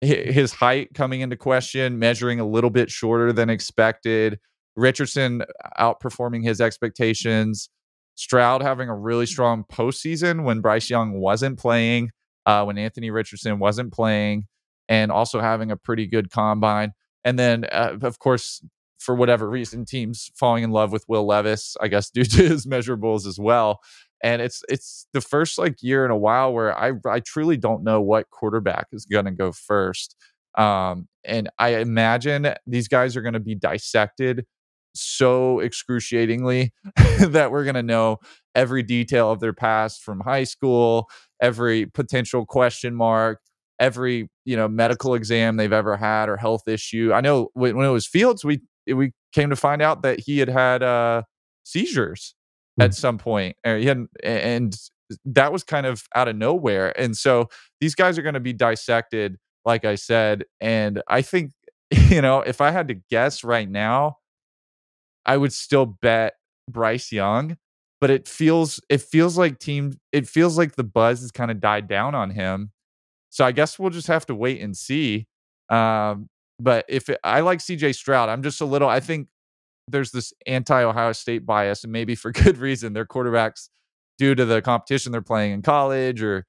his 0.00 0.52
height 0.52 0.94
coming 0.94 1.20
into 1.20 1.36
question, 1.36 1.98
measuring 1.98 2.40
a 2.40 2.46
little 2.46 2.70
bit 2.70 2.90
shorter 2.90 3.32
than 3.32 3.50
expected, 3.50 4.38
Richardson 4.74 5.42
outperforming 5.78 6.42
his 6.44 6.60
expectations, 6.60 7.68
Stroud 8.14 8.62
having 8.62 8.88
a 8.88 8.96
really 8.96 9.26
strong 9.26 9.64
postseason 9.64 10.44
when 10.44 10.60
Bryce 10.60 10.90
Young 10.90 11.14
wasn't 11.14 11.58
playing, 11.58 12.10
uh, 12.46 12.64
when 12.64 12.78
Anthony 12.78 13.10
Richardson 13.10 13.58
wasn't 13.58 13.92
playing 13.92 14.46
and 14.88 15.10
also 15.10 15.40
having 15.40 15.70
a 15.70 15.76
pretty 15.76 16.06
good 16.06 16.30
combine. 16.30 16.92
And 17.24 17.38
then, 17.38 17.64
uh, 17.70 17.96
of 18.02 18.18
course, 18.18 18.62
for 18.98 19.14
whatever 19.14 19.48
reason, 19.48 19.84
teams 19.84 20.30
falling 20.34 20.64
in 20.64 20.70
love 20.70 20.92
with 20.92 21.04
Will 21.08 21.26
Levis, 21.26 21.76
I 21.80 21.88
guess, 21.88 22.10
due 22.14 22.24
to 22.24 22.48
his 22.48 22.66
measurables 22.66 23.26
as 23.26 23.38
well. 23.38 23.80
And 24.22 24.40
it's 24.40 24.62
it's 24.68 25.08
the 25.12 25.20
first 25.20 25.58
like 25.58 25.82
year 25.82 26.04
in 26.04 26.12
a 26.12 26.16
while 26.16 26.52
where 26.52 26.78
I 26.78 26.92
I 27.10 27.20
truly 27.20 27.56
don't 27.56 27.82
know 27.82 28.00
what 28.00 28.30
quarterback 28.30 28.86
is 28.92 29.04
going 29.04 29.24
to 29.24 29.32
go 29.32 29.50
first. 29.50 30.14
Um, 30.56 31.08
and 31.24 31.50
I 31.58 31.76
imagine 31.76 32.54
these 32.66 32.86
guys 32.86 33.16
are 33.16 33.22
going 33.22 33.32
to 33.34 33.40
be 33.40 33.54
dissected 33.54 34.46
so 34.94 35.60
excruciatingly 35.60 36.72
that 37.20 37.50
we're 37.50 37.64
going 37.64 37.74
to 37.74 37.82
know 37.82 38.18
every 38.54 38.82
detail 38.82 39.30
of 39.30 39.40
their 39.40 39.52
past 39.52 40.02
from 40.02 40.20
high 40.20 40.44
school, 40.44 41.08
every 41.40 41.86
potential 41.86 42.44
question 42.46 42.94
mark, 42.94 43.40
every 43.78 44.28
you 44.44 44.56
know 44.56 44.68
medical 44.68 45.14
exam 45.14 45.56
they've 45.56 45.72
ever 45.72 45.96
had 45.96 46.28
or 46.28 46.36
health 46.36 46.66
issue. 46.66 47.12
I 47.12 47.20
know 47.20 47.48
when, 47.54 47.76
when 47.76 47.86
it 47.86 47.92
was 47.92 48.06
Fields, 48.06 48.44
we 48.44 48.60
we 48.86 49.12
came 49.32 49.50
to 49.50 49.56
find 49.56 49.82
out 49.82 50.02
that 50.02 50.20
he 50.20 50.38
had 50.38 50.48
had 50.48 50.82
uh, 50.82 51.22
seizures 51.64 52.34
mm-hmm. 52.78 52.86
at 52.86 52.94
some 52.94 53.18
point, 53.18 53.56
he 53.64 53.86
had, 53.86 54.06
and 54.22 54.76
that 55.24 55.52
was 55.52 55.64
kind 55.64 55.86
of 55.86 56.04
out 56.14 56.28
of 56.28 56.36
nowhere. 56.36 56.98
And 56.98 57.16
so 57.16 57.48
these 57.80 57.94
guys 57.94 58.18
are 58.18 58.22
going 58.22 58.34
to 58.34 58.40
be 58.40 58.52
dissected, 58.52 59.36
like 59.64 59.84
I 59.84 59.96
said. 59.96 60.44
And 60.60 61.02
I 61.08 61.22
think 61.22 61.52
you 61.90 62.22
know 62.22 62.40
if 62.40 62.60
I 62.60 62.70
had 62.70 62.88
to 62.88 62.94
guess 63.10 63.44
right 63.44 63.68
now, 63.68 64.16
I 65.26 65.36
would 65.36 65.52
still 65.52 65.86
bet 65.86 66.34
Bryce 66.68 67.12
Young. 67.12 67.56
But 68.00 68.10
it 68.10 68.26
feels 68.26 68.80
it 68.88 69.00
feels 69.00 69.38
like 69.38 69.60
team 69.60 69.92
it 70.10 70.26
feels 70.26 70.58
like 70.58 70.74
the 70.74 70.82
buzz 70.82 71.20
has 71.20 71.30
kind 71.30 71.52
of 71.52 71.60
died 71.60 71.86
down 71.86 72.16
on 72.16 72.30
him 72.30 72.72
so 73.32 73.46
I 73.46 73.52
guess 73.52 73.78
we'll 73.78 73.90
just 73.90 74.08
have 74.08 74.26
to 74.26 74.34
wait 74.34 74.60
and 74.60 74.76
see. 74.76 75.26
Um, 75.70 76.28
but 76.60 76.84
if 76.86 77.08
it, 77.08 77.18
I 77.24 77.40
like 77.40 77.60
CJ 77.60 77.94
Stroud, 77.94 78.28
I'm 78.28 78.42
just 78.42 78.60
a 78.60 78.66
little. 78.66 78.90
I 78.90 79.00
think 79.00 79.28
there's 79.88 80.10
this 80.10 80.34
anti 80.46 80.82
Ohio 80.82 81.12
State 81.12 81.46
bias, 81.46 81.82
and 81.82 81.92
maybe 81.92 82.14
for 82.14 82.30
good 82.32 82.58
reason. 82.58 82.92
Their 82.92 83.06
quarterbacks, 83.06 83.70
due 84.18 84.34
to 84.34 84.44
the 84.44 84.60
competition 84.60 85.12
they're 85.12 85.22
playing 85.22 85.52
in 85.52 85.62
college, 85.62 86.22
or 86.22 86.44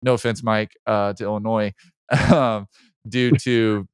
no 0.00 0.14
offense, 0.14 0.44
Mike, 0.44 0.76
uh, 0.86 1.12
to 1.14 1.24
Illinois, 1.24 1.74
um, 2.32 2.68
due 3.08 3.32
to 3.32 3.88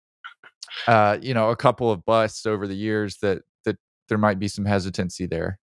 uh, 0.86 1.16
you 1.22 1.32
know 1.32 1.48
a 1.48 1.56
couple 1.56 1.90
of 1.90 2.04
busts 2.04 2.44
over 2.44 2.68
the 2.68 2.76
years, 2.76 3.16
that 3.22 3.38
that 3.38 3.42
there 4.08 4.18
might 4.18 4.38
be 4.38 4.48
some 4.48 4.64
hesitancy 4.64 5.26
there. 5.26 5.58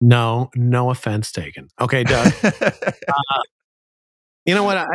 No, 0.00 0.50
no 0.56 0.90
offense 0.90 1.30
taken. 1.30 1.68
Okay, 1.80 2.02
Doug. 2.04 2.32
uh, 2.42 3.42
you 4.44 4.54
know 4.54 4.64
what? 4.64 4.76
I, 4.76 4.86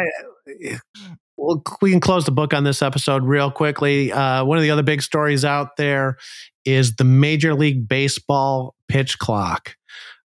well, 1.38 1.64
we 1.82 1.92
can 1.92 2.00
close 2.00 2.26
the 2.26 2.32
book 2.32 2.54
on 2.54 2.64
this 2.64 2.82
episode 2.82 3.24
real 3.24 3.52
quickly. 3.52 4.12
Uh, 4.12 4.44
one 4.44 4.58
of 4.58 4.64
the 4.64 4.72
other 4.72 4.84
big 4.84 5.02
stories 5.02 5.46
out 5.46 5.78
there 5.78 6.18
is 6.66 6.96
the 6.96 7.04
Major 7.04 7.54
League 7.54 7.88
Baseball 7.88 8.76
pitch 8.90 9.20
clock. 9.20 9.76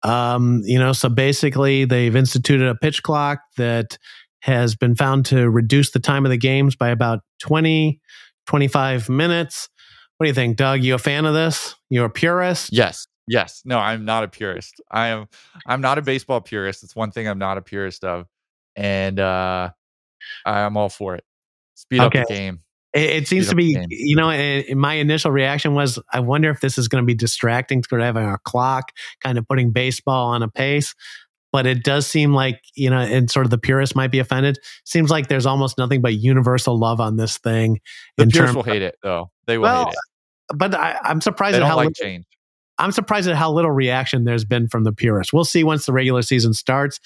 Um, 0.04 0.62
you 0.64 0.78
know, 0.78 0.92
so 0.92 1.08
basically, 1.08 1.84
they've 1.84 2.14
instituted 2.14 2.68
a 2.68 2.76
pitch 2.76 3.02
clock 3.02 3.40
that 3.56 3.98
has 4.42 4.76
been 4.76 4.94
found 4.94 5.26
to 5.26 5.50
reduce 5.50 5.90
the 5.90 5.98
time 5.98 6.24
of 6.24 6.30
the 6.30 6.36
games 6.36 6.76
by 6.76 6.90
about 6.90 7.20
20, 7.40 8.00
25 8.46 9.08
minutes. 9.08 9.68
What 10.18 10.24
do 10.24 10.28
you 10.28 10.34
think, 10.34 10.56
Doug? 10.56 10.82
You 10.82 10.94
a 10.94 10.98
fan 10.98 11.24
of 11.24 11.34
this? 11.34 11.76
You 11.90 12.04
a 12.04 12.10
purist? 12.10 12.70
Yes. 12.72 13.06
Yes. 13.28 13.62
No, 13.64 13.78
I'm 13.78 14.04
not 14.04 14.24
a 14.24 14.28
purist. 14.28 14.80
I 14.90 15.08
am 15.08 15.28
I'm 15.66 15.80
not 15.80 15.98
a 15.98 16.02
baseball 16.02 16.40
purist. 16.40 16.82
It's 16.82 16.96
one 16.96 17.10
thing 17.12 17.28
I'm 17.28 17.38
not 17.38 17.56
a 17.56 17.62
purist 17.62 18.04
of 18.04 18.26
and 18.74 19.20
uh, 19.20 19.70
I'm 20.44 20.76
all 20.76 20.88
for 20.88 21.14
it. 21.14 21.24
Speed 21.74 22.00
okay. 22.00 22.20
up 22.20 22.28
the 22.28 22.34
game. 22.34 22.60
It, 22.94 23.10
it 23.10 23.28
seems 23.28 23.48
to 23.50 23.54
be, 23.54 23.76
you 23.90 24.16
know, 24.16 24.62
my 24.74 24.94
initial 24.94 25.30
reaction 25.30 25.74
was, 25.74 25.98
I 26.12 26.20
wonder 26.20 26.50
if 26.50 26.60
this 26.60 26.78
is 26.78 26.88
going 26.88 27.02
to 27.02 27.06
be 27.06 27.14
distracting 27.14 27.82
to 27.82 27.96
having 27.96 28.24
a 28.24 28.38
clock, 28.44 28.92
kind 29.22 29.38
of 29.38 29.46
putting 29.46 29.72
baseball 29.72 30.28
on 30.28 30.42
a 30.42 30.48
pace. 30.48 30.94
But 31.52 31.66
it 31.66 31.82
does 31.82 32.06
seem 32.06 32.34
like, 32.34 32.60
you 32.74 32.90
know, 32.90 32.98
and 32.98 33.30
sort 33.30 33.46
of 33.46 33.50
the 33.50 33.58
purists 33.58 33.96
might 33.96 34.10
be 34.10 34.18
offended. 34.18 34.58
Seems 34.84 35.10
like 35.10 35.28
there's 35.28 35.46
almost 35.46 35.78
nothing 35.78 36.02
but 36.02 36.14
universal 36.14 36.78
love 36.78 37.00
on 37.00 37.16
this 37.16 37.38
thing. 37.38 37.80
The 38.16 38.26
purists 38.26 38.54
will 38.54 38.62
hate 38.62 38.82
it, 38.82 38.96
though. 39.02 39.30
They 39.46 39.56
will 39.56 39.64
well, 39.64 39.84
hate 39.86 39.92
it. 39.92 39.98
But 40.54 40.74
I, 40.74 40.98
am 41.04 41.20
surprised 41.20 41.56
they 41.56 41.60
at 41.60 41.66
how 41.66 41.76
like 41.76 41.88
little, 41.88 42.04
change. 42.04 42.26
I'm 42.78 42.92
surprised 42.92 43.28
at 43.28 43.36
how 43.36 43.52
little 43.52 43.70
reaction 43.70 44.24
there's 44.24 44.44
been 44.44 44.68
from 44.68 44.84
the 44.84 44.92
purists. 44.92 45.32
We'll 45.32 45.44
see 45.44 45.64
once 45.64 45.86
the 45.86 45.92
regular 45.92 46.22
season 46.22 46.54
starts 46.54 47.00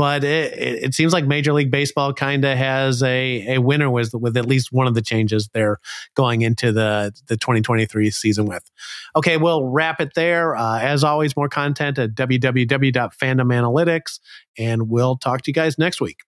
but 0.00 0.24
it, 0.24 0.84
it, 0.84 0.94
seems 0.94 1.12
like 1.12 1.26
Major 1.26 1.52
League 1.52 1.70
Baseball 1.70 2.14
kind 2.14 2.42
of 2.46 2.56
has 2.56 3.02
a, 3.02 3.56
a 3.56 3.58
winner 3.58 3.90
with 3.90 4.14
with 4.14 4.34
at 4.38 4.46
least 4.46 4.72
one 4.72 4.86
of 4.86 4.94
the 4.94 5.02
changes 5.02 5.50
they're 5.52 5.76
going 6.14 6.40
into 6.40 6.72
the 6.72 7.12
the 7.26 7.36
2023 7.36 8.10
season 8.10 8.46
with. 8.46 8.70
Okay, 9.14 9.36
we'll 9.36 9.66
wrap 9.66 10.00
it 10.00 10.12
there. 10.14 10.56
Uh, 10.56 10.80
as 10.80 11.04
always, 11.04 11.36
more 11.36 11.50
content 11.50 11.98
at 11.98 12.14
www.fandomanalytics, 12.14 14.20
and 14.56 14.88
we'll 14.88 15.18
talk 15.18 15.42
to 15.42 15.50
you 15.50 15.54
guys 15.54 15.76
next 15.76 16.00
week. 16.00 16.16